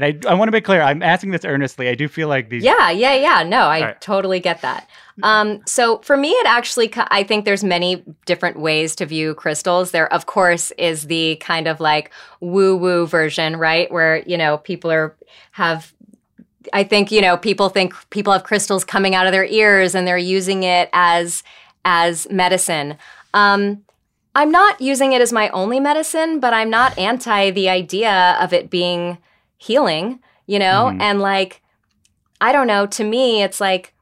And 0.00 0.24
I, 0.26 0.30
I 0.30 0.34
want 0.34 0.48
to 0.48 0.52
be 0.52 0.62
clear. 0.62 0.80
I'm 0.80 1.02
asking 1.02 1.32
this 1.32 1.44
earnestly. 1.44 1.88
I 1.88 1.94
do 1.94 2.08
feel 2.08 2.26
like 2.26 2.48
these. 2.48 2.64
Yeah, 2.64 2.90
yeah, 2.90 3.14
yeah. 3.14 3.42
No, 3.42 3.64
I 3.64 3.80
right. 3.82 4.00
totally 4.00 4.40
get 4.40 4.62
that. 4.62 4.88
Um, 5.22 5.60
so 5.66 5.98
for 5.98 6.16
me, 6.16 6.30
it 6.30 6.46
actually, 6.46 6.90
I 6.96 7.22
think 7.22 7.44
there's 7.44 7.62
many 7.62 8.02
different 8.24 8.58
ways 8.58 8.96
to 8.96 9.04
view 9.04 9.34
crystals. 9.34 9.90
There, 9.90 10.10
of 10.10 10.24
course, 10.24 10.70
is 10.78 11.08
the 11.08 11.36
kind 11.36 11.68
of 11.68 11.80
like 11.80 12.10
woo 12.40 12.76
woo 12.76 13.06
version, 13.06 13.56
right? 13.56 13.92
Where, 13.92 14.22
you 14.26 14.38
know, 14.38 14.56
people 14.56 14.90
are, 14.90 15.14
have, 15.50 15.92
I 16.72 16.82
think, 16.82 17.12
you 17.12 17.20
know, 17.20 17.36
people 17.36 17.68
think 17.68 17.92
people 18.08 18.32
have 18.32 18.44
crystals 18.44 18.84
coming 18.84 19.14
out 19.14 19.26
of 19.26 19.32
their 19.32 19.44
ears 19.44 19.94
and 19.94 20.08
they're 20.08 20.16
using 20.16 20.62
it 20.62 20.88
as, 20.94 21.42
as 21.84 22.26
medicine. 22.30 22.96
Um, 23.34 23.82
I'm 24.34 24.50
not 24.50 24.80
using 24.80 25.12
it 25.12 25.20
as 25.20 25.30
my 25.30 25.50
only 25.50 25.78
medicine, 25.78 26.40
but 26.40 26.54
I'm 26.54 26.70
not 26.70 26.96
anti 26.96 27.50
the 27.50 27.68
idea 27.68 28.38
of 28.40 28.54
it 28.54 28.70
being 28.70 29.18
healing, 29.60 30.18
you 30.46 30.58
know? 30.58 30.90
Mhm. 30.90 31.00
And 31.00 31.20
like, 31.20 31.60
I 32.40 32.50
don't 32.52 32.66
know, 32.66 32.86
to 32.86 33.04
me 33.04 33.42
it's 33.42 33.60
like, 33.60 33.92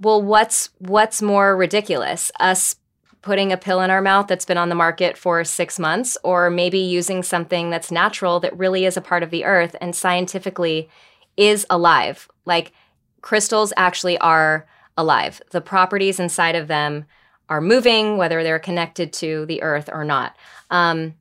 well, 0.00 0.20
what's 0.20 0.70
what's 0.78 1.22
more 1.22 1.56
ridiculous? 1.56 2.32
Us 2.40 2.76
putting 3.22 3.52
a 3.52 3.56
pill 3.56 3.80
in 3.80 3.90
our 3.90 4.02
mouth 4.02 4.26
that's 4.26 4.44
been 4.46 4.58
on 4.58 4.70
the 4.70 4.74
market 4.74 5.16
for 5.16 5.44
6 5.44 5.78
months 5.78 6.16
or 6.24 6.50
maybe 6.50 6.78
using 6.78 7.22
something 7.22 7.70
that's 7.70 7.90
natural 7.90 8.40
that 8.40 8.58
really 8.58 8.86
is 8.86 8.96
a 8.96 9.00
part 9.00 9.22
of 9.22 9.30
the 9.30 9.44
earth 9.44 9.76
and 9.80 9.94
scientifically 9.94 10.88
is 11.36 11.66
alive. 11.70 12.28
Like 12.46 12.72
crystals 13.20 13.72
actually 13.76 14.18
are 14.18 14.66
alive. 14.96 15.40
The 15.50 15.60
properties 15.60 16.18
inside 16.18 16.54
of 16.54 16.68
them 16.68 17.04
are 17.48 17.60
moving, 17.60 18.16
whether 18.16 18.42
they're 18.42 18.58
connected 18.58 19.12
to 19.14 19.44
the 19.46 19.62
earth 19.62 19.90
or 19.92 20.04
not. 20.04 20.34
Um, 20.70 21.14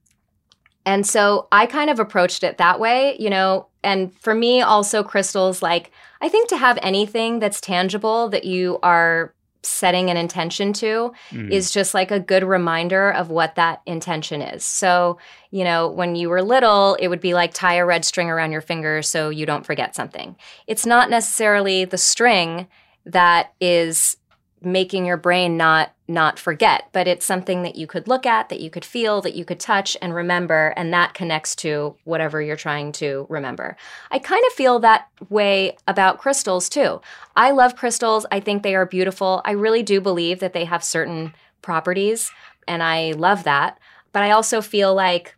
and 0.85 1.05
so 1.05 1.47
I 1.51 1.65
kind 1.65 1.89
of 1.89 1.99
approached 1.99 2.43
it 2.43 2.57
that 2.57 2.79
way, 2.79 3.15
you 3.19 3.29
know. 3.29 3.67
And 3.83 4.13
for 4.19 4.33
me, 4.33 4.61
also, 4.61 5.03
crystals, 5.03 5.61
like, 5.61 5.91
I 6.21 6.29
think 6.29 6.47
to 6.49 6.57
have 6.57 6.79
anything 6.81 7.39
that's 7.39 7.59
tangible 7.59 8.29
that 8.29 8.45
you 8.45 8.79
are 8.81 9.33
setting 9.65 10.09
an 10.09 10.17
intention 10.17 10.73
to 10.73 11.13
Mm. 11.31 11.49
is 11.49 11.71
just 11.71 11.93
like 11.93 12.11
a 12.11 12.19
good 12.19 12.43
reminder 12.43 13.09
of 13.11 13.29
what 13.29 13.55
that 13.55 13.81
intention 13.85 14.41
is. 14.41 14.63
So, 14.63 15.17
you 15.51 15.63
know, 15.63 15.87
when 15.87 16.15
you 16.15 16.29
were 16.29 16.41
little, 16.41 16.95
it 16.95 17.07
would 17.07 17.21
be 17.21 17.33
like 17.33 17.53
tie 17.53 17.75
a 17.75 17.85
red 17.85 18.03
string 18.03 18.29
around 18.29 18.51
your 18.51 18.61
finger 18.61 19.01
so 19.01 19.29
you 19.29 19.45
don't 19.45 19.65
forget 19.65 19.95
something. 19.95 20.35
It's 20.67 20.85
not 20.85 21.09
necessarily 21.09 21.85
the 21.85 21.97
string 21.97 22.67
that 23.05 23.53
is 23.61 24.17
making 24.61 25.05
your 25.05 25.17
brain 25.17 25.55
not 25.55 25.92
not 26.07 26.37
forget 26.37 26.89
but 26.91 27.07
it's 27.07 27.25
something 27.25 27.63
that 27.63 27.75
you 27.75 27.87
could 27.87 28.07
look 28.07 28.25
at 28.25 28.49
that 28.49 28.59
you 28.59 28.69
could 28.69 28.83
feel 28.83 29.21
that 29.21 29.35
you 29.35 29.45
could 29.45 29.59
touch 29.59 29.95
and 30.01 30.13
remember 30.13 30.73
and 30.75 30.93
that 30.93 31.13
connects 31.13 31.55
to 31.55 31.95
whatever 32.03 32.41
you're 32.41 32.55
trying 32.55 32.91
to 32.91 33.25
remember. 33.29 33.77
I 34.11 34.19
kind 34.19 34.43
of 34.45 34.53
feel 34.53 34.79
that 34.79 35.07
way 35.29 35.77
about 35.87 36.19
crystals 36.19 36.67
too. 36.67 37.01
I 37.35 37.51
love 37.51 37.75
crystals. 37.75 38.25
I 38.31 38.39
think 38.39 38.63
they 38.63 38.75
are 38.75 38.85
beautiful. 38.85 39.41
I 39.45 39.51
really 39.51 39.83
do 39.83 40.01
believe 40.01 40.39
that 40.39 40.53
they 40.53 40.65
have 40.65 40.83
certain 40.83 41.33
properties 41.61 42.31
and 42.67 42.83
i 42.83 43.11
love 43.11 43.43
that. 43.43 43.79
But 44.11 44.23
i 44.23 44.31
also 44.31 44.61
feel 44.61 44.93
like 44.93 45.35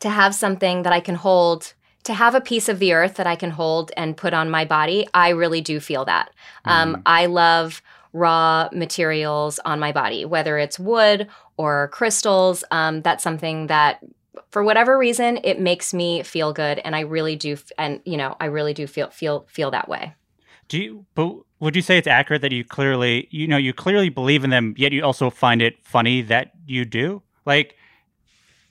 to 0.00 0.10
have 0.10 0.34
something 0.34 0.82
that 0.82 0.92
i 0.92 1.00
can 1.00 1.14
hold 1.14 1.74
to 2.04 2.14
have 2.14 2.34
a 2.34 2.40
piece 2.40 2.68
of 2.68 2.78
the 2.78 2.92
earth 2.92 3.14
that 3.14 3.26
i 3.26 3.36
can 3.36 3.50
hold 3.50 3.92
and 3.96 4.16
put 4.16 4.34
on 4.34 4.50
my 4.50 4.64
body 4.64 5.06
i 5.14 5.28
really 5.28 5.60
do 5.60 5.78
feel 5.78 6.04
that. 6.04 6.30
Um, 6.64 7.02
i 7.06 7.26
love 7.26 7.80
raw 8.12 8.68
materials 8.72 9.58
on 9.64 9.78
my 9.78 9.92
body, 9.92 10.24
whether 10.24 10.58
it's 10.58 10.78
wood 10.78 11.28
or 11.56 11.88
crystals. 11.88 12.64
Um, 12.70 13.02
that's 13.02 13.22
something 13.22 13.66
that, 13.68 14.00
for 14.50 14.62
whatever 14.62 14.96
reason, 14.96 15.38
it 15.44 15.60
makes 15.60 15.92
me 15.92 16.22
feel 16.22 16.52
good, 16.52 16.78
and 16.80 16.96
I 16.96 17.00
really 17.00 17.36
do. 17.36 17.56
And 17.76 18.00
you 18.04 18.16
know, 18.16 18.36
I 18.40 18.46
really 18.46 18.74
do 18.74 18.86
feel 18.86 19.10
feel 19.10 19.46
feel 19.48 19.70
that 19.72 19.88
way. 19.88 20.14
Do 20.68 20.78
you? 20.78 21.06
But 21.14 21.34
would 21.60 21.74
you 21.74 21.82
say 21.82 21.98
it's 21.98 22.06
accurate 22.06 22.42
that 22.42 22.52
you 22.52 22.64
clearly, 22.64 23.28
you 23.30 23.48
know, 23.48 23.56
you 23.56 23.72
clearly 23.72 24.08
believe 24.10 24.44
in 24.44 24.50
them, 24.50 24.74
yet 24.76 24.92
you 24.92 25.02
also 25.02 25.30
find 25.30 25.60
it 25.60 25.76
funny 25.82 26.22
that 26.22 26.52
you 26.66 26.84
do? 26.84 27.22
Like, 27.44 27.74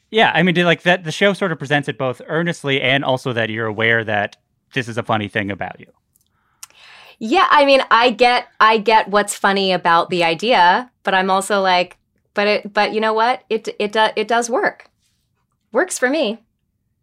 yeah, 0.10 0.32
I 0.34 0.44
mean, 0.44 0.56
like 0.56 0.84
that. 0.84 1.04
The 1.04 1.12
show 1.12 1.34
sort 1.34 1.52
of 1.52 1.60
presents 1.60 1.90
it 1.90 1.98
both 1.98 2.22
earnestly 2.28 2.82
and 2.82 3.04
also 3.04 3.34
that 3.34 3.50
you're 3.50 3.66
aware 3.66 4.04
that 4.04 4.38
this 4.74 4.88
is 4.88 4.98
a 4.98 5.04
funny 5.04 5.28
thing 5.28 5.52
about 5.52 5.80
you. 5.80 5.88
Yeah, 7.20 7.47
I 7.49 7.65
mean, 7.65 7.82
I 7.89 8.11
get 8.11 8.47
I 8.59 8.78
get 8.78 9.07
what's 9.09 9.34
funny 9.36 9.72
about 9.72 10.09
the 10.09 10.24
idea, 10.24 10.91
but 11.03 11.13
I'm 11.13 11.30
also 11.30 11.61
like, 11.61 11.97
but 12.34 12.47
it, 12.47 12.74
but 12.74 12.93
you 12.93 13.01
know 13.01 13.13
what? 13.13 13.43
It 13.49 13.68
it 13.80 13.91
do, 13.93 14.07
it 14.15 14.28
does 14.28 14.49
work. 14.49 14.89
Works 15.72 15.97
for 15.99 16.09
me. 16.09 16.39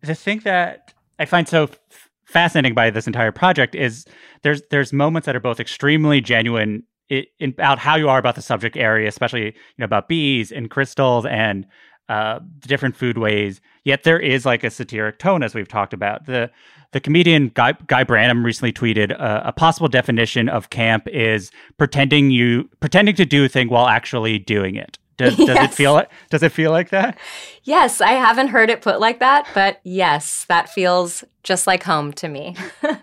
the 0.02 0.14
thing 0.14 0.40
that 0.40 0.92
I 1.18 1.24
find 1.24 1.48
so 1.48 1.64
f- 1.64 2.08
fascinating 2.26 2.74
by 2.74 2.90
this 2.90 3.06
entire 3.06 3.32
project 3.32 3.74
is 3.74 4.04
there's 4.42 4.62
there's 4.70 4.92
moments 4.92 5.26
that 5.26 5.36
are 5.36 5.40
both 5.40 5.60
extremely 5.60 6.20
genuine 6.20 6.84
i- 7.10 7.26
in, 7.38 7.50
about 7.50 7.78
how 7.78 7.96
you 7.96 8.08
are 8.08 8.18
about 8.18 8.34
the 8.36 8.42
subject 8.42 8.76
area, 8.76 9.08
especially 9.08 9.44
you 9.46 9.52
know 9.78 9.84
about 9.84 10.08
bees 10.08 10.52
and 10.52 10.70
crystals 10.70 11.26
and 11.26 11.66
uh, 12.08 12.38
different 12.60 12.96
food 12.96 13.18
ways. 13.18 13.60
Yet 13.84 14.04
there 14.04 14.20
is 14.20 14.44
like 14.46 14.62
a 14.64 14.70
satiric 14.70 15.18
tone, 15.18 15.42
as 15.42 15.54
we've 15.54 15.68
talked 15.68 15.92
about. 15.94 16.26
The 16.26 16.50
the 16.94 17.00
comedian 17.00 17.50
Guy, 17.54 17.72
Guy 17.88 18.04
Branum 18.04 18.44
recently 18.44 18.72
tweeted 18.72 19.20
uh, 19.20 19.42
a 19.44 19.52
possible 19.52 19.88
definition 19.88 20.48
of 20.48 20.70
camp 20.70 21.08
is 21.08 21.50
pretending 21.76 22.30
you 22.30 22.70
pretending 22.78 23.16
to 23.16 23.26
do 23.26 23.44
a 23.44 23.48
thing 23.48 23.68
while 23.68 23.88
actually 23.88 24.38
doing 24.38 24.76
it. 24.76 24.96
Does, 25.16 25.36
does 25.36 25.58
it 25.58 25.74
feel 25.74 25.92
like 25.92 26.08
does 26.30 26.44
it 26.44 26.52
feel 26.52 26.70
like 26.70 26.90
that? 26.90 27.18
Yes, 27.64 28.00
I 28.00 28.12
haven't 28.12 28.48
heard 28.48 28.70
it 28.70 28.80
put 28.80 29.00
like 29.00 29.18
that, 29.18 29.48
but 29.54 29.80
yes, 29.82 30.44
that 30.44 30.68
feels 30.68 31.24
just 31.42 31.66
like 31.66 31.82
home 31.82 32.12
to 32.14 32.28
me. 32.28 32.56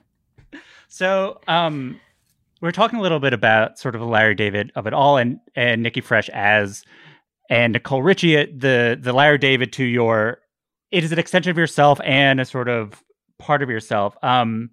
So, 0.93 1.39
um, 1.47 2.01
we're 2.59 2.73
talking 2.73 2.99
a 2.99 3.01
little 3.01 3.21
bit 3.21 3.31
about 3.31 3.79
sort 3.79 3.95
of 3.95 4.01
the 4.01 4.07
Larry 4.07 4.35
David 4.35 4.73
of 4.75 4.87
it 4.87 4.93
all, 4.93 5.15
and 5.15 5.39
and 5.55 5.81
Nikki 5.81 6.01
Fresh 6.01 6.27
as 6.33 6.83
and 7.49 7.71
Nicole 7.71 8.03
Richie, 8.03 8.35
the 8.35 8.99
the 9.01 9.13
Larry 9.13 9.37
David 9.37 9.71
to 9.73 9.85
your. 9.85 10.39
It 10.91 11.05
is 11.05 11.13
an 11.13 11.17
extension 11.17 11.49
of 11.49 11.57
yourself 11.57 12.01
and 12.03 12.41
a 12.41 12.45
sort 12.45 12.67
of 12.67 13.01
part 13.41 13.61
of 13.61 13.69
yourself. 13.69 14.15
Um, 14.23 14.69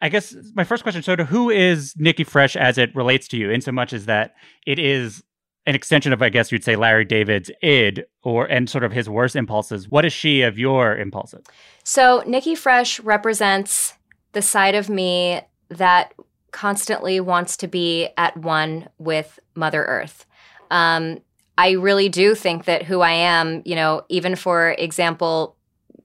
I 0.00 0.08
guess 0.08 0.34
my 0.54 0.64
first 0.64 0.82
question: 0.82 1.02
so, 1.02 1.16
to 1.16 1.24
who 1.24 1.50
is 1.50 1.94
Nikki 1.96 2.24
Fresh 2.24 2.56
as 2.56 2.78
it 2.78 2.94
relates 2.94 3.26
to 3.28 3.36
you, 3.36 3.50
in 3.50 3.60
so 3.60 3.72
much 3.72 3.92
as 3.92 4.06
that 4.06 4.34
it 4.66 4.78
is 4.78 5.22
an 5.66 5.74
extension 5.74 6.12
of, 6.12 6.22
I 6.22 6.30
guess 6.30 6.50
you'd 6.50 6.64
say, 6.64 6.76
Larry 6.76 7.04
David's 7.04 7.50
id 7.62 8.04
or 8.22 8.46
and 8.46 8.70
sort 8.70 8.84
of 8.84 8.92
his 8.92 9.08
worst 9.08 9.36
impulses. 9.36 9.88
What 9.88 10.04
is 10.04 10.12
she 10.12 10.42
of 10.42 10.58
your 10.58 10.96
impulses? 10.96 11.44
So, 11.84 12.22
Nikki 12.26 12.54
Fresh 12.54 13.00
represents 13.00 13.94
the 14.32 14.42
side 14.42 14.74
of 14.74 14.88
me 14.88 15.40
that 15.68 16.14
constantly 16.52 17.20
wants 17.20 17.56
to 17.58 17.68
be 17.68 18.08
at 18.16 18.36
one 18.36 18.88
with 18.98 19.38
Mother 19.54 19.84
Earth. 19.84 20.26
Um, 20.70 21.18
I 21.58 21.72
really 21.72 22.08
do 22.08 22.34
think 22.34 22.64
that 22.66 22.84
who 22.84 23.00
I 23.00 23.12
am, 23.12 23.62
you 23.64 23.74
know, 23.74 24.02
even 24.08 24.36
for 24.36 24.70
example, 24.78 25.56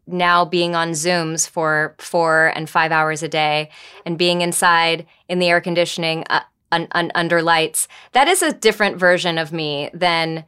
now 0.08 0.44
being 0.46 0.76
on 0.76 0.92
Zooms 0.92 1.50
for 1.50 1.96
four 1.98 2.52
and 2.56 2.70
five 2.70 2.92
hours 2.92 3.24
a 3.24 3.28
day 3.30 3.70
and 4.06 4.18
being 4.18 4.42
inside 4.42 5.06
in 5.30 5.40
the 5.40 5.48
air 5.48 5.62
conditioning 5.62 6.26
uh, 6.30 6.42
un- 6.72 6.88
un- 6.92 7.12
under 7.16 7.42
lights, 7.42 7.88
that 8.12 8.28
is 8.28 8.42
a 8.42 8.52
different 8.54 8.98
version 8.98 9.38
of 9.38 9.52
me 9.54 9.90
than 9.94 10.46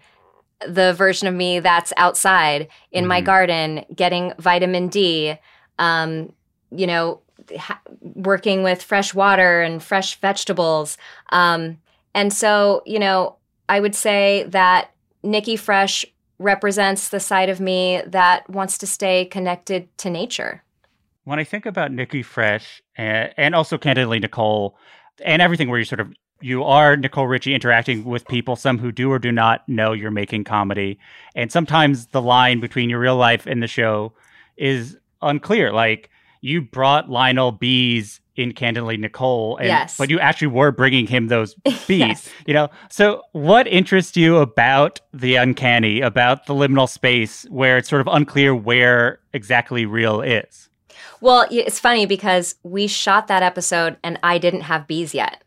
the 0.67 0.93
version 0.93 1.27
of 1.27 1.33
me 1.33 1.59
that's 1.59 1.93
outside 1.97 2.67
in 2.91 3.05
my 3.05 3.21
Mhm. 3.21 3.25
garden 3.25 3.85
getting 3.95 4.33
vitamin 4.39 4.87
D, 4.87 5.37
um, 5.79 6.31
you 6.71 6.87
know, 6.87 7.21
ha- 7.57 7.81
working 8.01 8.63
with 8.63 8.81
fresh 8.81 9.13
water 9.13 9.61
and 9.61 9.83
fresh 9.83 10.19
vegetables. 10.19 10.97
Um, 11.29 11.77
and 12.13 12.33
so, 12.33 12.81
you 12.85 12.99
know, 12.99 13.35
I 13.69 13.79
would 13.79 13.95
say 13.95 14.45
that 14.49 14.91
Nikki 15.23 15.55
Fresh 15.57 16.05
represents 16.39 17.09
the 17.09 17.19
side 17.19 17.49
of 17.49 17.59
me 17.59 18.01
that 18.05 18.49
wants 18.49 18.77
to 18.79 18.87
stay 18.87 19.25
connected 19.25 19.87
to 19.97 20.09
nature. 20.09 20.63
when 21.25 21.39
I 21.39 21.43
think 21.43 21.65
about 21.65 21.91
Nikki 21.91 22.23
Fresh 22.23 22.81
and, 22.95 23.33
and 23.35 23.55
also 23.55 23.77
candidly 23.77 24.19
Nicole 24.19 24.77
and 25.23 25.41
everything 25.41 25.69
where 25.69 25.79
you 25.79 25.85
sort 25.85 25.99
of 25.99 26.13
you 26.41 26.63
are 26.63 26.97
Nicole 26.97 27.27
Richie 27.27 27.55
interacting 27.55 28.03
with 28.03 28.27
people, 28.27 28.55
some 28.55 28.77
who 28.77 28.91
do 28.91 29.09
or 29.09 29.19
do 29.19 29.31
not 29.31 29.67
know 29.67 29.93
you're 29.93 30.11
making 30.11 30.43
comedy, 30.43 30.99
and 31.33 31.51
sometimes 31.51 32.07
the 32.07 32.21
line 32.21 32.59
between 32.59 32.89
your 32.89 32.99
real 32.99 33.15
life 33.15 33.47
and 33.47 33.63
the 33.63 33.67
show 33.67 34.13
is 34.57 34.97
unclear. 35.21 35.71
Like 35.71 36.09
you 36.45 36.61
brought 36.61 37.09
Lionel 37.09 37.51
bees 37.51 38.21
in 38.35 38.53
candidly 38.53 38.97
Nicole, 38.97 39.57
and, 39.57 39.67
Yes. 39.67 39.97
but 39.97 40.09
you 40.09 40.19
actually 40.19 40.47
were 40.47 40.71
bringing 40.71 41.07
him 41.07 41.27
those 41.27 41.53
bees. 41.87 41.99
Yes. 41.99 42.29
You 42.45 42.53
know, 42.53 42.69
so 42.89 43.23
what 43.31 43.67
interests 43.67 44.15
you 44.15 44.37
about 44.37 45.01
the 45.13 45.35
uncanny, 45.35 46.01
about 46.01 46.45
the 46.45 46.53
liminal 46.53 46.87
space 46.87 47.45
where 47.49 47.77
it's 47.77 47.89
sort 47.89 48.01
of 48.01 48.07
unclear 48.07 48.53
where 48.53 49.19
exactly 49.33 49.85
real 49.85 50.21
is? 50.21 50.69
Well, 51.21 51.47
it's 51.49 51.79
funny 51.79 52.05
because 52.05 52.55
we 52.63 52.87
shot 52.87 53.27
that 53.27 53.41
episode 53.41 53.97
and 54.03 54.19
I 54.21 54.37
didn't 54.37 54.61
have 54.61 54.85
bees 54.85 55.15
yet. 55.15 55.41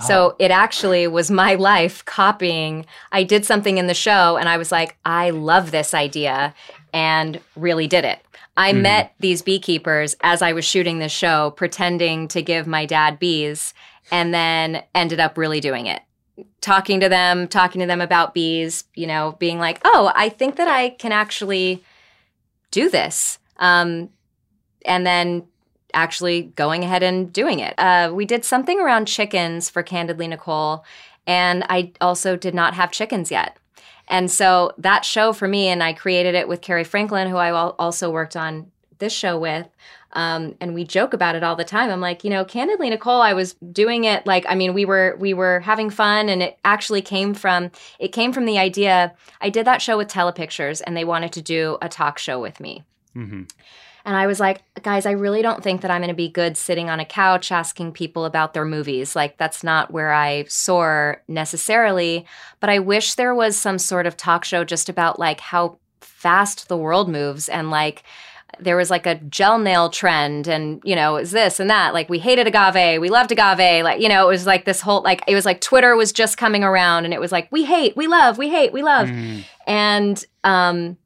So 0.00 0.30
oh. 0.30 0.36
it 0.38 0.52
actually 0.52 1.08
was 1.08 1.30
my 1.30 1.56
life 1.56 2.04
copying. 2.04 2.86
I 3.10 3.24
did 3.24 3.44
something 3.44 3.78
in 3.78 3.88
the 3.88 3.94
show 3.94 4.36
and 4.36 4.48
I 4.48 4.56
was 4.56 4.70
like, 4.70 4.96
I 5.04 5.30
love 5.30 5.72
this 5.72 5.92
idea 5.92 6.54
and 6.92 7.40
really 7.56 7.86
did 7.86 8.04
it. 8.04 8.20
I 8.56 8.72
Mhm. 8.72 8.80
met 8.82 9.14
these 9.20 9.42
beekeepers 9.42 10.16
as 10.20 10.42
I 10.42 10.52
was 10.52 10.64
shooting 10.64 10.98
this 10.98 11.12
show, 11.12 11.52
pretending 11.52 12.28
to 12.28 12.42
give 12.42 12.66
my 12.66 12.86
dad 12.86 13.18
bees, 13.18 13.72
and 14.10 14.34
then 14.34 14.82
ended 14.94 15.20
up 15.20 15.38
really 15.38 15.60
doing 15.60 15.86
it. 15.86 16.02
Talking 16.60 17.00
to 17.00 17.08
them, 17.08 17.46
talking 17.46 17.80
to 17.80 17.86
them 17.86 18.00
about 18.00 18.34
bees, 18.34 18.84
you 18.94 19.06
know, 19.06 19.36
being 19.38 19.58
like, 19.58 19.80
oh, 19.84 20.12
I 20.14 20.28
think 20.28 20.56
that 20.56 20.68
I 20.68 20.90
can 20.90 21.12
actually 21.12 21.82
do 22.70 22.88
this. 22.88 23.38
Um, 23.58 24.10
and 24.84 25.06
then 25.06 25.44
actually 25.94 26.42
going 26.54 26.84
ahead 26.84 27.02
and 27.02 27.32
doing 27.32 27.60
it. 27.60 27.74
Uh, 27.78 28.10
we 28.12 28.24
did 28.24 28.44
something 28.44 28.80
around 28.80 29.06
chickens 29.06 29.68
for 29.70 29.82
Candidly 29.82 30.26
Nicole, 30.26 30.84
and 31.26 31.64
I 31.68 31.92
also 32.00 32.36
did 32.36 32.54
not 32.54 32.74
have 32.74 32.90
chickens 32.90 33.30
yet. 33.30 33.57
And 34.08 34.30
so 34.30 34.72
that 34.78 35.04
show 35.04 35.32
for 35.32 35.46
me, 35.46 35.68
and 35.68 35.82
I 35.82 35.92
created 35.92 36.34
it 36.34 36.48
with 36.48 36.60
Carrie 36.60 36.84
Franklin, 36.84 37.28
who 37.28 37.36
I 37.36 37.50
also 37.50 38.10
worked 38.10 38.36
on 38.36 38.70
this 38.98 39.12
show 39.12 39.38
with. 39.38 39.68
Um, 40.14 40.56
and 40.60 40.74
we 40.74 40.84
joke 40.84 41.12
about 41.12 41.34
it 41.34 41.44
all 41.44 41.54
the 41.54 41.64
time. 41.64 41.90
I'm 41.90 42.00
like, 42.00 42.24
you 42.24 42.30
know, 42.30 42.44
candidly, 42.44 42.88
Nicole, 42.88 43.20
I 43.20 43.34
was 43.34 43.54
doing 43.72 44.04
it 44.04 44.26
like, 44.26 44.46
I 44.48 44.54
mean, 44.54 44.72
we 44.72 44.86
were 44.86 45.16
we 45.20 45.34
were 45.34 45.60
having 45.60 45.90
fun, 45.90 46.30
and 46.30 46.42
it 46.42 46.58
actually 46.64 47.02
came 47.02 47.34
from 47.34 47.70
it 47.98 48.08
came 48.08 48.32
from 48.32 48.46
the 48.46 48.58
idea. 48.58 49.14
I 49.40 49.50
did 49.50 49.66
that 49.66 49.82
show 49.82 49.98
with 49.98 50.08
Telepictures, 50.08 50.80
and 50.86 50.96
they 50.96 51.04
wanted 51.04 51.32
to 51.32 51.42
do 51.42 51.76
a 51.82 51.90
talk 51.90 52.18
show 52.18 52.40
with 52.40 52.58
me. 52.58 52.84
Mm-hmm. 53.14 53.42
And 54.08 54.16
I 54.16 54.26
was 54.26 54.40
like, 54.40 54.62
guys, 54.82 55.04
I 55.04 55.10
really 55.10 55.42
don't 55.42 55.62
think 55.62 55.82
that 55.82 55.90
I'm 55.90 56.00
going 56.00 56.08
to 56.08 56.14
be 56.14 56.30
good 56.30 56.56
sitting 56.56 56.88
on 56.88 56.98
a 56.98 57.04
couch 57.04 57.52
asking 57.52 57.92
people 57.92 58.24
about 58.24 58.54
their 58.54 58.64
movies. 58.64 59.14
Like, 59.14 59.36
that's 59.36 59.62
not 59.62 59.90
where 59.90 60.14
I 60.14 60.44
soar 60.48 61.22
necessarily. 61.28 62.24
But 62.58 62.70
I 62.70 62.78
wish 62.78 63.16
there 63.16 63.34
was 63.34 63.54
some 63.54 63.78
sort 63.78 64.06
of 64.06 64.16
talk 64.16 64.46
show 64.46 64.64
just 64.64 64.88
about 64.88 65.18
like 65.18 65.40
how 65.40 65.76
fast 66.00 66.68
the 66.68 66.76
world 66.78 67.10
moves 67.10 67.50
and 67.50 67.70
like, 67.70 68.02
there 68.58 68.78
was 68.78 68.88
like 68.88 69.04
a 69.04 69.16
gel 69.16 69.58
nail 69.58 69.90
trend 69.90 70.48
and 70.48 70.80
you 70.82 70.96
know 70.96 71.16
is 71.18 71.30
this 71.32 71.60
and 71.60 71.68
that 71.68 71.92
like 71.92 72.08
we 72.08 72.18
hated 72.18 72.46
agave 72.46 72.98
we 72.98 73.10
loved 73.10 73.30
agave 73.30 73.84
like 73.84 74.00
you 74.00 74.08
know 74.08 74.24
it 74.24 74.28
was 74.30 74.46
like 74.46 74.64
this 74.64 74.80
whole 74.80 75.02
like 75.02 75.22
it 75.28 75.34
was 75.34 75.44
like 75.44 75.60
twitter 75.60 75.94
was 75.94 76.12
just 76.12 76.38
coming 76.38 76.64
around 76.64 77.04
and 77.04 77.12
it 77.12 77.20
was 77.20 77.30
like 77.30 77.46
we 77.52 77.64
hate 77.64 77.94
we 77.94 78.06
love 78.06 78.38
we 78.38 78.48
hate 78.48 78.72
we 78.72 78.82
love 78.82 79.06
Mm. 79.08 79.44
and 79.66 80.24
um 80.44 80.96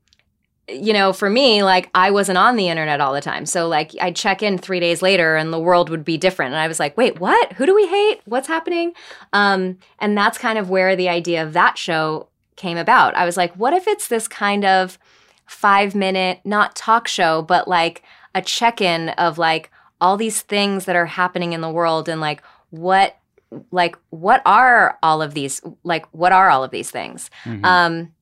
you 0.68 0.92
know 0.92 1.12
for 1.12 1.28
me 1.28 1.62
like 1.64 1.90
i 1.94 2.10
wasn't 2.10 2.38
on 2.38 2.56
the 2.56 2.68
internet 2.68 3.00
all 3.00 3.12
the 3.12 3.20
time. 3.20 3.46
So 3.46 3.68
like 3.68 3.92
i'd 4.00 4.16
check 4.16 4.42
in 4.42 4.58
three 4.58 4.80
days 4.80 5.02
later 5.02 5.36
and 5.36 5.52
the 5.52 5.58
world 5.58 5.90
would 5.90 6.04
be 6.04 6.16
different. 6.16 6.52
And 6.52 6.60
i 6.60 6.68
was 6.68 6.78
like 6.78 6.96
wait 6.96 7.20
what? 7.20 7.52
Who 7.54 7.66
do 7.66 7.74
we 7.74 7.86
hate? 7.86 8.20
What's 8.24 8.48
happening? 8.48 8.92
Um 9.32 9.78
and 9.98 10.16
that's 10.16 10.38
kind 10.38 10.58
of 10.58 10.70
where 10.70 10.94
the 10.96 11.08
idea 11.08 11.42
of 11.42 11.52
that 11.54 11.78
show 11.78 12.28
came 12.56 12.76
about. 12.78 13.14
I 13.16 13.24
was 13.24 13.36
like 13.36 13.52
what 13.54 13.74
if 13.74 13.86
it's 13.88 14.08
this 14.08 14.28
kind 14.28 14.64
of 14.64 14.98
five 15.46 15.94
minute 15.94 16.40
not 16.44 16.76
talk 16.76 17.08
show 17.08 17.42
but 17.42 17.66
like 17.68 18.02
a 18.34 18.40
check-in 18.40 19.10
of 19.10 19.38
like 19.38 19.70
all 20.00 20.16
these 20.16 20.42
things 20.42 20.84
that 20.86 20.96
are 20.96 21.06
happening 21.06 21.52
in 21.52 21.60
the 21.60 21.70
world 21.70 22.08
and 22.08 22.20
like 22.20 22.42
what 22.70 23.16
like 23.70 23.96
what 24.10 24.40
are 24.46 24.98
all 25.02 25.20
of 25.20 25.34
these 25.34 25.60
like 25.84 26.06
what 26.12 26.32
are 26.32 26.48
all 26.50 26.64
of 26.64 26.70
these 26.70 26.90
things? 26.90 27.30
Mhm. 27.44 27.64
um, 27.64 28.12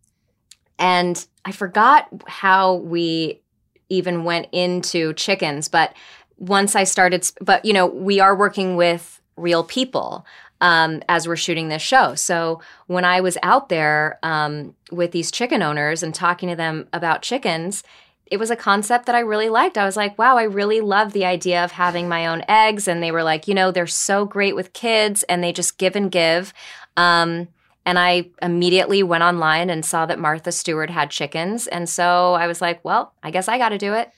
and 0.79 1.27
I 1.45 1.53
forgot 1.53 2.09
how 2.27 2.75
we 2.77 3.41
even 3.89 4.25
went 4.25 4.49
into 4.53 5.13
chickens, 5.15 5.69
but 5.69 5.95
once 6.39 6.75
I 6.75 6.85
started, 6.85 7.31
but 7.41 7.65
you 7.65 7.73
know, 7.73 7.87
we 7.87 8.21
are 8.21 8.35
working 8.35 8.77
with 8.77 9.21
real 9.37 9.65
people 9.65 10.27
um, 10.61 11.03
as 11.09 11.27
we're 11.27 11.37
shooting 11.37 11.69
this 11.69 11.83
show. 11.83 12.15
So 12.15 12.61
when 12.87 13.05
I 13.05 13.21
was 13.21 13.39
out 13.43 13.69
there 13.69 14.19
um, 14.23 14.75
with 14.91 15.13
these 15.13 15.31
chicken 15.31 15.63
owners 15.63 16.03
and 16.03 16.15
talking 16.15 16.49
to 16.49 16.57
them 16.57 16.89
about 16.93 17.23
chickens, 17.23 17.83
it 18.27 18.39
was 18.39 18.51
a 18.51 18.57
concept 18.57 19.07
that 19.07 19.15
I 19.15 19.21
really 19.21 19.49
liked. 19.49 19.77
I 19.77 19.85
was 19.85 19.97
like, 19.97 20.17
wow, 20.17 20.37
I 20.37 20.45
really 20.45 20.81
love 20.81 21.13
the 21.13 21.25
idea 21.25 21.65
of 21.65 21.73
having 21.73 22.09
my 22.09 22.27
own 22.27 22.45
eggs. 22.47 22.87
And 22.87 23.03
they 23.03 23.11
were 23.11 23.25
like, 23.25 23.49
you 23.49 23.55
know, 23.55 23.71
they're 23.73 23.89
so 23.89 24.25
great 24.25 24.55
with 24.55 24.73
kids 24.73 25.25
and 25.25 25.43
they 25.43 25.53
just 25.53 25.79
give 25.79 25.97
and 25.97 26.13
give. 26.13 26.53
Um, 26.97 27.49
and 27.87 27.99
I 27.99 28.31
immediately 28.43 29.03
went 29.03 29.25
online 29.25 29.71
and 29.71 29.85
saw 29.85 30.07
that 30.07 30.19
Martha 30.19 30.53
Stewart 30.53 30.91
had 30.91 31.11
chickens. 31.11 31.67
And 31.67 31.89
so 31.89 32.35
I 32.35 32.47
was 32.47 32.61
like, 32.61 32.85
well, 32.85 33.15
I 33.23 33.31
guess 33.31 33.49
I 33.49 33.59
got 33.59 33.71
to 33.71 33.79
do 33.79 33.95
it. 33.95 34.11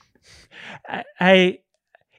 I, 0.87 1.03
I 1.19 1.59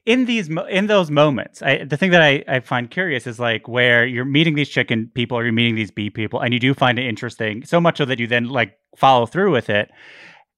in 0.05 0.25
these 0.25 0.49
in 0.69 0.87
those 0.87 1.09
moments, 1.09 1.61
I, 1.61 1.83
the 1.83 1.97
thing 1.97 2.11
that 2.11 2.21
I, 2.21 2.43
I 2.47 2.59
find 2.59 2.89
curious 2.91 3.25
is 3.25 3.39
like 3.39 3.67
where 3.67 4.05
you're 4.05 4.25
meeting 4.25 4.55
these 4.55 4.69
chicken 4.69 5.09
people 5.13 5.37
or 5.37 5.43
you're 5.43 5.53
meeting 5.53 5.75
these 5.75 5.91
bee 5.91 6.09
people, 6.09 6.39
and 6.39 6.53
you 6.53 6.59
do 6.59 6.73
find 6.73 6.99
it 6.99 7.05
interesting 7.05 7.65
so 7.65 7.81
much 7.81 7.97
so 7.97 8.05
that 8.05 8.19
you 8.19 8.27
then 8.27 8.49
like 8.49 8.77
follow 8.95 9.25
through 9.25 9.51
with 9.51 9.69
it. 9.69 9.89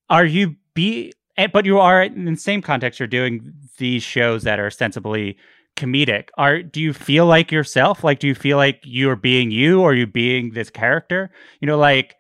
Are 0.10 0.26
you 0.26 0.56
bee 0.74 1.14
eh, 1.38 1.48
but 1.48 1.66
you 1.66 1.80
are 1.80 2.04
in 2.04 2.26
the 2.26 2.36
same 2.36 2.62
context. 2.62 3.00
You're 3.00 3.08
doing 3.08 3.54
these 3.78 4.04
shows 4.04 4.44
that 4.44 4.60
are 4.60 4.68
ostensibly 4.68 5.38
comedic. 5.78 6.30
Are 6.38 6.62
do 6.62 6.82
you 6.82 6.92
feel 6.92 7.26
like 7.26 7.52
yourself? 7.52 8.04
Like, 8.04 8.20
do 8.20 8.28
you 8.28 8.36
feel 8.36 8.58
like 8.58 8.82
you're 8.84 9.16
being 9.16 9.52
you, 9.52 9.82
or 9.82 9.94
you 9.94 10.06
being 10.06 10.52
this 10.52 10.70
character? 10.70 11.32
You 11.62 11.68
know, 11.68 11.78
like 11.78 12.18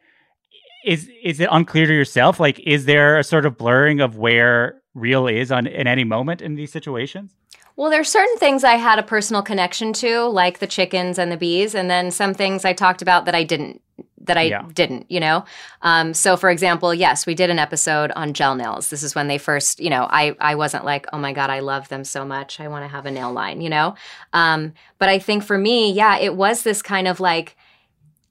is 0.86 1.10
is 1.22 1.40
it 1.40 1.50
unclear 1.52 1.86
to 1.86 1.94
yourself? 1.94 2.40
Like, 2.40 2.60
is 2.60 2.86
there 2.86 3.20
a 3.20 3.24
sort 3.24 3.46
of 3.46 3.58
blurring 3.58 4.00
of 4.00 4.18
where 4.18 4.82
real 4.94 5.28
is 5.28 5.52
on 5.52 5.68
in 5.68 5.86
any 5.88 6.06
moment 6.06 6.42
in 6.42 6.56
these 6.56 6.72
situations? 6.72 7.36
Well, 7.76 7.92
there's 7.92 8.10
certain 8.10 8.38
things 8.38 8.64
I 8.64 8.76
had 8.76 8.98
a 8.98 9.04
personal 9.04 9.44
connection 9.44 9.94
to, 9.94 10.24
like 10.24 10.60
the 10.60 10.66
chickens 10.66 11.20
and 11.20 11.32
the 11.32 11.38
bees, 11.38 11.76
and 11.76 11.92
then 11.92 12.10
some 12.10 12.34
things 12.34 12.66
I 12.66 12.74
talked 12.74 13.02
about 13.02 13.26
that 13.26 13.36
I 13.36 13.44
didn't 13.44 13.82
that 14.28 14.38
I 14.38 14.44
Yeah. 14.44 14.64
didn't, 14.74 15.10
you 15.10 15.20
know. 15.20 15.44
Um, 15.82 16.14
so, 16.14 16.38
for 16.38 16.50
example, 16.50 16.94
yes, 16.94 17.26
we 17.26 17.34
did 17.36 17.50
an 17.50 17.60
episode 17.60 18.12
on 18.12 18.34
gel 18.34 18.56
nails. 18.56 18.90
This 18.90 19.04
is 19.04 19.16
when 19.16 19.28
they 19.28 19.38
first, 19.38 19.80
you 19.80 19.90
know, 19.90 20.08
I 20.10 20.36
I 20.40 20.56
wasn't 20.56 20.86
like, 20.86 21.08
oh 21.12 21.18
my 21.18 21.34
god, 21.34 21.50
I 21.50 21.60
love 21.60 21.90
them 21.90 22.04
so 22.04 22.24
much, 22.26 22.60
I 22.60 22.68
want 22.68 22.84
to 22.86 22.90
have 22.90 23.06
a 23.06 23.12
nail 23.12 23.32
line, 23.34 23.62
you 23.62 23.70
know. 23.70 23.96
Um, 24.34 24.74
but 25.00 25.10
I 25.10 25.20
think 25.20 25.44
for 25.44 25.58
me, 25.58 25.92
yeah, 25.92 26.18
it 26.18 26.36
was 26.36 26.64
this 26.64 26.82
kind 26.82 27.08
of 27.08 27.20
like, 27.20 27.56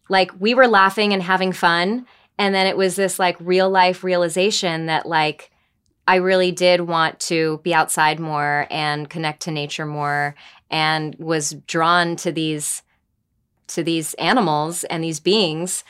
like 0.09 0.31
we 0.39 0.55
were 0.55 0.69
laughing 0.69 1.13
and 1.13 1.23
having 1.23 1.53
fun, 1.53 2.07
and 2.39 2.55
then 2.55 2.67
it 2.67 2.77
was 2.77 2.97
this 2.97 3.19
like 3.19 3.37
real 3.41 3.69
life 3.69 4.05
realization 4.05 4.87
that 4.87 5.07
like 5.07 5.51
I 6.09 6.17
really 6.17 6.53
did 6.53 6.83
want 6.83 7.19
to 7.21 7.59
be 7.65 7.75
outside 7.75 8.21
more 8.21 8.67
and 8.71 9.11
connect 9.11 9.43
to 9.43 9.51
nature 9.51 9.87
more 9.87 10.37
and 10.71 11.17
was 11.19 11.51
drawn 11.67 12.17
to 12.17 12.31
these 12.31 12.83
to 13.69 13.83
these 13.83 14.14
animals 14.14 14.85
and 14.85 15.03
these 15.03 15.21
beings 15.21 15.85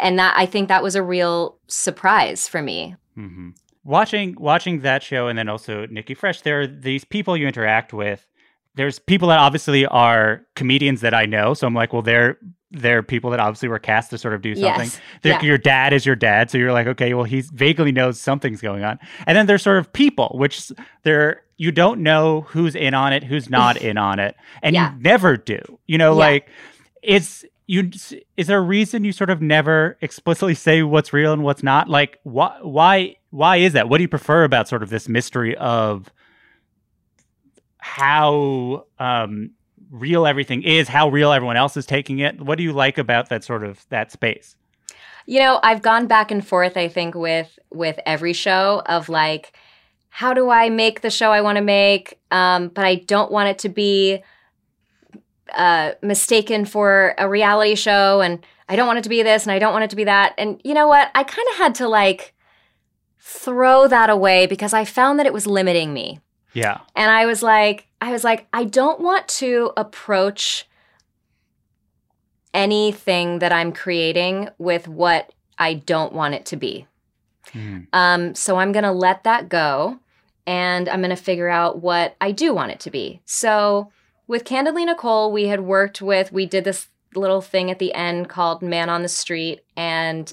and 0.00 0.18
that 0.18 0.34
I 0.36 0.46
think 0.46 0.68
that 0.68 0.82
was 0.82 0.96
a 0.96 1.02
real 1.02 1.56
surprise 1.68 2.48
for 2.48 2.60
me. 2.62 2.96
hmm 3.14 3.50
Watching 3.84 4.34
watching 4.36 4.80
that 4.80 5.04
show, 5.04 5.28
and 5.28 5.38
then 5.38 5.48
also 5.48 5.86
Nikki 5.86 6.14
Fresh. 6.14 6.40
There 6.40 6.60
are 6.62 6.66
these 6.66 7.04
people 7.04 7.36
you 7.36 7.46
interact 7.46 7.92
with. 7.92 8.26
There's 8.74 8.98
people 8.98 9.28
that 9.28 9.38
obviously 9.38 9.86
are 9.86 10.44
comedians 10.56 11.02
that 11.02 11.14
I 11.14 11.24
know, 11.24 11.54
so 11.54 11.68
I'm 11.68 11.74
like, 11.74 11.92
well, 11.92 12.02
they're 12.02 12.36
they're 12.72 13.04
people 13.04 13.30
that 13.30 13.38
obviously 13.38 13.68
were 13.68 13.78
cast 13.78 14.10
to 14.10 14.18
sort 14.18 14.34
of 14.34 14.42
do 14.42 14.56
something. 14.56 14.90
Yes. 14.90 15.00
Yeah. 15.22 15.40
Your 15.40 15.56
dad 15.56 15.92
is 15.92 16.04
your 16.04 16.16
dad, 16.16 16.50
so 16.50 16.58
you're 16.58 16.72
like, 16.72 16.88
okay, 16.88 17.14
well, 17.14 17.22
he 17.22 17.42
vaguely 17.42 17.92
knows 17.92 18.20
something's 18.20 18.60
going 18.60 18.82
on. 18.82 18.98
And 19.24 19.38
then 19.38 19.46
there's 19.46 19.62
sort 19.62 19.78
of 19.78 19.92
people, 19.92 20.34
which 20.36 20.72
they're 21.04 21.42
you 21.56 21.70
don't 21.70 22.00
know 22.02 22.40
who's 22.40 22.74
in 22.74 22.92
on 22.92 23.12
it, 23.12 23.22
who's 23.22 23.48
not 23.48 23.76
in 23.80 23.96
on 23.98 24.18
it, 24.18 24.34
and 24.64 24.74
Yeah. 24.74 24.94
you 24.94 25.00
never 25.00 25.36
do. 25.36 25.60
You 25.86 25.96
know, 25.98 26.10
Yeah. 26.14 26.18
like 26.26 26.48
it's 27.06 27.44
you. 27.66 27.90
Is 28.36 28.46
there 28.48 28.58
a 28.58 28.62
reason 28.62 29.04
you 29.04 29.12
sort 29.12 29.30
of 29.30 29.40
never 29.40 29.96
explicitly 30.00 30.54
say 30.54 30.82
what's 30.82 31.12
real 31.12 31.32
and 31.32 31.42
what's 31.42 31.62
not? 31.62 31.88
Like, 31.88 32.18
why? 32.24 32.58
Why? 32.62 33.16
Why 33.30 33.56
is 33.56 33.72
that? 33.72 33.88
What 33.88 33.98
do 33.98 34.02
you 34.02 34.08
prefer 34.08 34.44
about 34.44 34.68
sort 34.68 34.82
of 34.82 34.90
this 34.90 35.08
mystery 35.08 35.56
of 35.56 36.10
how 37.78 38.84
um, 38.98 39.50
real 39.90 40.26
everything 40.26 40.62
is, 40.62 40.88
how 40.88 41.08
real 41.08 41.32
everyone 41.32 41.56
else 41.56 41.76
is 41.76 41.86
taking 41.86 42.18
it? 42.18 42.40
What 42.40 42.58
do 42.58 42.64
you 42.64 42.72
like 42.72 42.98
about 42.98 43.28
that 43.28 43.44
sort 43.44 43.64
of 43.64 43.86
that 43.90 44.10
space? 44.12 44.56
You 45.26 45.40
know, 45.40 45.60
I've 45.62 45.82
gone 45.82 46.06
back 46.06 46.30
and 46.30 46.46
forth 46.46 46.76
I 46.76 46.88
think 46.88 47.14
with 47.14 47.58
with 47.72 47.98
every 48.06 48.32
show 48.32 48.82
of 48.86 49.08
like 49.08 49.56
how 50.08 50.32
do 50.34 50.50
I 50.50 50.70
make 50.70 51.00
the 51.02 51.10
show 51.10 51.30
I 51.30 51.40
want 51.40 51.56
to 51.56 51.62
make 51.62 52.18
um 52.30 52.68
but 52.68 52.84
I 52.84 52.96
don't 52.96 53.30
want 53.30 53.48
it 53.48 53.58
to 53.60 53.68
be 53.68 54.22
uh 55.56 55.92
mistaken 56.02 56.64
for 56.64 57.14
a 57.18 57.28
reality 57.28 57.74
show 57.74 58.20
and 58.20 58.44
I 58.68 58.76
don't 58.76 58.86
want 58.86 58.98
it 58.98 59.02
to 59.04 59.08
be 59.08 59.22
this 59.22 59.44
and 59.44 59.52
I 59.52 59.58
don't 59.58 59.72
want 59.72 59.84
it 59.84 59.90
to 59.90 59.96
be 59.96 60.04
that 60.04 60.34
and 60.38 60.60
you 60.64 60.74
know 60.74 60.88
what? 60.88 61.10
I 61.14 61.24
kind 61.24 61.48
of 61.52 61.56
had 61.56 61.74
to 61.76 61.88
like 61.88 62.34
throw 63.20 63.88
that 63.88 64.10
away 64.10 64.46
because 64.46 64.72
I 64.72 64.84
found 64.84 65.18
that 65.18 65.26
it 65.26 65.32
was 65.32 65.46
limiting 65.46 65.92
me. 65.92 66.20
Yeah. 66.52 66.80
And 66.94 67.10
I 67.10 67.26
was 67.26 67.42
like, 67.42 67.86
I 68.00 68.12
was 68.12 68.24
like, 68.24 68.46
I 68.52 68.64
don't 68.64 69.00
want 69.00 69.28
to 69.28 69.72
approach 69.76 70.66
anything 72.54 73.40
that 73.40 73.52
I'm 73.52 73.72
creating 73.72 74.48
with 74.58 74.88
what 74.88 75.32
I 75.58 75.74
don't 75.74 76.12
want 76.12 76.34
it 76.34 76.46
to 76.46 76.56
be. 76.56 76.86
Mhm. 77.52 77.86
Um, 77.92 78.34
so 78.34 78.56
I'm 78.56 78.72
going 78.72 78.84
to 78.84 78.92
let 78.92 79.24
that 79.24 79.48
go 79.48 79.98
and 80.46 80.88
I'm 80.88 81.00
going 81.00 81.10
to 81.10 81.16
figure 81.16 81.48
out 81.48 81.82
what 81.82 82.16
I 82.20 82.32
do 82.32 82.54
want 82.54 82.72
it 82.72 82.80
to 82.80 82.90
be. 82.90 83.20
So 83.24 83.90
with 84.26 84.44
Candidly 84.44 84.84
Nicole, 84.84 85.32
we 85.32 85.44
had 85.48 85.60
worked 85.60 86.02
with, 86.02 86.32
we 86.32 86.46
did 86.46 86.64
this 86.64 86.88
little 87.14 87.40
thing 87.40 87.70
at 87.70 87.78
the 87.78 87.94
end 87.94 88.28
called 88.28 88.62
Man 88.62 88.88
on 88.88 89.02
the 89.02 89.08
Street. 89.08 89.60
And 89.76 90.32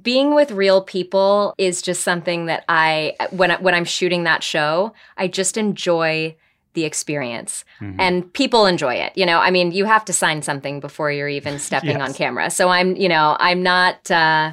being 0.00 0.34
with 0.34 0.50
real 0.52 0.82
people 0.82 1.54
is 1.58 1.82
just 1.82 2.02
something 2.02 2.46
that 2.46 2.64
I, 2.68 3.14
when, 3.30 3.50
I, 3.50 3.56
when 3.56 3.74
I'm 3.74 3.84
shooting 3.84 4.24
that 4.24 4.42
show, 4.42 4.92
I 5.16 5.28
just 5.28 5.56
enjoy 5.56 6.36
the 6.74 6.84
experience. 6.84 7.64
Mhm. 7.80 7.96
and 7.98 8.32
people 8.32 8.64
enjoy 8.64 8.94
it 8.94 9.12
you 9.16 9.26
know? 9.26 9.38
I 9.40 9.50
mean 9.50 9.72
you 9.72 9.86
have 9.86 10.04
to 10.04 10.12
sign 10.12 10.40
something 10.42 10.78
before 10.78 11.10
you're 11.10 11.28
even 11.28 11.58
stepping 11.58 12.00
on 12.00 12.14
camera. 12.14 12.48
So 12.48 12.68
i'm 12.68 12.94
you 12.94 13.08
know 13.08 13.36
i'm 13.40 13.60
not 13.64 14.08
uh 14.08 14.52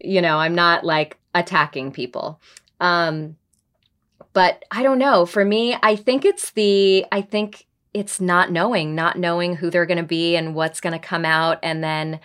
you 0.00 0.20
know 0.20 0.38
i'm 0.38 0.56
not 0.56 0.82
like 0.84 1.16
attacking 1.36 1.92
people. 1.92 2.40
Um 2.80 3.36
but 4.32 4.64
i 4.72 4.82
don't 4.82 4.98
know. 4.98 5.24
For 5.24 5.44
me 5.44 5.76
i 5.84 5.94
think 5.94 6.24
it's 6.24 6.50
the 6.50 7.06
i 7.12 7.20
think 7.20 7.65
it's 7.96 8.20
not 8.20 8.52
knowing 8.52 8.94
not 8.94 9.18
knowing 9.18 9.56
who 9.56 9.70
they're 9.70 9.86
going 9.86 9.96
to 9.96 10.02
be 10.04 10.36
and 10.36 10.54
what's 10.54 10.80
going 10.80 10.92
to 10.92 10.98
come 10.98 11.24
out 11.24 11.58
and 11.62 11.82
then 11.82 12.20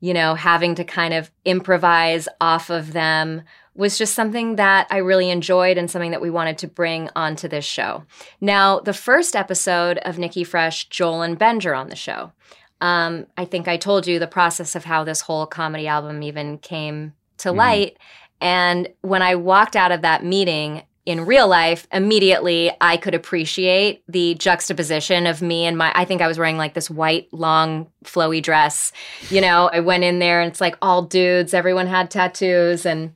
you 0.00 0.12
know 0.12 0.34
having 0.34 0.74
to 0.74 0.84
kind 0.84 1.14
of 1.14 1.30
improvise 1.44 2.28
off 2.40 2.68
of 2.70 2.92
them 2.92 3.42
was 3.74 3.98
just 3.98 4.14
something 4.14 4.56
that 4.56 4.86
I 4.90 4.98
really 4.98 5.30
enjoyed 5.30 5.76
and 5.78 5.90
something 5.90 6.10
that 6.10 6.22
we 6.22 6.30
wanted 6.30 6.56
to 6.58 6.66
bring 6.66 7.10
onto 7.14 7.46
this 7.46 7.64
show. 7.66 8.04
Now, 8.40 8.80
the 8.80 8.94
first 8.94 9.36
episode 9.36 9.98
of 9.98 10.18
Nikki 10.18 10.44
Fresh, 10.44 10.88
Joel 10.88 11.20
and 11.20 11.38
Benj 11.38 11.66
are 11.66 11.74
on 11.74 11.90
the 11.90 11.94
show. 11.96 12.32
Um, 12.80 13.26
I 13.36 13.44
think 13.44 13.68
I 13.68 13.76
told 13.76 14.06
you 14.06 14.18
the 14.18 14.26
process 14.26 14.76
of 14.76 14.84
how 14.86 15.04
this 15.04 15.20
whole 15.20 15.44
comedy 15.44 15.86
album 15.86 16.22
even 16.22 16.56
came 16.56 17.12
to 17.38 17.50
Mhm. 17.50 17.56
light. 17.56 17.96
And 18.40 18.88
when 19.02 19.20
I 19.20 19.34
walked 19.34 19.76
out 19.76 19.92
of 19.92 20.00
that 20.00 20.24
meeting 20.24 20.82
in 21.06 21.24
real 21.24 21.46
life, 21.46 21.86
immediately 21.92 22.70
I 22.80 22.96
could 22.96 23.14
appreciate 23.14 24.02
the 24.08 24.34
juxtaposition 24.34 25.26
of 25.26 25.40
me 25.40 25.64
and 25.64 25.78
my. 25.78 25.92
I 25.94 26.04
think 26.04 26.20
I 26.20 26.26
was 26.26 26.36
wearing 26.38 26.58
like 26.58 26.74
this 26.74 26.90
white, 26.90 27.32
long, 27.32 27.86
flowy 28.04 28.42
dress. 28.42 28.92
You 29.30 29.40
know, 29.40 29.70
I 29.72 29.78
went 29.80 30.02
in 30.04 30.18
there 30.18 30.40
and 30.40 30.50
it's 30.50 30.60
like 30.60 30.76
all 30.82 31.02
dudes, 31.02 31.54
everyone 31.54 31.86
had 31.86 32.10
tattoos. 32.10 32.84
And 32.84 33.14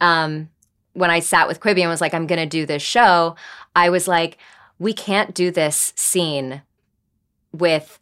um, 0.00 0.48
when 0.92 1.10
I 1.10 1.18
sat 1.18 1.48
with 1.48 1.58
Quibi 1.60 1.80
and 1.80 1.90
was 1.90 2.00
like, 2.00 2.14
I'm 2.14 2.28
going 2.28 2.40
to 2.40 2.46
do 2.46 2.64
this 2.64 2.82
show, 2.82 3.34
I 3.74 3.90
was 3.90 4.06
like, 4.06 4.38
we 4.78 4.92
can't 4.92 5.34
do 5.34 5.50
this 5.50 5.92
scene 5.96 6.62
with 7.52 7.98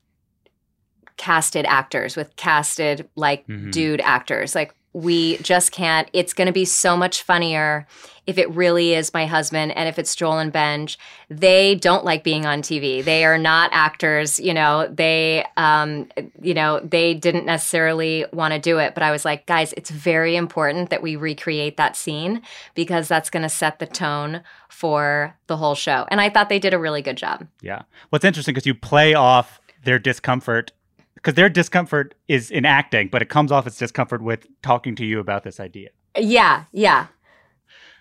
casted 1.17 1.65
actors, 1.67 2.17
with 2.17 2.35
casted 2.37 3.09
like 3.17 3.47
Mhm. 3.47 3.73
dude 3.73 4.01
actors. 4.03 4.55
Like, 4.55 4.75
we 4.93 5.37
just 5.39 5.73
can't. 5.73 6.09
It's 6.13 6.33
going 6.33 6.47
to 6.47 6.53
be 6.53 6.65
so 6.65 6.97
much 6.97 7.23
funnier 7.23 7.87
if 8.27 8.39
it 8.39 8.51
really 8.51 8.95
is 8.95 9.15
my 9.15 9.27
husband 9.27 9.73
and 9.73 9.89
if 9.89 9.99
it's 9.99 10.15
Joel 10.15 10.39
and 10.39 10.53
Benj. 10.53 10.99
They 11.29 11.75
don't 11.75 12.05
like 12.05 12.23
being 12.23 12.47
on 12.47 12.63
TV. 12.63 13.03
They 13.03 13.25
are 13.25 13.39
not 13.39 13.71
actors. 13.73 14.39
You 14.39 14.55
know, 14.55 14.89
they, 14.89 15.45
um, 15.57 16.09
you 16.41 16.55
know, 16.55 16.81
they 16.81 17.15
didn't 17.15 17.47
necessarily 17.47 18.25
want 18.33 18.55
to 18.55 18.61
do 18.61 18.79
it. 18.79 18.95
But 18.95 19.03
I 19.03 19.11
was 19.11 19.25
like, 19.25 19.47
guys, 19.47 19.73
it's 19.77 19.91
very 19.91 20.37
important 20.37 20.91
that 20.91 21.03
we 21.03 21.17
recreate 21.17 21.77
that 21.77 21.97
scene 21.97 22.43
because 22.75 23.09
that's 23.09 23.31
going 23.31 23.43
to 23.43 23.49
set 23.49 23.79
the 23.79 23.87
tone 23.87 24.43
for 24.69 25.37
the 25.47 25.57
whole 25.57 25.75
show. 25.75 26.07
And 26.11 26.21
I 26.21 26.31
thought 26.31 26.49
they 26.49 26.59
did 26.59 26.75
a 26.75 26.79
really 26.79 27.03
good 27.03 27.17
job. 27.17 27.47
Yeah. 27.61 27.83
What's 28.11 28.25
interesting 28.25 28.55
because 28.55 28.67
you 28.67 28.75
play 28.75 29.15
off 29.15 29.61
their 29.85 29.99
discomfort 29.99 30.73
because 31.21 31.35
their 31.35 31.49
discomfort 31.49 32.15
is 32.29 32.51
in 32.51 32.65
acting, 32.65 33.09
but 33.09 33.21
it 33.21 33.29
comes 33.29 33.53
off 33.53 33.67
as 33.67 33.77
discomfort 33.77 34.23
with 34.23 34.47
talking 34.63 34.95
to 34.97 35.05
you 35.05 35.21
about 35.21 35.45
this 35.45 35.61
idea. 35.61 35.91
Yeah, 36.17 36.65
yeah. 36.73 37.09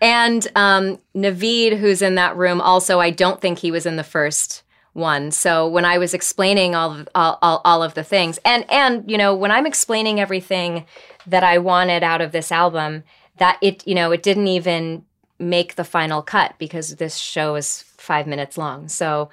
And 0.01 0.47
um, 0.55 0.99
Naveed, 1.13 1.77
who's 1.77 2.01
in 2.01 2.15
that 2.15 2.37
room, 2.37 2.61
also, 2.61 2.99
I 2.99 3.09
don't 3.09 3.41
think 3.41 3.59
he 3.59 3.71
was 3.71 3.85
in 3.85 3.97
the 3.97 4.03
first 4.03 4.63
one. 4.93 5.31
So 5.31 5.67
when 5.67 5.83
I 5.85 5.97
was 5.97 6.13
explaining 6.13 6.73
all 6.75 6.91
of, 6.93 7.09
all, 7.13 7.37
all, 7.41 7.61
all 7.65 7.83
of 7.83 7.93
the 7.93 8.03
things, 8.03 8.39
and 8.45 8.69
and 8.71 9.09
you 9.09 9.17
know, 9.17 9.35
when 9.35 9.51
I'm 9.51 9.65
explaining 9.65 10.19
everything 10.19 10.85
that 11.27 11.43
I 11.43 11.57
wanted 11.57 12.03
out 12.03 12.21
of 12.21 12.31
this 12.31 12.51
album, 12.51 13.03
that 13.37 13.57
it 13.61 13.85
you 13.85 13.93
know 13.93 14.11
it 14.11 14.23
didn't 14.23 14.47
even 14.47 15.03
make 15.37 15.75
the 15.75 15.83
final 15.83 16.21
cut 16.21 16.55
because 16.57 16.95
this 16.95 17.17
show 17.17 17.55
is 17.55 17.83
five 18.09 18.25
minutes 18.25 18.57
long. 18.57 18.89
So 18.89 19.29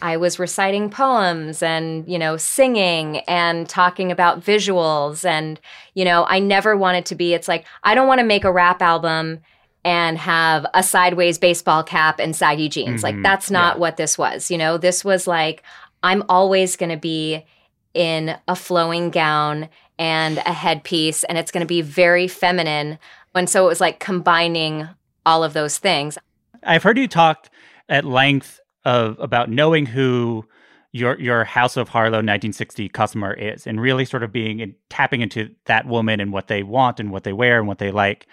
I 0.00 0.16
was 0.16 0.38
reciting 0.38 0.88
poems 0.88 1.62
and, 1.64 2.06
you 2.08 2.16
know, 2.16 2.36
singing 2.36 3.18
and 3.40 3.68
talking 3.68 4.12
about 4.12 4.40
visuals. 4.40 5.24
And, 5.24 5.60
you 5.94 6.04
know, 6.04 6.24
I 6.28 6.38
never 6.38 6.76
wanted 6.76 7.04
to 7.06 7.16
be, 7.16 7.34
it's 7.34 7.48
like, 7.48 7.66
I 7.82 7.96
don't 7.96 8.06
want 8.06 8.20
to 8.20 8.24
make 8.34 8.44
a 8.44 8.52
rap 8.52 8.80
album 8.80 9.40
and 9.84 10.16
have 10.16 10.64
a 10.74 10.82
sideways 10.82 11.38
baseball 11.38 11.82
cap 11.82 12.20
and 12.20 12.36
saggy 12.36 12.68
jeans. 12.68 13.02
Like, 13.02 13.16
Mhm. 13.16 13.24
that's 13.24 13.50
not 13.50 13.74
Yeah. 13.74 13.80
what 13.80 13.96
this 13.96 14.16
was. 14.16 14.48
You 14.50 14.58
know, 14.58 14.78
this 14.78 15.04
was 15.04 15.26
like, 15.26 15.64
I'm 16.04 16.22
always 16.28 16.76
going 16.76 16.90
to 16.90 16.96
be 17.14 17.44
in 17.92 18.36
a 18.46 18.54
flowing 18.54 19.10
gown 19.10 19.68
and 19.98 20.38
a 20.38 20.52
headpiece, 20.52 21.24
and 21.24 21.36
it's 21.36 21.50
going 21.50 21.66
to 21.66 21.66
be 21.66 21.82
very 21.82 22.28
feminine. 22.28 22.98
And 23.34 23.50
so 23.50 23.64
it 23.64 23.68
was 23.68 23.80
like 23.80 23.98
combining 23.98 24.88
all 25.26 25.42
of 25.42 25.52
those 25.52 25.78
things. 25.78 26.16
I've 26.62 26.82
heard 26.82 26.98
you 26.98 27.08
talk 27.08 27.48
at 27.90 28.04
length 28.06 28.60
of 28.84 29.18
about 29.20 29.50
knowing 29.50 29.84
who 29.84 30.46
your 30.92 31.20
your 31.20 31.44
House 31.44 31.76
of 31.76 31.90
Harlow 31.90 32.18
1960 32.18 32.88
customer 32.88 33.34
is, 33.34 33.66
and 33.66 33.80
really 33.80 34.04
sort 34.04 34.22
of 34.22 34.32
being 34.32 34.62
and 34.62 34.74
tapping 34.88 35.20
into 35.20 35.50
that 35.66 35.86
woman 35.86 36.20
and 36.20 36.32
what 36.32 36.48
they 36.48 36.62
want 36.62 36.98
and 36.98 37.10
what 37.10 37.24
they 37.24 37.32
wear 37.32 37.58
and 37.58 37.68
what 37.68 37.78
they 37.78 37.90
like. 37.90 38.26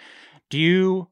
Do 0.48 0.58
you 0.58 1.08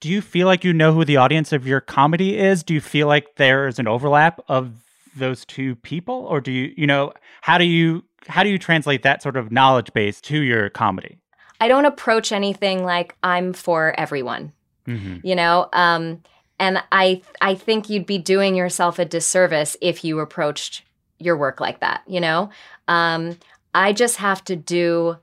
do 0.00 0.08
you 0.08 0.20
feel 0.20 0.46
like 0.46 0.64
you 0.64 0.72
know 0.72 0.92
who 0.92 1.04
the 1.04 1.16
audience 1.16 1.52
of 1.52 1.66
your 1.66 1.80
comedy 1.80 2.38
is? 2.38 2.62
Do 2.62 2.74
you 2.74 2.80
feel 2.80 3.06
like 3.06 3.36
there 3.36 3.66
is 3.66 3.78
an 3.78 3.88
overlap 3.88 4.40
of 4.48 4.74
those 5.16 5.44
two 5.44 5.76
people, 5.76 6.26
or 6.26 6.40
do 6.40 6.52
you 6.52 6.74
you 6.76 6.86
know 6.86 7.12
how 7.40 7.58
do 7.58 7.64
you 7.64 8.04
how 8.26 8.42
do 8.42 8.48
you 8.48 8.58
translate 8.58 9.02
that 9.02 9.22
sort 9.22 9.36
of 9.36 9.50
knowledge 9.50 9.92
base 9.92 10.20
to 10.22 10.40
your 10.40 10.68
comedy? 10.70 11.18
I 11.60 11.68
don't 11.68 11.86
approach 11.86 12.32
anything 12.32 12.84
like 12.84 13.16
I'm 13.22 13.52
for 13.52 13.98
everyone. 13.98 14.52
Mm-hmm. 14.86 15.26
You 15.26 15.34
know, 15.34 15.68
um, 15.72 16.22
and 16.58 16.82
I 16.92 17.22
I 17.40 17.54
think 17.54 17.88
you'd 17.90 18.06
be 18.06 18.18
doing 18.18 18.54
yourself 18.54 18.98
a 18.98 19.04
disservice 19.04 19.76
if 19.80 20.04
you 20.04 20.20
approached 20.20 20.82
your 21.18 21.36
work 21.36 21.60
like 21.60 21.80
that. 21.80 22.02
You 22.06 22.20
know, 22.20 22.50
um, 22.88 23.38
I 23.74 23.92
just 23.92 24.16
have 24.16 24.42
to 24.44 24.56
do 24.56 25.16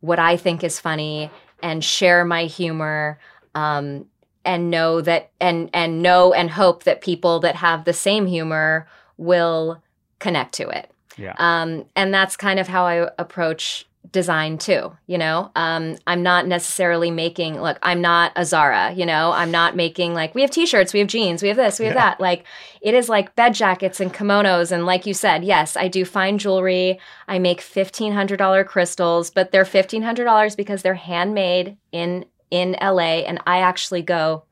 what 0.00 0.18
I 0.18 0.36
think 0.36 0.62
is 0.64 0.80
funny 0.80 1.30
and 1.62 1.82
share 1.84 2.24
my 2.24 2.44
humor. 2.44 3.18
Um, 3.54 4.06
and 4.46 4.70
know 4.70 5.00
that 5.00 5.30
and 5.40 5.70
and 5.72 6.02
know 6.02 6.34
and 6.34 6.50
hope 6.50 6.84
that 6.84 7.00
people 7.00 7.40
that 7.40 7.56
have 7.56 7.86
the 7.86 7.94
same 7.94 8.26
humor 8.26 8.86
will 9.16 9.82
connect 10.18 10.52
to 10.56 10.68
it 10.68 10.90
Yeah. 11.16 11.34
um, 11.38 11.86
and 11.96 12.12
that's 12.12 12.36
kind 12.36 12.60
of 12.60 12.68
how 12.68 12.84
I 12.84 13.08
approach 13.18 13.86
design 14.12 14.58
too. 14.58 14.96
You 15.06 15.18
know, 15.18 15.50
um, 15.56 15.96
I'm 16.06 16.22
not 16.22 16.46
necessarily 16.46 17.10
making 17.10 17.60
look. 17.60 17.78
I'm 17.82 18.00
not 18.00 18.32
a 18.36 18.44
Zara. 18.44 18.92
You 18.92 19.06
know, 19.06 19.32
I'm 19.32 19.50
not 19.50 19.74
making 19.76 20.14
like 20.14 20.34
we 20.34 20.42
have 20.42 20.50
T-shirts, 20.50 20.92
we 20.92 21.00
have 21.00 21.08
jeans, 21.08 21.42
we 21.42 21.48
have 21.48 21.56
this, 21.56 21.78
we 21.78 21.86
have 21.86 21.94
Yeah. 21.94 22.00
that. 22.10 22.20
Like 22.20 22.44
it 22.80 22.94
is 22.94 23.08
like 23.08 23.34
bed 23.34 23.54
jackets 23.54 24.00
and 24.00 24.12
kimonos, 24.12 24.70
and 24.72 24.86
like 24.86 25.06
you 25.06 25.14
said, 25.14 25.42
yes, 25.44 25.76
I 25.76 25.88
do 25.88 26.04
fine 26.04 26.38
jewelry. 26.38 26.98
I 27.28 27.38
make 27.38 27.60
fifteen 27.60 28.12
hundred 28.12 28.36
dollar 28.36 28.62
crystals, 28.64 29.30
but 29.30 29.50
they're 29.52 29.64
fifteen 29.64 30.02
hundred 30.02 30.24
dollars 30.24 30.54
because 30.54 30.82
they're 30.82 30.94
handmade 30.94 31.76
in 31.92 32.24
in 32.50 32.76
LA, 32.80 33.22
and 33.26 33.40
I 33.46 33.58
actually 33.58 34.02
go. 34.02 34.44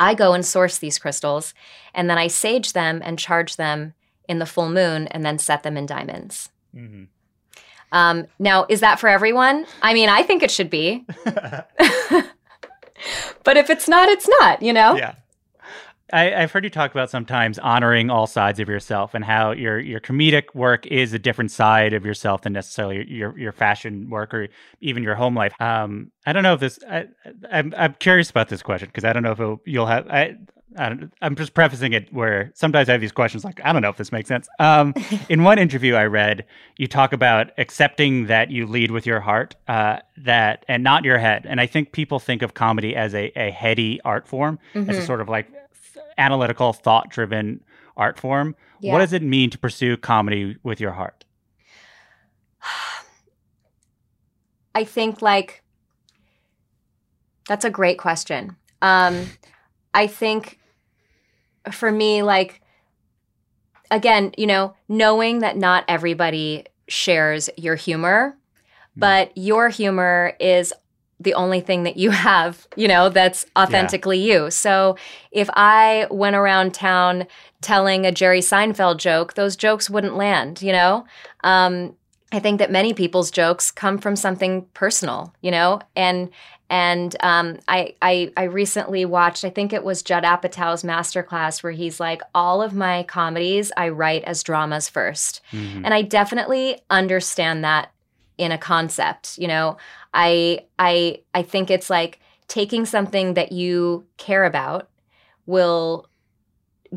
I 0.00 0.14
go 0.14 0.32
and 0.34 0.44
source 0.44 0.78
these 0.78 0.98
crystals, 0.98 1.54
and 1.94 2.10
then 2.10 2.18
I 2.18 2.26
sage 2.26 2.72
them 2.72 3.00
and 3.04 3.16
charge 3.18 3.54
them 3.54 3.94
in 4.28 4.40
the 4.40 4.46
full 4.46 4.68
moon, 4.68 5.06
and 5.08 5.24
then 5.24 5.38
set 5.38 5.62
them 5.62 5.76
in 5.76 5.86
diamonds. 5.86 6.50
Mhm. 6.76 7.06
Um, 7.92 8.26
now, 8.38 8.66
is 8.68 8.80
that 8.80 8.98
for 8.98 9.08
everyone? 9.08 9.66
I 9.82 9.94
mean, 9.94 10.08
I 10.08 10.22
think 10.22 10.42
it 10.42 10.50
should 10.50 10.70
be. 10.70 11.04
but 11.24 11.66
if 13.56 13.70
it's 13.70 13.88
not, 13.88 14.08
it's 14.08 14.28
not, 14.40 14.62
you 14.62 14.72
know? 14.72 14.96
yeah. 14.96 15.14
I, 16.12 16.42
I've 16.42 16.52
heard 16.52 16.64
you 16.64 16.70
talk 16.70 16.90
about 16.90 17.08
sometimes 17.08 17.58
honoring 17.58 18.10
all 18.10 18.26
sides 18.26 18.60
of 18.60 18.68
yourself 18.68 19.14
and 19.14 19.24
how 19.24 19.52
your 19.52 19.78
your 19.78 19.98
comedic 19.98 20.54
work 20.54 20.86
is 20.86 21.14
a 21.14 21.18
different 21.18 21.50
side 21.50 21.94
of 21.94 22.04
yourself 22.04 22.42
than 22.42 22.52
necessarily 22.52 23.10
your 23.10 23.36
your 23.38 23.52
fashion 23.52 24.10
work 24.10 24.34
or 24.34 24.48
even 24.80 25.02
your 25.02 25.14
home 25.14 25.34
life. 25.34 25.54
Um, 25.58 26.12
I 26.26 26.34
don't 26.34 26.42
know 26.42 26.52
if 26.52 26.60
this. 26.60 26.78
I, 26.88 27.06
I'm 27.50 27.72
I'm 27.76 27.94
curious 27.94 28.28
about 28.28 28.50
this 28.50 28.62
question 28.62 28.88
because 28.88 29.04
I 29.04 29.14
don't 29.14 29.22
know 29.22 29.32
if 29.32 29.40
it'll, 29.40 29.62
you'll 29.64 29.86
have. 29.86 30.06
I, 30.08 30.36
I 30.76 30.88
don't, 30.88 31.12
I'm 31.20 31.36
just 31.36 31.54
prefacing 31.54 31.92
it 31.92 32.12
where 32.12 32.50
sometimes 32.54 32.88
I 32.88 32.92
have 32.92 33.00
these 33.00 33.12
questions 33.12 33.44
like 33.44 33.60
I 33.64 33.72
don't 33.72 33.82
know 33.82 33.88
if 33.90 33.96
this 33.96 34.12
makes 34.12 34.28
sense. 34.28 34.48
Um, 34.58 34.94
in 35.28 35.44
one 35.44 35.58
interview 35.58 35.94
I 35.94 36.04
read, 36.04 36.44
you 36.76 36.86
talk 36.86 37.12
about 37.12 37.50
accepting 37.58 38.26
that 38.26 38.50
you 38.50 38.66
lead 38.66 38.90
with 38.90 39.06
your 39.06 39.20
heart, 39.20 39.54
uh, 39.68 39.98
that 40.18 40.64
and 40.68 40.82
not 40.82 41.04
your 41.04 41.18
head. 41.18 41.46
And 41.48 41.60
I 41.60 41.66
think 41.66 41.92
people 41.92 42.18
think 42.18 42.42
of 42.42 42.54
comedy 42.54 42.96
as 42.96 43.14
a, 43.14 43.32
a 43.38 43.50
heady 43.50 44.00
art 44.04 44.26
form, 44.26 44.58
as 44.74 44.98
a 44.98 45.00
Mhm. 45.00 45.06
sort 45.06 45.20
of 45.20 45.28
like 45.28 45.48
analytical, 46.18 46.72
thought 46.72 47.10
driven 47.10 47.62
art 47.96 48.18
form. 48.18 48.54
Yeah. 48.80 48.92
What 48.92 48.98
does 49.00 49.12
it 49.12 49.22
mean 49.22 49.50
to 49.50 49.58
pursue 49.58 49.96
comedy 49.96 50.56
with 50.62 50.80
your 50.80 50.92
heart? 50.92 51.24
I 54.74 54.84
think 54.84 55.22
like 55.22 55.62
that's 57.48 57.64
a 57.64 57.70
great 57.70 57.98
question. 57.98 58.56
Um, 58.80 59.26
I 59.94 60.06
think 60.06 60.58
for 61.70 61.92
me, 61.92 62.22
like 62.22 62.60
again, 63.90 64.32
you 64.36 64.46
know, 64.46 64.74
knowing 64.88 65.40
that 65.40 65.56
not 65.56 65.84
everybody 65.86 66.64
shares 66.88 67.48
your 67.56 67.76
humor, 67.76 68.36
but 68.96 69.36
your 69.36 69.68
humor 69.68 70.34
is 70.40 70.72
the 71.20 71.34
only 71.34 71.60
thing 71.60 71.84
that 71.84 71.96
you 71.96 72.10
have, 72.28 72.66
you 72.76 72.88
know, 72.88 73.08
that's 73.08 73.46
authentically 73.56 74.18
you. 74.18 74.50
So 74.50 74.96
if 75.30 75.48
I 75.54 76.06
went 76.10 76.36
around 76.36 76.74
town 76.74 77.26
telling 77.60 78.04
a 78.04 78.12
Jerry 78.12 78.40
Seinfeld 78.40 78.98
joke, 78.98 79.34
those 79.34 79.56
jokes 79.56 79.88
wouldn't 79.88 80.16
land, 80.16 80.62
you 80.62 80.72
know? 80.72 81.06
Um, 81.44 81.94
I 82.32 82.38
think 82.40 82.58
that 82.58 82.70
many 82.70 82.94
people's 82.94 83.30
jokes 83.30 83.70
come 83.70 83.98
from 83.98 84.16
something 84.16 84.66
personal, 84.72 85.34
you 85.42 85.50
know, 85.50 85.80
and 85.94 86.30
and 86.72 87.14
um, 87.20 87.58
I, 87.68 87.94
I 88.00 88.32
I 88.36 88.44
recently 88.44 89.04
watched. 89.04 89.44
I 89.44 89.50
think 89.50 89.72
it 89.74 89.84
was 89.84 90.02
Judd 90.02 90.24
Apatow's 90.24 90.82
masterclass 90.82 91.62
where 91.62 91.72
he's 91.72 92.00
like, 92.00 92.22
all 92.34 92.62
of 92.62 92.72
my 92.72 93.02
comedies 93.04 93.70
I 93.76 93.90
write 93.90 94.24
as 94.24 94.42
dramas 94.42 94.88
1st 94.88 95.40
Mhm. 95.52 95.82
and 95.84 95.92
I 95.92 96.00
definitely 96.02 96.80
understand 96.88 97.62
that 97.64 97.92
in 98.38 98.50
a 98.52 98.58
concept. 98.58 99.36
You 99.38 99.48
know, 99.48 99.76
I 100.14 100.64
I 100.78 101.20
I 101.34 101.42
think 101.42 101.70
it's 101.70 101.90
like 101.90 102.18
taking 102.48 102.86
something 102.86 103.34
that 103.34 103.52
you 103.52 104.06
care 104.16 104.44
about 104.44 104.88
will 105.46 106.06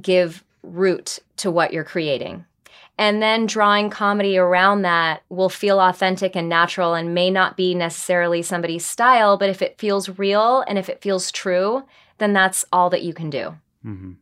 give 0.01 0.43
root 0.63 1.19
to 1.37 1.51
what 1.51 1.73
you're 1.73 1.83
creating. 1.83 2.45
And 2.97 3.21
then 3.21 3.45
drawing 3.45 3.89
comedy 3.89 4.37
around 4.37 4.83
that 4.83 5.23
will 5.29 5.49
feel 5.49 5.79
authentic 5.79 6.35
and 6.35 6.47
natural 6.47 6.93
and 6.93 7.13
may 7.13 7.29
not 7.29 7.57
be 7.57 7.75
necessarily 7.75 8.41
somebody's 8.41 8.85
style, 8.85 9.37
but 9.37 9.49
if 9.49 9.61
it 9.61 9.77
feels 9.77 10.17
real 10.17 10.63
and 10.67 10.77
if 10.77 10.87
it 10.87 11.01
feels 11.01 11.31
true, 11.31 11.83
then 12.19 12.33
that's 12.33 12.63
all 12.71 12.89
that 12.89 13.03
you 13.03 13.13
can 13.13 13.29
do. 13.29 13.55
hmm 13.83 14.13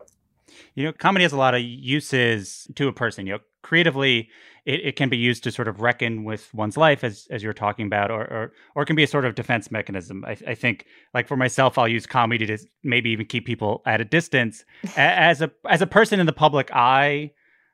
You 0.76 0.86
know, 0.86 0.94
comedy 0.94 1.24
has 1.24 1.34
a 1.34 1.38
lot 1.38 1.54
of 1.54 1.62
uses 1.62 2.68
to 2.76 2.88
a 2.88 2.94
person. 2.94 3.28
You 3.28 3.34
know, 3.34 3.40
creatively, 3.62 4.30
it, 4.66 4.80
it 4.84 4.96
can 4.96 5.10
be 5.10 5.18
used 5.18 5.44
to 5.44 5.52
sort 5.52 5.68
of 5.68 5.82
reckon 5.82 6.24
with 6.24 6.54
one's 6.54 6.78
life, 6.78 7.04
as 7.04 7.28
as 7.30 7.44
you're 7.44 7.54
talking 7.54 7.86
about, 7.86 8.10
or 8.10 8.22
or, 8.22 8.54
or 8.76 8.84
it 8.84 8.86
can 8.86 8.96
be 8.96 9.04
a 9.04 9.08
sort 9.08 9.26
of 9.26 9.36
defense 9.36 9.70
mechanism. 9.72 10.24
I, 10.26 10.38
I 10.48 10.56
think, 10.56 10.86
like 11.14 11.28
for 11.28 11.38
myself, 11.38 11.78
I'll 11.78 11.88
use 11.88 12.08
comedy 12.08 12.46
to 12.48 12.58
maybe 12.84 13.12
even 13.12 13.26
keep 13.26 13.46
people 13.46 13.82
at 13.86 14.02
a 14.02 14.06
distance. 14.06 14.66
As 14.98 15.42
a 15.42 15.52
as 15.70 15.82
a 15.82 15.88
person 15.88 16.20
in 16.20 16.26
the 16.26 16.34
public 16.34 16.72
eye, 16.74 17.32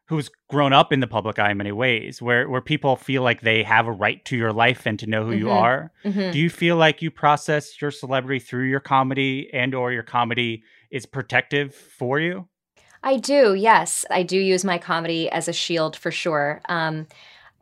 who's 0.10 0.30
grown 0.50 0.74
up 0.74 0.92
in 0.92 1.00
the 1.00 1.08
public 1.08 1.38
eye 1.40 1.52
in 1.52 1.58
many 1.58 1.72
ways, 1.72 2.20
where 2.22 2.50
where 2.50 2.62
people 2.62 2.96
feel 2.96 3.22
like 3.22 3.42
they 3.42 3.64
have 3.64 3.88
a 3.88 3.92
right 3.92 4.26
to 4.26 4.36
your 4.36 4.52
life 4.52 4.86
and 4.88 4.98
to 5.00 5.08
know 5.08 5.24
who 5.24 5.32
you 5.34 5.46
Mhm. 5.46 5.56
are. 5.56 5.92
Mhm. 6.04 6.32
Do 6.32 6.40
you 6.40 6.50
feel 6.50 6.76
like 6.76 7.02
you 7.02 7.12
process 7.12 7.80
your 7.82 7.92
celebrity 7.92 8.40
through 8.40 8.66
your 8.66 8.80
comedy, 8.80 9.50
and 9.54 9.74
or 9.76 9.92
your 9.94 10.04
comedy 10.04 10.64
is 10.90 11.06
protective 11.06 11.74
for 11.76 12.20
you? 12.20 12.48
I 13.04 13.18
do, 13.18 13.54
yes. 13.54 14.04
I 14.10 14.24
do 14.24 14.38
use 14.38 14.66
my 14.66 14.78
comedy 14.78 15.30
as 15.30 15.48
a 15.48 15.54
shield 15.54 15.96
for 15.96 16.12
sure. 16.12 16.60
Um, 16.68 17.08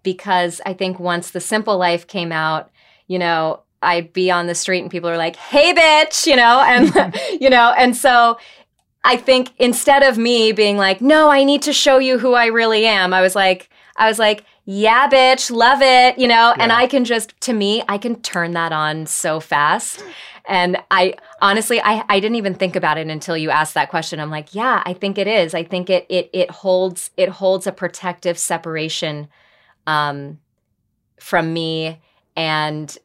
because 0.01 0.61
I 0.65 0.73
think 0.73 0.99
once 0.99 1.31
The 1.31 1.41
Simple 1.41 1.77
Life 1.77 2.07
came 2.07 2.31
out, 2.31 2.71
you 3.07 3.19
know, 3.19 3.61
I'd 3.81 4.13
be 4.13 4.31
on 4.31 4.47
the 4.47 4.55
street 4.55 4.79
and 4.81 4.89
people 4.89 5.09
are 5.09 5.17
like, 5.17 5.35
hey, 5.35 5.73
bitch, 5.73 6.25
you 6.25 6.35
know, 6.37 6.61
and, 6.61 7.13
you 7.41 7.49
know, 7.49 7.73
and 7.77 7.95
so 7.95 8.37
I 9.07 9.15
think 9.15 9.53
instead 9.57 10.03
of 10.03 10.17
me 10.17 10.51
being 10.51 10.75
like, 10.75 10.99
no, 10.99 11.29
I 11.29 11.45
need 11.45 11.61
to 11.61 11.71
show 11.71 11.97
you 11.97 12.19
who 12.19 12.33
I 12.33 12.47
really 12.47 12.85
am, 12.85 13.13
I 13.13 13.21
was 13.21 13.35
like, 13.35 13.69
I 13.95 14.07
was 14.07 14.19
like, 14.19 14.43
yeah, 14.65 15.09
bitch, 15.09 15.49
love 15.49 15.81
it, 15.81 16.19
you 16.19 16.27
know, 16.27 16.53
and 16.59 16.73
I 16.73 16.87
can 16.87 17.05
just, 17.05 17.39
to 17.41 17.53
me, 17.53 17.81
I 17.87 17.97
can 17.97 18.21
turn 18.21 18.51
that 18.51 18.73
on 18.73 19.05
so 19.05 19.39
fast. 19.39 20.03
And 20.45 20.77
I 20.91 21.15
honestly, 21.41 21.79
I, 21.81 22.03
I 22.09 22.19
didn't 22.19 22.35
even 22.35 22.53
think 22.53 22.75
about 22.75 22.97
it 22.97 23.07
until 23.07 23.37
you 23.37 23.49
asked 23.49 23.75
that 23.75 23.89
question. 23.89 24.19
I'm 24.19 24.29
like, 24.29 24.53
yeah, 24.53 24.83
I 24.85 24.91
think 24.93 25.17
it 25.17 25.27
is. 25.27 25.53
I 25.53 25.63
think 25.63 25.89
it 25.89 26.05
it 26.09 26.29
it 26.33 26.51
holds 26.51 27.11
it 27.17 27.29
holds 27.29 27.67
a 27.67 27.71
protective 27.71 28.37
separation 28.37 29.27
um, 29.85 30.39
from 31.19 31.53
me 31.53 32.01
and 32.35 32.97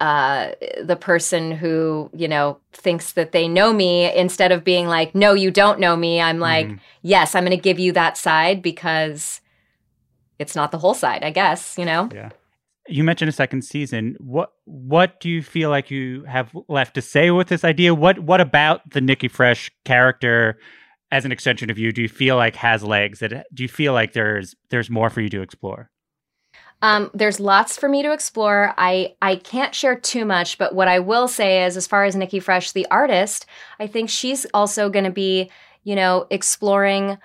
uh, 0.00 0.50
the 0.82 0.96
person 0.96 1.50
who 1.52 2.10
you 2.14 2.28
know 2.28 2.58
thinks 2.72 3.12
that 3.12 3.32
they 3.32 3.48
know 3.48 3.72
me. 3.72 4.14
Instead 4.14 4.52
of 4.52 4.62
being 4.64 4.86
like, 4.86 5.14
no, 5.14 5.32
you 5.34 5.50
don't 5.50 5.80
know 5.80 5.96
me. 5.96 6.20
I'm 6.20 6.38
like, 6.38 6.66
Mhm. 6.66 6.80
yes, 7.02 7.34
I'm 7.34 7.44
going 7.44 7.56
to 7.56 7.62
give 7.62 7.78
you 7.78 7.92
that 7.92 8.16
side 8.18 8.60
because 8.62 9.40
it's 10.38 10.54
not 10.54 10.70
the 10.70 10.78
whole 10.78 10.94
side. 10.94 11.24
I 11.24 11.30
guess 11.30 11.76
you 11.78 11.84
know. 11.84 12.08
Yeah. 12.14 12.30
You 12.88 13.02
mentioned 13.02 13.28
a 13.28 13.32
second 13.32 13.62
season. 13.62 14.16
What 14.20 14.52
what 14.64 15.18
do 15.18 15.28
you 15.28 15.42
feel 15.42 15.70
like 15.70 15.90
you 15.90 16.22
have 16.24 16.50
left 16.68 16.94
to 16.94 17.02
say 17.02 17.30
with 17.30 17.48
this 17.48 17.64
idea? 17.64 17.94
What 17.94 18.20
what 18.20 18.40
about 18.40 18.88
the 18.90 19.00
Nikki 19.00 19.28
Fresh 19.28 19.72
character 19.84 20.58
as 21.10 21.24
an 21.24 21.32
extension 21.32 21.70
of 21.70 21.78
you 21.78 21.90
do 21.90 22.02
you 22.02 22.08
feel 22.08 22.36
like 22.36 22.54
has 22.56 22.84
legs? 22.84 23.18
That 23.20 23.46
do 23.52 23.62
you 23.64 23.68
feel 23.68 23.92
like 23.92 24.12
there's 24.12 24.54
there's 24.70 24.88
more 24.90 25.10
for 25.10 25.20
you 25.20 25.28
to 25.30 25.40
explore? 25.42 25.90
Um, 26.82 27.10
there's 27.14 27.40
lots 27.40 27.76
for 27.76 27.88
me 27.88 28.02
to 28.02 28.12
explore. 28.12 28.74
I 28.76 29.14
I 29.22 29.36
can't 29.36 29.74
share 29.74 29.96
too 29.96 30.24
much, 30.24 30.58
but 30.58 30.74
what 30.74 30.88
I 30.88 30.98
will 30.98 31.26
say 31.26 31.64
is, 31.64 31.76
as 31.76 31.86
far 31.86 32.04
as 32.04 32.14
Nikki 32.14 32.38
Fresh, 32.38 32.72
the 32.72 32.86
artist, 32.90 33.46
I 33.80 33.86
think 33.86 34.10
she's 34.10 34.46
also 34.52 34.90
going 34.90 35.06
to 35.06 35.10
be, 35.10 35.50
you 35.84 35.96
know, 35.96 36.26
exploring 36.30 37.18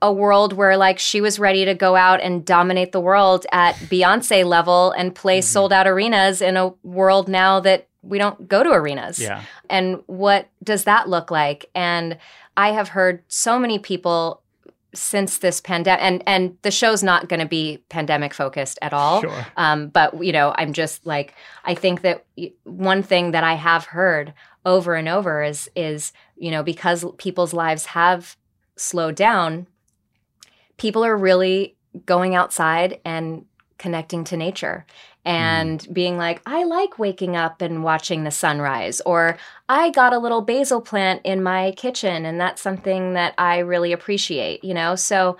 a 0.00 0.12
world 0.12 0.52
where 0.52 0.76
like 0.76 0.98
she 0.98 1.20
was 1.20 1.38
ready 1.38 1.64
to 1.64 1.74
go 1.74 1.96
out 1.96 2.20
and 2.20 2.44
dominate 2.44 2.92
the 2.92 3.00
world 3.00 3.46
at 3.52 3.74
Beyonce 3.76 4.44
level 4.44 4.92
and 4.92 5.14
play 5.14 5.38
Mm-hmm. 5.38 5.46
sold 5.46 5.72
out 5.72 5.86
arenas 5.86 6.42
in 6.42 6.56
a 6.56 6.68
world 6.82 7.28
now 7.28 7.60
that 7.60 7.88
we 8.02 8.18
don't 8.18 8.46
go 8.48 8.62
to 8.62 8.70
arenas. 8.70 9.18
Yeah. 9.18 9.42
And 9.70 10.02
what 10.06 10.50
does 10.62 10.84
that 10.84 11.08
look 11.08 11.30
like? 11.30 11.70
And 11.74 12.18
I 12.56 12.72
have 12.72 12.88
heard 12.88 13.22
so 13.28 13.58
many 13.58 13.78
people 13.78 14.42
since 14.94 15.38
this 15.38 15.60
pandemic 15.60 16.02
and 16.02 16.22
and 16.26 16.56
the 16.62 16.70
show's 16.70 17.02
not 17.02 17.28
going 17.28 17.40
to 17.40 17.46
be 17.46 17.82
pandemic 17.88 18.32
focused 18.34 18.78
at 18.82 18.92
all 18.92 19.20
Sure. 19.20 19.46
um, 19.56 19.88
but 19.88 20.22
you 20.24 20.32
know 20.32 20.54
i'm 20.56 20.72
just 20.72 21.04
like 21.06 21.34
i 21.64 21.74
think 21.74 22.02
that 22.02 22.24
one 22.64 23.02
thing 23.02 23.32
that 23.32 23.44
i 23.44 23.54
have 23.54 23.86
heard 23.86 24.32
over 24.64 24.94
and 24.94 25.08
over 25.08 25.42
is 25.42 25.70
is 25.76 26.12
you 26.36 26.50
know 26.50 26.62
because 26.62 27.04
people's 27.18 27.52
lives 27.52 27.86
have 27.86 28.36
slowed 28.76 29.14
down 29.14 29.66
people 30.76 31.04
are 31.04 31.16
really 31.16 31.76
going 32.06 32.34
outside 32.34 33.00
and 33.04 33.44
connecting 33.78 34.24
to 34.24 34.36
nature 34.36 34.86
Mm. 35.26 35.30
and 35.30 35.88
being 35.92 36.16
like, 36.18 36.42
I 36.46 36.64
like 36.64 36.98
waking 36.98 37.34
up 37.36 37.62
and 37.62 37.82
watching 37.82 38.24
the 38.24 38.30
sunrise, 38.30 39.00
or 39.06 39.38
I 39.68 39.90
got 39.90 40.12
a 40.12 40.18
little 40.18 40.42
basil 40.42 40.80
plant 40.80 41.22
in 41.24 41.42
my 41.42 41.72
kitchen, 41.76 42.26
and 42.26 42.40
that's 42.40 42.60
something 42.60 43.14
that 43.14 43.34
I 43.38 43.58
really 43.58 43.92
appreciate, 43.92 44.62
you 44.62 44.74
know? 44.74 44.96
So 44.96 45.38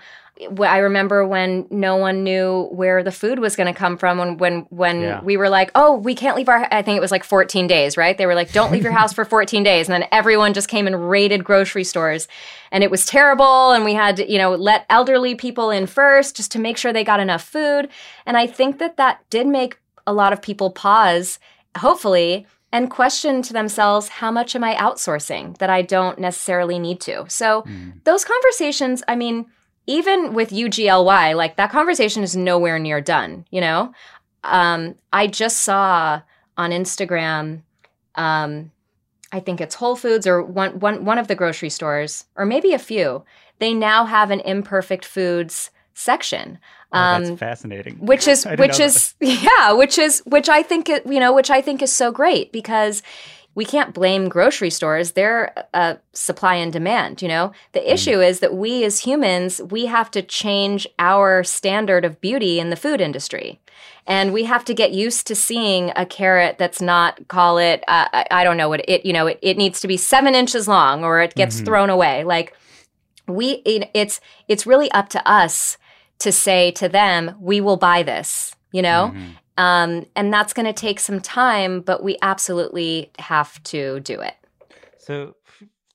I 0.59 0.79
remember 0.79 1.25
when 1.25 1.65
no 1.69 1.95
one 1.95 2.23
knew 2.25 2.67
where 2.71 3.03
the 3.03 3.11
food 3.11 3.39
was 3.39 3.55
going 3.55 3.73
to 3.73 3.77
come 3.77 3.97
from 3.97 4.17
when 4.17 4.37
when 4.37 4.65
when 4.69 5.01
Yeah. 5.01 5.21
we 5.21 5.37
were 5.37 5.47
like, 5.47 5.71
"Oh, 5.75 5.95
we 5.95 6.13
can't 6.13 6.35
leave 6.35 6.49
our 6.49 6.67
I 6.71 6.81
think 6.81 6.97
it 6.97 7.01
was 7.01 7.11
like 7.11 7.23
14 7.23 7.67
days, 7.67 7.95
right? 7.95 8.17
They 8.17 8.25
were 8.25 8.35
like, 8.35 8.51
"Don't 8.51 8.71
leave 8.71 8.83
your 8.83 8.91
house 8.91 9.13
for 9.13 9.23
14 9.23 9.63
days." 9.63 9.87
And 9.87 9.93
then 9.93 10.09
everyone 10.11 10.53
just 10.53 10.67
came 10.67 10.87
and 10.87 11.09
raided 11.09 11.43
grocery 11.45 11.85
stores. 11.85 12.27
And 12.71 12.83
it 12.83 12.91
was 12.91 13.05
terrible 13.05 13.71
and 13.71 13.85
we 13.85 13.93
had 13.93 14.17
to, 14.17 14.29
you 14.29 14.37
know, 14.37 14.55
let 14.55 14.85
elderly 14.89 15.35
people 15.35 15.69
in 15.69 15.87
first 15.87 16.35
just 16.35 16.51
to 16.51 16.59
make 16.59 16.77
sure 16.77 16.91
they 16.91 17.05
got 17.05 17.21
enough 17.21 17.43
food. 17.43 17.87
And 18.25 18.35
I 18.35 18.45
think 18.47 18.79
that 18.79 18.97
that 18.97 19.21
did 19.29 19.47
make 19.47 19.77
a 20.05 20.13
lot 20.13 20.33
of 20.33 20.41
people 20.41 20.69
pause, 20.69 21.39
hopefully, 21.77 22.45
and 22.71 22.91
question 22.91 23.41
to 23.43 23.53
themselves, 23.53 24.09
how 24.09 24.31
much 24.31 24.53
am 24.53 24.63
I 24.63 24.75
outsourcing 24.75 25.57
that 25.59 25.69
I 25.69 25.81
don't 25.81 26.19
necessarily 26.19 26.77
need 26.77 26.99
to? 27.01 27.25
So 27.29 27.61
mm. 27.61 27.93
those 28.03 28.25
conversations, 28.25 29.01
I 29.07 29.15
mean, 29.15 29.45
even 29.87 30.33
with 30.33 30.49
UGLY, 30.51 31.35
like 31.35 31.55
that 31.57 31.71
conversation 31.71 32.23
is 32.23 32.35
nowhere 32.35 32.79
near 32.79 33.01
done, 33.01 33.45
you 33.51 33.61
know? 33.61 33.93
Um, 34.43 34.95
I 35.13 35.27
just 35.27 35.57
saw 35.61 36.21
on 36.57 36.71
Instagram, 36.71 37.61
um, 38.15 38.71
I 39.31 39.39
think 39.39 39.59
it's 39.59 39.75
Whole 39.75 39.95
Foods 39.95 40.25
or 40.27 40.41
one, 40.41 40.79
one, 40.79 41.03
one 41.05 41.17
of 41.17 41.27
the 41.27 41.35
grocery 41.35 41.69
stores, 41.69 42.25
or 42.35 42.45
maybe 42.45 42.73
a 42.73 42.79
few. 42.79 43.23
They 43.59 43.73
now 43.73 44.05
have 44.05 44.31
an 44.31 44.39
imperfect 44.41 45.03
foods 45.05 45.71
section. 45.93 46.59
Oh, 46.93 46.97
Um, 46.99 47.25
that's 47.25 47.39
fascinating. 47.39 47.95
which 47.99 48.27
is 48.27 48.45
which 48.57 48.79
is 48.79 49.15
yeah 49.19 49.71
which 49.73 49.97
is 49.97 50.21
which 50.25 50.47
i 50.49 50.61
think 50.61 50.87
it- 50.87 51.05
you 51.05 51.19
know 51.19 51.33
which 51.33 51.49
i 51.49 51.59
think 51.61 51.81
is 51.81 51.91
so 51.91 52.11
great 52.11 52.51
because 52.51 53.01
we 53.55 53.65
can't 53.65 53.93
blame 53.93 54.27
grocery 54.29 54.69
stores 54.69 55.13
they're 55.13 55.51
uh, 55.73 55.95
supply 56.13 56.55
and 56.55 56.71
demand 56.73 57.21
you 57.21 57.27
know 57.27 57.51
the 57.71 57.79
Mm. 57.79 57.93
issue 57.93 58.19
is 58.21 58.39
that 58.41 58.53
we 58.55 58.83
as 58.83 58.99
humans 58.99 59.61
we 59.69 59.85
have 59.87 60.11
to 60.11 60.21
change 60.21 60.85
our 60.99 61.43
standard 61.43 62.05
of 62.05 62.19
beauty 62.21 62.59
in 62.59 62.69
the 62.69 62.75
food 62.75 63.01
industry 63.01 63.59
and 64.07 64.33
we 64.33 64.43
have 64.43 64.63
to 64.65 64.73
get 64.73 64.91
used 64.91 65.25
to 65.27 65.35
seeing 65.35 65.91
a 65.95 66.05
carrot 66.05 66.57
that's 66.57 66.81
not 66.81 67.27
call 67.27 67.57
it 67.57 67.83
uh, 67.87 68.07
I, 68.13 68.25
I 68.31 68.43
don't 68.43 68.57
know 68.57 68.69
what 68.69 68.87
it 68.89 69.05
you 69.05 69.13
know 69.13 69.27
it, 69.27 69.39
it 69.41 69.57
needs 69.57 69.79
to 69.81 69.87
be 69.87 69.97
seven 69.97 70.35
inches 70.35 70.67
long 70.67 71.03
or 71.03 71.21
it 71.21 71.33
gets 71.35 71.61
Mhm. 71.61 71.65
thrown 71.65 71.89
away 71.89 72.23
like 72.23 72.53
we 73.27 73.47
it, 73.65 73.89
it's 73.93 74.19
it's 74.47 74.67
really 74.67 74.91
up 74.91 75.09
to 75.09 75.27
us 75.27 75.77
to 76.19 76.31
say 76.31 76.71
to 76.71 76.87
them 76.87 77.35
we 77.39 77.59
will 77.61 77.77
buy 77.77 78.03
this 78.03 78.55
you 78.71 78.81
know 78.81 79.13
Mhm. 79.15 79.37
Um, 79.57 80.05
and 80.15 80.33
that's 80.33 80.53
going 80.53 80.65
to 80.65 80.73
take 80.73 80.99
some 80.99 81.19
time 81.19 81.81
but 81.81 82.03
we 82.03 82.17
absolutely 82.21 83.11
have 83.19 83.61
to 83.63 83.99
do 84.01 84.19
it 84.21 84.35
So, 84.97 85.35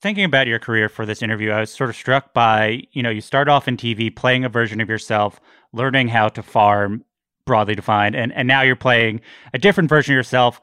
thinking 0.00 0.24
about 0.24 0.46
your 0.46 0.58
career 0.58 0.88
for 0.88 1.04
this 1.04 1.20
interview, 1.22 1.50
I 1.50 1.60
was 1.60 1.70
sort 1.72 1.90
of 1.90 1.96
struck 1.96 2.32
by 2.32 2.84
you 2.92 3.02
know, 3.02 3.10
you 3.10 3.20
start 3.20 3.48
off 3.48 3.68
in 3.68 3.76
TV 3.76 4.14
playing 4.14 4.44
a 4.44 4.48
version 4.48 4.80
of 4.80 4.88
yourself, 4.88 5.40
learning 5.72 6.08
how 6.08 6.28
to 6.30 6.42
farm, 6.42 7.04
broadly 7.44 7.74
defined, 7.74 8.14
and, 8.16 8.32
and 8.32 8.48
now 8.48 8.62
you're 8.62 8.76
playing 8.76 9.20
a 9.52 9.58
different 9.58 9.88
version 9.88 10.14
of 10.14 10.16
yourself, 10.16 10.60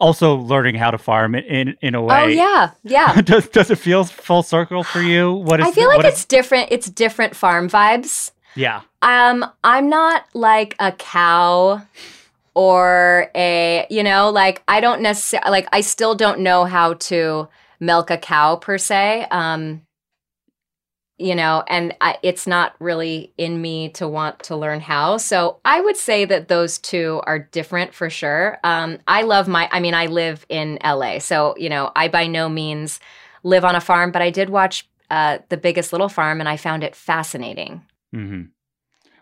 also 0.00 0.36
learning 0.36 0.74
how 0.76 0.90
to 0.90 0.98
farm 0.98 1.34
in, 1.34 1.76
in, 1.80 1.94
a 1.94 2.02
way. 2.02 2.22
oh 2.22 2.26
yeah 2.26 2.70
yeah 2.84 3.20
does, 3.24 3.48
does 3.48 3.70
it 3.70 3.76
feel 3.76 4.04
full 4.04 4.42
circle 4.42 4.84
for 4.84 5.00
you? 5.00 5.32
What 5.32 5.60
is 5.60 5.66
i 5.66 5.70
feel 5.72 5.88
like 5.88 5.98
what 5.98 6.06
is- 6.06 6.12
it's 6.14 6.24
different 6.24 6.68
it's 6.70 6.88
different 6.90 7.34
farm 7.34 7.68
vibes 7.68 8.30
yeah. 8.56 8.80
um 9.02 9.44
i'm 9.62 9.88
not 9.88 10.24
like 10.34 10.74
a 10.78 10.92
cow 10.92 11.82
or 12.54 13.30
a 13.36 13.86
you 13.90 14.02
know 14.02 14.30
like 14.30 14.62
i 14.66 14.80
don't 14.80 15.02
necessarily 15.02 15.50
like 15.50 15.68
i 15.72 15.80
still 15.80 16.14
don't 16.14 16.40
know 16.40 16.64
how 16.64 16.94
to 16.94 17.48
milk 17.80 18.10
a 18.10 18.16
cow 18.16 18.56
per 18.56 18.78
se 18.78 19.26
um 19.30 19.82
you 21.18 21.34
know 21.34 21.62
and 21.68 21.94
I, 22.00 22.18
it's 22.22 22.46
not 22.46 22.74
really 22.78 23.32
in 23.38 23.60
me 23.60 23.88
to 23.90 24.06
want 24.06 24.42
to 24.44 24.56
learn 24.56 24.80
how. 24.80 25.16
So 25.16 25.60
i 25.64 25.80
would 25.80 25.96
say 25.96 26.24
that 26.24 26.48
those 26.48 26.78
two 26.78 27.20
are 27.24 27.38
different 27.38 27.94
for 27.94 28.10
sure. 28.10 28.58
Um 28.64 28.98
i 29.06 29.22
love 29.22 29.48
my 29.48 29.68
i 29.72 29.80
mean 29.80 29.94
i 29.94 30.06
live 30.06 30.44
in 30.48 30.78
la 30.84 31.18
so 31.18 31.54
you 31.56 31.68
know 31.68 31.90
i 31.96 32.08
by 32.08 32.26
no 32.26 32.48
means 32.48 33.00
live 33.42 33.64
on 33.64 33.76
a 33.76 33.80
farm 33.80 34.10
but 34.10 34.22
i 34.22 34.30
did 34.30 34.50
watch 34.50 34.88
uh, 35.08 35.38
the 35.50 35.56
biggest 35.56 35.92
little 35.92 36.08
farm 36.08 36.40
and 36.40 36.48
i 36.48 36.56
found 36.56 36.82
it 36.82 36.96
fascinating 36.96 37.80
hmm 38.16 38.42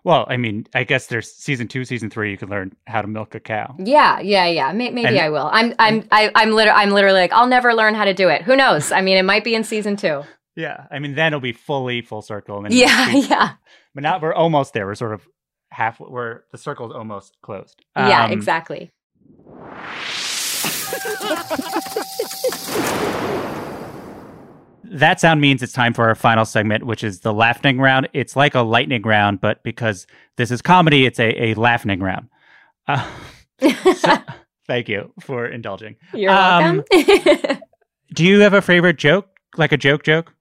Well, 0.04 0.26
I 0.28 0.36
mean, 0.36 0.66
I 0.74 0.84
guess 0.84 1.06
there's 1.06 1.32
season 1.32 1.66
two, 1.68 1.84
season 1.84 2.10
three. 2.10 2.30
You 2.30 2.36
can 2.36 2.48
learn 2.50 2.76
how 2.86 3.02
to 3.02 3.08
milk 3.08 3.34
a 3.34 3.40
cow. 3.40 3.74
Yeah, 3.78 4.20
yeah, 4.20 4.46
yeah. 4.46 4.72
May- 4.72 4.90
maybe 4.90 5.08
And- 5.08 5.18
I 5.18 5.30
will. 5.30 5.48
I'm, 5.52 5.74
I'm, 5.78 6.06
I, 6.12 6.30
I'm 6.34 6.50
literally, 6.52 6.78
I'm 6.82 6.90
literally 6.90 7.20
like, 7.20 7.32
I'll 7.32 7.46
never 7.48 7.74
learn 7.74 7.94
how 7.94 8.04
to 8.04 8.14
do 8.14 8.28
it. 8.28 8.42
Who 8.42 8.54
knows? 8.56 8.92
I 8.92 9.00
mean, 9.00 9.16
it 9.16 9.24
might 9.24 9.44
be 9.44 9.54
in 9.54 9.64
season 9.64 9.96
two. 9.96 10.22
Yeah, 10.56 10.84
I 10.90 10.98
mean, 11.00 11.14
then 11.16 11.28
it'll 11.32 11.40
be 11.40 11.52
fully 11.52 12.00
full 12.02 12.22
circle. 12.22 12.56
And 12.58 12.66
then 12.66 12.72
Yeah, 12.72 13.12
we- 13.14 13.20
yeah, 13.28 13.52
but 13.94 14.02
now 14.02 14.18
we're 14.20 14.34
almost 14.34 14.72
there. 14.74 14.86
We're 14.86 14.94
sort 14.94 15.14
of 15.14 15.26
half. 15.70 15.98
We're 15.98 16.42
the 16.52 16.58
circle's 16.58 16.92
almost 16.94 17.36
closed. 17.42 17.82
yeah. 17.96 18.26
Um, 18.26 18.32
Exactly. 18.32 18.92
That 24.90 25.18
sound 25.20 25.40
means 25.40 25.62
it's 25.62 25.72
time 25.72 25.94
for 25.94 26.08
our 26.08 26.14
final 26.14 26.44
segment, 26.44 26.84
which 26.84 27.02
is 27.02 27.20
the 27.20 27.32
laughing 27.32 27.78
round. 27.78 28.08
It's 28.12 28.36
like 28.36 28.54
a 28.54 28.60
lightning 28.60 29.02
round, 29.02 29.40
but 29.40 29.62
because 29.62 30.06
this 30.36 30.50
is 30.50 30.60
comedy, 30.62 31.06
it's 31.06 31.18
a, 31.18 31.50
a 31.50 31.54
laughing 31.54 32.00
round. 32.00 32.28
Uh, 32.86 33.08
so- 33.96 34.16
thank 34.66 34.88
you 34.88 35.12
for 35.20 35.46
indulging. 35.46 35.96
You're 36.12 36.32
Um, 36.32 36.84
welcome. 36.92 37.58
Do 38.14 38.24
you 38.24 38.40
have 38.40 38.52
a 38.54 38.62
favorite 38.62 38.96
joke, 38.98 39.28
like 39.56 39.72
a 39.72 39.76
joke 39.76 40.02
joke? 40.04 40.34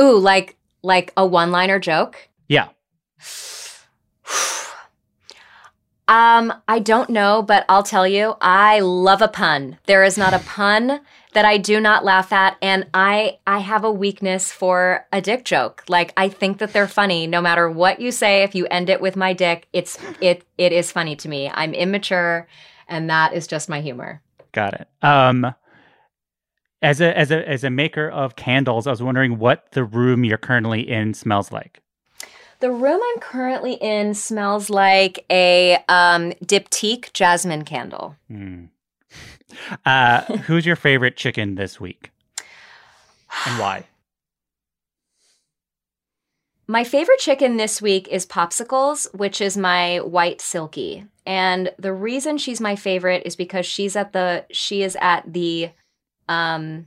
Ooh, 0.00 0.18
like, 0.18 0.56
like 0.82 1.12
a 1.16 1.26
one-liner 1.26 1.78
joke. 1.78 2.28
Yeah. 2.48 2.68
Um, 6.06 6.52
I 6.68 6.80
don't 6.80 7.08
know, 7.08 7.40
but 7.42 7.64
I'll 7.66 7.82
tell 7.82 8.06
you, 8.06 8.34
I 8.42 8.80
love 8.80 9.22
a 9.22 9.28
pun. 9.28 9.78
There 9.86 10.04
is 10.04 10.18
not 10.18 10.34
a 10.34 10.38
pun 10.40 11.00
that 11.34 11.44
I 11.44 11.58
do 11.58 11.80
not 11.80 12.04
laugh 12.04 12.32
at, 12.32 12.56
and 12.62 12.86
I 12.94 13.38
I 13.46 13.58
have 13.58 13.84
a 13.84 13.92
weakness 13.92 14.50
for 14.50 15.06
a 15.12 15.20
dick 15.20 15.44
joke. 15.44 15.84
Like 15.88 16.12
I 16.16 16.28
think 16.28 16.58
that 16.58 16.72
they're 16.72 16.88
funny, 16.88 17.26
no 17.26 17.40
matter 17.40 17.68
what 17.68 18.00
you 18.00 18.10
say. 18.10 18.42
If 18.42 18.54
you 18.54 18.66
end 18.70 18.88
it 18.88 19.00
with 19.00 19.16
my 19.16 19.32
dick, 19.32 19.68
it's 19.72 19.98
it 20.20 20.44
it 20.56 20.72
is 20.72 20.90
funny 20.90 21.14
to 21.16 21.28
me. 21.28 21.50
I'm 21.52 21.74
immature, 21.74 22.48
and 22.88 23.10
that 23.10 23.34
is 23.34 23.46
just 23.46 23.68
my 23.68 23.80
humor. 23.80 24.22
Got 24.52 24.74
it. 24.74 24.88
Um, 25.02 25.54
as 26.80 27.00
a 27.00 27.16
as 27.16 27.30
a 27.30 27.48
as 27.48 27.64
a 27.64 27.70
maker 27.70 28.08
of 28.08 28.36
candles, 28.36 28.86
I 28.86 28.90
was 28.90 29.02
wondering 29.02 29.38
what 29.38 29.72
the 29.72 29.84
room 29.84 30.24
you're 30.24 30.38
currently 30.38 30.88
in 30.88 31.14
smells 31.14 31.50
like. 31.50 31.80
The 32.60 32.70
room 32.70 33.00
I'm 33.02 33.20
currently 33.20 33.74
in 33.74 34.14
smells 34.14 34.70
like 34.70 35.26
a 35.28 35.74
um, 35.88 36.32
diptyque 36.44 37.12
jasmine 37.12 37.64
candle. 37.64 38.16
Hmm. 38.28 38.66
Uh, 39.86 40.22
who's 40.38 40.66
your 40.66 40.76
favorite 40.76 41.16
chicken 41.16 41.54
this 41.54 41.80
week, 41.80 42.10
and 43.46 43.58
why? 43.58 43.84
My 46.66 46.82
favorite 46.82 47.18
chicken 47.18 47.56
this 47.56 47.82
week 47.82 48.08
is 48.08 48.26
Popsicles, 48.26 49.06
which 49.14 49.40
is 49.40 49.56
my 49.56 49.98
white 49.98 50.38
Silkie. 50.38 51.06
And 51.26 51.72
the 51.78 51.92
reason 51.92 52.38
she's 52.38 52.60
my 52.60 52.74
favorite 52.74 53.22
is 53.26 53.36
because 53.36 53.66
she's 53.66 53.96
at 53.96 54.12
the 54.14 54.46
she 54.50 54.82
is 54.82 54.96
at 55.00 55.30
the 55.30 55.70
um 56.28 56.86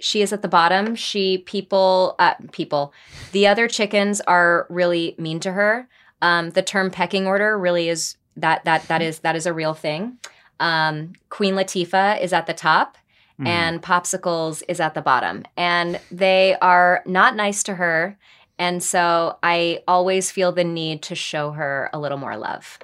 she 0.00 0.22
is 0.22 0.32
at 0.32 0.40
the 0.40 0.48
bottom. 0.48 0.94
She 0.94 1.38
people 1.38 2.14
uh 2.18 2.34
people 2.52 2.94
the 3.32 3.46
other 3.46 3.68
chickens 3.68 4.22
are 4.22 4.66
really 4.70 5.14
mean 5.18 5.40
to 5.40 5.52
her. 5.52 5.88
Um, 6.22 6.50
the 6.50 6.62
term 6.62 6.90
pecking 6.90 7.26
order 7.26 7.58
really 7.58 7.90
is 7.90 8.16
that 8.36 8.64
that 8.64 8.88
that 8.88 9.02
is 9.02 9.20
that 9.20 9.36
is 9.36 9.44
a 9.44 9.52
real 9.52 9.74
thing. 9.74 10.18
Um, 10.60 11.12
Queen 11.28 11.54
Latifah 11.54 12.20
is 12.20 12.32
at 12.32 12.46
the 12.46 12.54
top, 12.54 12.96
Mhm. 13.40 13.46
and 13.46 13.82
Popsicles 13.82 14.62
is 14.68 14.80
at 14.80 14.94
the 14.94 15.02
bottom, 15.02 15.44
and 15.56 16.00
they 16.10 16.56
are 16.62 17.02
not 17.06 17.36
nice 17.36 17.62
to 17.64 17.74
her. 17.74 18.18
And 18.58 18.82
so 18.82 19.38
I 19.42 19.80
always 19.86 20.30
feel 20.30 20.50
the 20.52 20.64
need 20.64 21.02
to 21.02 21.14
show 21.14 21.50
her 21.52 21.90
a 21.92 21.98
little 21.98 22.16
more 22.18 22.36
love. 22.36 22.78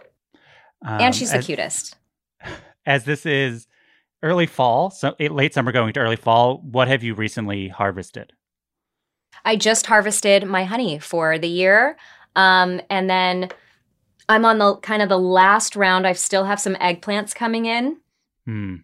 Um, 0.84 1.00
and 1.00 1.14
she's 1.14 1.30
the 1.30 1.38
as- 1.38 1.46
cutest. 1.46 1.96
As 2.84 3.04
this 3.04 3.24
is 3.24 3.68
early 4.22 4.46
fall, 4.46 4.90
so 4.90 5.14
eh, 5.20 5.28
late 5.30 5.54
summer 5.54 5.70
going 5.72 5.92
to 5.94 6.00
early 6.00 6.16
fall, 6.16 6.58
what 6.58 6.88
have 6.88 7.02
you 7.02 7.14
recently 7.14 7.68
harvested? 7.68 8.32
I 9.44 9.56
just 9.56 9.86
harvested 9.86 10.44
my 10.46 10.64
honey 10.64 10.98
for 10.98 11.38
the 11.38 11.48
year. 11.48 11.96
Um, 12.36 12.80
and 12.90 13.08
then 13.08 13.50
I'm 14.28 14.44
on 14.44 14.58
the 14.58 14.76
kind 14.76 15.02
of 15.02 15.08
the 15.08 15.18
last 15.18 15.76
round. 15.76 16.06
I 16.06 16.12
still 16.12 16.44
have 16.44 16.60
some 16.60 16.74
eggplants 16.76 17.34
coming 17.34 17.66
in. 17.66 17.98
Hmm. 18.46 18.76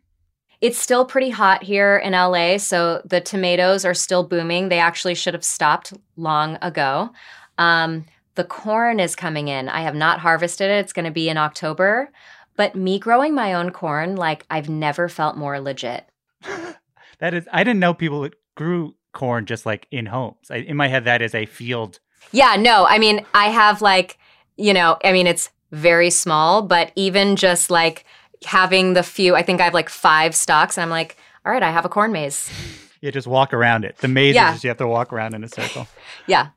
It's 0.60 0.78
still 0.78 1.04
pretty 1.04 1.30
hot 1.30 1.62
here 1.62 1.96
in 1.98 2.12
LA, 2.12 2.58
so 2.58 3.00
the 3.04 3.20
tomatoes 3.20 3.84
are 3.84 3.94
still 3.94 4.24
booming. 4.24 4.68
They 4.68 4.80
actually 4.80 5.14
should 5.14 5.34
have 5.34 5.44
stopped 5.44 5.92
long 6.16 6.58
ago. 6.62 7.10
Um, 7.58 8.06
the 8.34 8.44
corn 8.44 8.98
is 8.98 9.14
coming 9.14 9.46
in. 9.48 9.68
I 9.68 9.82
have 9.82 9.94
not 9.94 10.18
harvested 10.18 10.68
it. 10.68 10.80
It's 10.80 10.92
going 10.92 11.04
to 11.04 11.12
be 11.12 11.28
in 11.28 11.36
October. 11.36 12.10
But 12.56 12.74
me 12.74 12.98
growing 12.98 13.36
my 13.36 13.54
own 13.54 13.70
corn, 13.70 14.16
like 14.16 14.44
I've 14.50 14.68
never 14.68 15.08
felt 15.08 15.36
more 15.36 15.60
legit. 15.60 16.08
That 17.18 17.34
is, 17.34 17.48
I 17.52 17.64
didn't 17.64 17.80
know 17.80 17.94
people 17.94 18.22
that 18.22 18.34
grew 18.54 18.94
corn 19.12 19.46
just 19.46 19.66
like 19.66 19.86
in 19.90 20.06
homes. 20.06 20.50
I, 20.50 20.56
in 20.56 20.76
my 20.76 20.88
head, 20.88 21.04
that 21.04 21.22
is 21.22 21.34
a 21.34 21.46
field. 21.46 22.00
Yeah, 22.32 22.56
no, 22.56 22.86
I 22.86 22.98
mean, 22.98 23.24
I 23.34 23.46
have 23.46 23.82
like, 23.82 24.18
you 24.58 24.74
know, 24.74 24.98
I 25.04 25.12
mean, 25.12 25.26
it's 25.26 25.48
very 25.72 26.10
small, 26.10 26.60
but 26.62 26.92
even 26.96 27.36
just 27.36 27.70
like 27.70 28.04
having 28.44 28.92
the 28.94 29.02
few, 29.02 29.34
I 29.36 29.42
think 29.42 29.60
I 29.60 29.64
have 29.64 29.74
like 29.74 29.88
five 29.88 30.34
stalks, 30.34 30.76
and 30.76 30.82
I'm 30.82 30.90
like, 30.90 31.16
all 31.46 31.52
right, 31.52 31.62
I 31.62 31.70
have 31.70 31.84
a 31.84 31.88
corn 31.88 32.12
maze. 32.12 32.50
You 33.00 33.12
just 33.12 33.28
walk 33.28 33.54
around 33.54 33.84
it. 33.84 33.96
The 33.98 34.08
maze 34.08 34.34
Yeah. 34.34 34.52
is 34.56 34.64
you 34.64 34.68
have 34.70 34.78
to 34.78 34.86
walk 34.88 35.12
around 35.12 35.34
in 35.34 35.44
a 35.44 35.48
circle. 35.48 35.86
Yeah. 36.26 36.48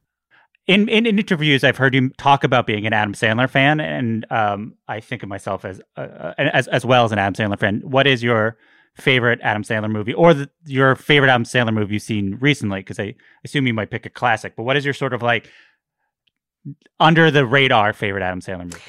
In, 0.65 0.89
in 0.89 1.05
in 1.05 1.19
interviews, 1.19 1.63
I've 1.63 1.77
heard 1.77 1.93
you 1.93 2.09
talk 2.17 2.43
about 2.43 2.65
being 2.65 2.87
an 2.87 2.93
Adam 2.93 3.13
Sandler 3.13 3.47
fan, 3.47 3.79
and 3.79 4.25
um, 4.31 4.73
I 4.87 5.01
think 5.01 5.21
of 5.21 5.29
myself 5.29 5.65
as 5.65 5.79
uh, 5.97 6.33
as 6.39 6.67
as 6.67 6.83
well 6.83 7.03
as 7.05 7.11
an 7.11 7.19
Adam 7.19 7.33
Sandler 7.35 7.59
fan. 7.59 7.81
What 7.83 8.07
is 8.07 8.23
your 8.23 8.57
favorite 8.95 9.39
Adam 9.43 9.61
Sandler 9.63 9.91
movie, 9.91 10.13
or 10.15 10.33
the, 10.33 10.49
your 10.65 10.95
favorite 10.95 11.29
Adam 11.29 11.43
Sandler 11.43 11.73
movie 11.73 11.93
you've 11.93 12.03
seen 12.03 12.37
recently? 12.41 12.79
Because 12.79 12.99
I 12.99 13.13
assume 13.43 13.67
you 13.67 13.73
might 13.75 13.91
pick 13.91 14.05
a 14.07 14.09
classic. 14.09 14.55
But 14.55 14.63
what 14.63 14.77
is 14.77 14.83
your 14.85 14.93
sort 14.95 15.13
of 15.13 15.21
like 15.21 15.47
under 16.99 17.31
the 17.31 17.45
radar 17.45 17.93
favorite 17.93 18.23
Adam 18.23 18.41
Sandler 18.41 18.65
movie? 18.65 18.79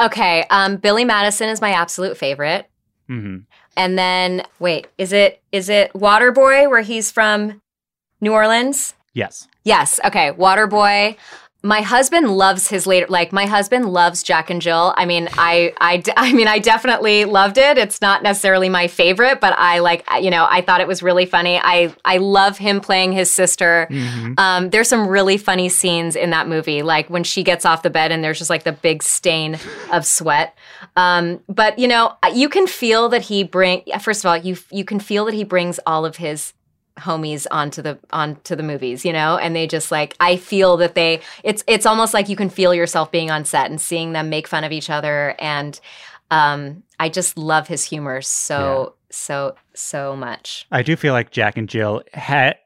Okay, 0.00 0.44
um, 0.50 0.76
Billy 0.76 1.04
Madison 1.04 1.48
is 1.48 1.60
my 1.60 1.72
absolute 1.72 2.16
favorite. 2.16 2.68
Mm-hmm. 3.08 3.38
And 3.76 3.98
then, 3.98 4.42
wait, 4.58 4.88
is 4.98 5.12
it 5.12 5.42
is 5.52 5.68
it 5.68 5.92
Waterboy 5.92 6.68
where 6.68 6.82
he's 6.82 7.10
from 7.10 7.60
New 8.20 8.32
Orleans? 8.32 8.94
Yes. 9.14 9.48
Yes. 9.64 10.00
Okay. 10.04 10.32
Waterboy. 10.32 11.16
My 11.64 11.80
husband 11.80 12.36
loves 12.36 12.68
his 12.68 12.86
later. 12.86 13.06
Like 13.08 13.32
my 13.32 13.46
husband 13.46 13.92
loves 13.92 14.22
Jack 14.22 14.50
and 14.50 14.60
Jill. 14.60 14.94
I 14.96 15.06
mean, 15.06 15.28
I, 15.34 15.72
I, 15.80 16.02
I 16.16 16.32
mean, 16.32 16.48
I 16.48 16.58
definitely 16.58 17.24
loved 17.24 17.58
it. 17.58 17.78
It's 17.78 18.00
not 18.00 18.22
necessarily 18.22 18.68
my 18.68 18.88
favorite, 18.88 19.40
but 19.40 19.54
I 19.56 19.78
like, 19.78 20.04
you 20.20 20.30
know, 20.30 20.46
I 20.50 20.60
thought 20.60 20.80
it 20.80 20.88
was 20.88 21.02
really 21.02 21.26
funny. 21.26 21.58
I, 21.62 21.94
I 22.04 22.16
love 22.16 22.58
him 22.58 22.80
playing 22.80 23.12
his 23.12 23.30
sister. 23.30 23.86
Mhm. 23.90 24.38
Um, 24.38 24.70
there's 24.70 24.88
some 24.88 25.06
really 25.06 25.36
funny 25.36 25.68
scenes 25.68 26.16
in 26.16 26.30
that 26.30 26.48
movie, 26.48 26.82
like 26.82 27.08
when 27.08 27.22
she 27.24 27.42
gets 27.42 27.64
off 27.64 27.82
the 27.82 27.90
bed 27.90 28.10
and 28.12 28.24
there's 28.24 28.38
just 28.38 28.50
like 28.50 28.64
the 28.64 28.72
big 28.72 29.02
stain 29.02 29.58
of 29.92 30.04
sweat. 30.04 30.56
Um, 30.96 31.40
but 31.48 31.78
you 31.78 31.86
know, 31.88 32.16
you 32.34 32.48
can 32.48 32.66
feel 32.66 33.08
that 33.10 33.22
he 33.22 33.44
bring. 33.44 33.82
First 34.00 34.24
of 34.24 34.28
all, 34.28 34.36
you 34.36 34.56
you 34.70 34.84
can 34.84 34.98
feel 35.00 35.24
that 35.26 35.34
he 35.34 35.44
brings 35.44 35.78
all 35.86 36.04
of 36.04 36.16
his 36.16 36.52
homies 36.98 37.46
onto 37.50 37.82
the 37.82 37.98
onto 38.12 38.54
the 38.56 38.62
movies, 38.62 39.04
you 39.04 39.12
know, 39.12 39.36
and 39.38 39.54
they 39.56 39.66
just 39.66 39.90
like 39.90 40.14
I 40.20 40.36
feel 40.36 40.76
that 40.78 40.94
they 40.94 41.20
it's 41.42 41.64
it's 41.66 41.86
almost 41.86 42.14
like 42.14 42.28
you 42.28 42.36
can 42.36 42.50
feel 42.50 42.74
yourself 42.74 43.10
being 43.10 43.30
on 43.30 43.44
set 43.44 43.70
and 43.70 43.80
seeing 43.80 44.12
them 44.12 44.28
make 44.28 44.46
fun 44.46 44.64
of 44.64 44.72
each 44.72 44.90
other 44.90 45.34
and 45.38 45.78
um 46.30 46.82
I 46.98 47.08
just 47.08 47.36
love 47.38 47.68
his 47.68 47.84
humor 47.84 48.20
so 48.22 48.94
so 49.10 49.54
so 49.74 50.16
much. 50.16 50.66
I 50.70 50.82
do 50.82 50.96
feel 50.96 51.12
like 51.12 51.30
Jack 51.30 51.56
and 51.56 51.68
Jill 51.68 52.02
had 52.12 52.56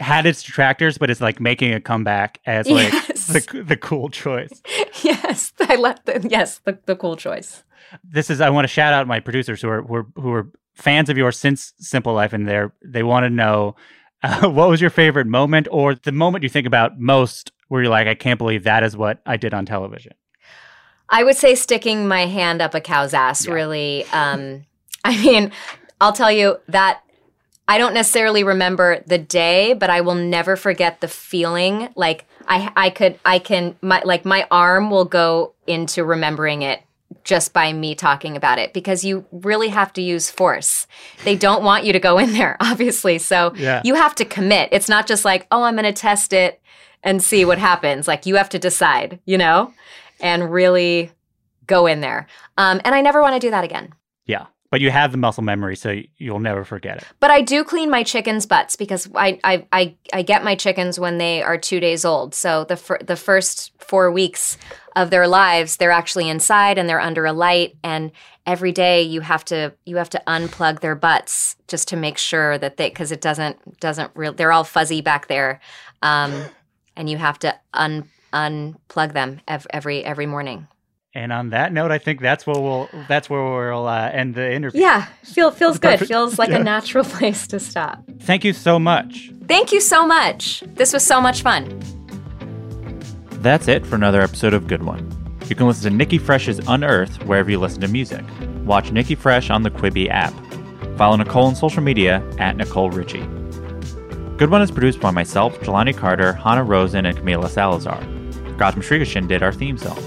had 0.00 0.26
its 0.26 0.42
detractors, 0.42 0.98
but 0.98 1.08
it's 1.08 1.20
like 1.20 1.40
making 1.40 1.72
a 1.72 1.80
comeback 1.80 2.40
as 2.46 2.68
like 2.68 2.92
Yes. 2.92 3.26
the 3.28 3.62
the 3.62 3.76
cool 3.76 4.08
choice. 4.08 4.62
yes, 5.02 5.52
I 5.60 5.76
love 5.76 5.98
the 6.04 6.26
yes, 6.28 6.58
the, 6.64 6.78
the 6.86 6.96
cool 6.96 7.16
choice. 7.16 7.62
This 8.02 8.28
is 8.28 8.40
I 8.40 8.50
want 8.50 8.64
to 8.64 8.68
shout 8.68 8.92
out 8.92 9.06
my 9.06 9.20
producers 9.20 9.62
who 9.62 9.68
are 9.68 9.82
who 9.82 9.94
are, 9.94 10.06
who 10.16 10.32
are 10.32 10.50
fans 10.74 11.08
of 11.08 11.16
yours 11.16 11.38
since 11.38 11.72
Simple 11.78 12.14
Life, 12.14 12.32
and 12.32 12.48
they're 12.48 12.72
they 12.84 13.02
want 13.02 13.24
to 13.24 13.30
know 13.30 13.76
uh, 14.22 14.48
what 14.48 14.68
was 14.68 14.80
your 14.80 14.90
favorite 14.90 15.26
moment 15.26 15.68
or 15.70 15.94
the 15.94 16.12
moment 16.12 16.42
you 16.42 16.48
think 16.48 16.66
about 16.66 16.98
most 16.98 17.52
where 17.68 17.82
you're 17.82 17.90
like, 17.90 18.06
I 18.06 18.14
can't 18.14 18.38
believe 18.38 18.64
that 18.64 18.82
is 18.82 18.96
what 18.96 19.20
I 19.26 19.36
did 19.36 19.54
on 19.54 19.66
television. 19.66 20.12
I 21.08 21.22
would 21.24 21.36
say 21.36 21.54
sticking 21.54 22.08
my 22.08 22.26
hand 22.26 22.60
up 22.62 22.74
a 22.74 22.80
cow's 22.80 23.14
ass 23.14 23.46
Yeah. 23.46 23.52
really 23.54 24.04
um 24.12 24.64
I 25.04 25.22
mean, 25.22 25.52
I'll 26.00 26.12
tell 26.14 26.32
you 26.32 26.58
that 26.68 27.02
I 27.68 27.78
don't 27.78 27.94
necessarily 27.94 28.42
remember 28.44 29.02
the 29.06 29.18
day, 29.18 29.74
but 29.74 29.90
I 29.90 30.00
will 30.00 30.14
never 30.14 30.56
forget 30.56 31.00
the 31.00 31.08
feeling. 31.08 31.90
Like 31.94 32.26
I 32.46 32.72
I 32.76 32.90
could 32.90 33.18
I 33.24 33.38
can 33.38 33.76
my 33.80 34.02
like 34.04 34.24
my 34.24 34.46
arm 34.50 34.90
will 34.90 35.04
go 35.04 35.54
into 35.66 36.04
remembering 36.04 36.62
it 36.62 36.82
just 37.24 37.52
by 37.52 37.72
me 37.72 37.94
talking 37.94 38.36
about 38.36 38.58
it 38.58 38.72
because 38.74 39.02
you 39.04 39.24
really 39.32 39.68
have 39.68 39.92
to 39.94 40.02
use 40.02 40.30
force. 40.30 40.86
They 41.24 41.36
don't 41.36 41.64
want 41.64 41.84
you 41.84 41.92
to 41.94 41.98
go 41.98 42.18
in 42.18 42.32
there, 42.34 42.56
obviously. 42.60 43.18
So 43.18 43.52
Yeah. 43.56 43.80
you 43.84 43.94
have 43.94 44.14
to 44.16 44.24
commit. 44.24 44.68
It's 44.72 44.88
not 44.88 45.06
just 45.06 45.24
like, 45.24 45.46
"Oh, 45.50 45.62
I'm 45.62 45.74
going 45.74 45.84
to 45.84 45.92
test 45.92 46.32
it 46.32 46.60
and 47.02 47.22
see 47.22 47.44
what 47.44 47.58
happens." 47.58 48.06
Like 48.06 48.26
you 48.26 48.36
have 48.36 48.50
to 48.50 48.58
decide, 48.58 49.18
you 49.24 49.38
know? 49.38 49.72
And 50.20 50.52
really 50.52 51.10
go 51.66 51.86
in 51.86 52.00
there. 52.00 52.26
Um, 52.56 52.80
and 52.84 52.94
I 52.94 53.00
never 53.00 53.20
want 53.22 53.34
to 53.34 53.40
do 53.40 53.50
that 53.50 53.64
again. 53.64 53.92
Yeah, 54.26 54.46
but 54.70 54.80
you 54.80 54.90
have 54.90 55.12
the 55.12 55.18
muscle 55.18 55.42
memory, 55.42 55.76
so 55.76 56.00
you'll 56.18 56.38
never 56.40 56.62
forget 56.64 56.98
it. 56.98 57.04
But 57.20 57.30
I 57.30 57.40
do 57.40 57.64
clean 57.64 57.90
my 57.90 58.02
chickens' 58.02 58.46
butts 58.46 58.76
because 58.76 59.08
I 59.14 59.40
I, 59.44 59.66
I, 59.72 59.94
I 60.12 60.22
get 60.22 60.44
my 60.44 60.54
chickens 60.54 61.00
when 61.00 61.18
they 61.18 61.42
are 61.42 61.56
two 61.58 61.80
days 61.80 62.04
old. 62.04 62.34
So 62.34 62.64
the 62.64 62.76
fir- 62.76 63.00
the 63.02 63.16
first 63.16 63.72
four 63.78 64.10
weeks 64.10 64.56
of 64.96 65.10
their 65.10 65.26
lives, 65.26 65.76
they're 65.76 65.90
actually 65.90 66.28
inside 66.28 66.78
and 66.78 66.88
they're 66.88 67.00
under 67.00 67.26
a 67.26 67.32
light. 67.32 67.76
And 67.82 68.12
every 68.46 68.72
day 68.72 69.02
you 69.02 69.20
have 69.22 69.44
to 69.46 69.72
you 69.84 69.96
have 69.96 70.10
to 70.10 70.22
unplug 70.26 70.80
their 70.80 70.94
butts 70.94 71.56
just 71.68 71.88
to 71.88 71.96
make 71.96 72.18
sure 72.18 72.58
that 72.58 72.76
they 72.76 72.88
because 72.88 73.10
it 73.12 73.20
doesn't 73.20 73.80
doesn't 73.80 74.10
real 74.14 74.32
they're 74.32 74.52
all 74.52 74.64
fuzzy 74.64 75.00
back 75.00 75.26
there, 75.28 75.60
um, 76.02 76.44
and 76.96 77.08
you 77.10 77.16
have 77.18 77.38
to 77.40 77.54
un 77.72 78.08
unplug 78.32 79.12
them 79.12 79.40
ev- 79.48 79.66
every 79.70 80.04
every 80.04 80.26
morning. 80.26 80.66
And 81.16 81.32
on 81.32 81.50
that 81.50 81.72
note, 81.72 81.92
I 81.92 81.98
think 81.98 82.20
that's 82.20 82.44
where 82.44 82.60
we'll 82.60 82.88
that's 83.08 83.30
where 83.30 83.40
we'll 83.72 83.86
uh, 83.86 84.10
end 84.12 84.34
the 84.34 84.52
interview. 84.52 84.80
Yeah, 84.80 85.06
feel 85.22 85.52
feels 85.52 85.78
good. 85.78 86.00
Feels 86.06 86.38
like 86.40 86.50
Yeah. 86.50 86.56
a 86.58 86.64
natural 86.64 87.04
place 87.16 87.46
to 87.48 87.60
stop. 87.60 88.02
Thank 88.20 88.44
you 88.44 88.52
so 88.52 88.80
much. 88.80 89.30
Thank 89.46 89.70
you 89.72 89.80
so 89.80 90.04
much. 90.06 90.64
This 90.66 90.92
was 90.92 91.04
so 91.04 91.20
much 91.20 91.42
fun. 91.42 91.80
That's 93.44 93.68
it 93.68 93.84
for 93.84 93.94
another 93.94 94.22
episode 94.22 94.54
of 94.54 94.66
Good 94.66 94.84
One. 94.84 95.06
You 95.50 95.54
can 95.54 95.66
listen 95.66 95.90
to 95.90 95.94
Nikki 95.94 96.16
Fresh's 96.16 96.60
Unearthed 96.66 97.24
wherever 97.24 97.50
you 97.50 97.60
listen 97.60 97.82
to 97.82 97.88
music. 97.88 98.24
Watch 98.64 98.90
Nikki 98.90 99.14
Fresh 99.14 99.50
on 99.50 99.62
the 99.62 99.70
Quibi 99.70 100.08
app. 100.08 100.32
Follow 100.96 101.16
Nicole 101.16 101.44
on 101.44 101.54
social 101.54 101.82
media 101.82 102.26
at 102.38 102.56
Nicole 102.56 102.88
Richie. 102.88 103.28
Good 104.38 104.48
One 104.48 104.62
is 104.62 104.70
produced 104.70 104.98
by 104.98 105.10
myself, 105.10 105.60
Jelani 105.60 105.94
Carter, 105.94 106.32
Hannah 106.32 106.64
Rosen, 106.64 107.04
and 107.04 107.18
Camila 107.18 107.50
Salazar. 107.50 108.00
Gautam 108.56 108.76
Srikishan 108.76 109.28
did 109.28 109.42
our 109.42 109.52
theme 109.52 109.76
song. 109.76 109.98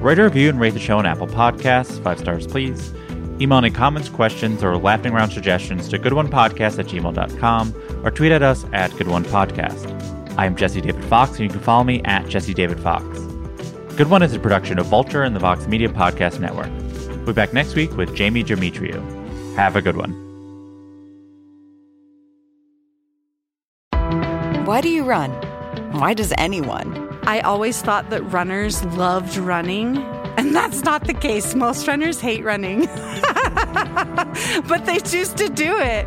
Write 0.00 0.18
a 0.18 0.24
review 0.24 0.48
and 0.48 0.58
rate 0.58 0.74
the 0.74 0.80
show 0.80 0.98
on 0.98 1.06
Apple 1.06 1.28
Podcasts, 1.28 2.02
five 2.02 2.18
stars 2.18 2.48
please. 2.48 2.92
Email 3.40 3.58
any 3.58 3.70
comments, 3.70 4.08
questions, 4.08 4.64
or 4.64 4.76
laughing 4.76 5.12
around 5.12 5.30
suggestions 5.30 5.88
to 5.88 6.00
goodonepodcast 6.00 6.80
at 6.80 6.86
gmail.com 6.86 8.02
or 8.04 8.10
tweet 8.10 8.32
at 8.32 8.42
us 8.42 8.66
at 8.72 8.90
goodonepodcast. 8.90 10.21
I 10.38 10.46
am 10.46 10.56
Jesse 10.56 10.80
David 10.80 11.04
Fox, 11.04 11.32
and 11.32 11.40
you 11.40 11.48
can 11.50 11.60
follow 11.60 11.84
me 11.84 12.02
at 12.04 12.26
Jesse 12.26 12.54
David 12.54 12.80
Fox. 12.80 13.04
Good 13.96 14.08
One 14.08 14.22
is 14.22 14.32
a 14.32 14.38
production 14.38 14.78
of 14.78 14.86
Vulture 14.86 15.22
and 15.22 15.36
the 15.36 15.40
Vox 15.40 15.66
Media 15.66 15.90
Podcast 15.90 16.40
Network. 16.40 16.70
We'll 17.18 17.26
be 17.26 17.32
back 17.34 17.52
next 17.52 17.74
week 17.74 17.94
with 17.96 18.14
Jamie 18.16 18.42
Demetriou. 18.42 19.54
Have 19.56 19.76
a 19.76 19.82
good 19.82 19.96
one. 19.96 20.12
Why 24.64 24.80
do 24.80 24.88
you 24.88 25.04
run? 25.04 25.30
Why 25.92 26.14
does 26.14 26.32
anyone? 26.38 27.10
I 27.24 27.40
always 27.40 27.82
thought 27.82 28.08
that 28.08 28.22
runners 28.22 28.82
loved 28.96 29.36
running, 29.36 29.98
and 30.38 30.54
that's 30.54 30.82
not 30.82 31.06
the 31.06 31.12
case. 31.14 31.54
Most 31.54 31.86
runners 31.86 32.20
hate 32.20 32.42
running, 32.42 32.86
but 34.66 34.86
they 34.86 34.98
choose 35.00 35.34
to 35.34 35.50
do 35.50 35.76
it. 35.78 36.06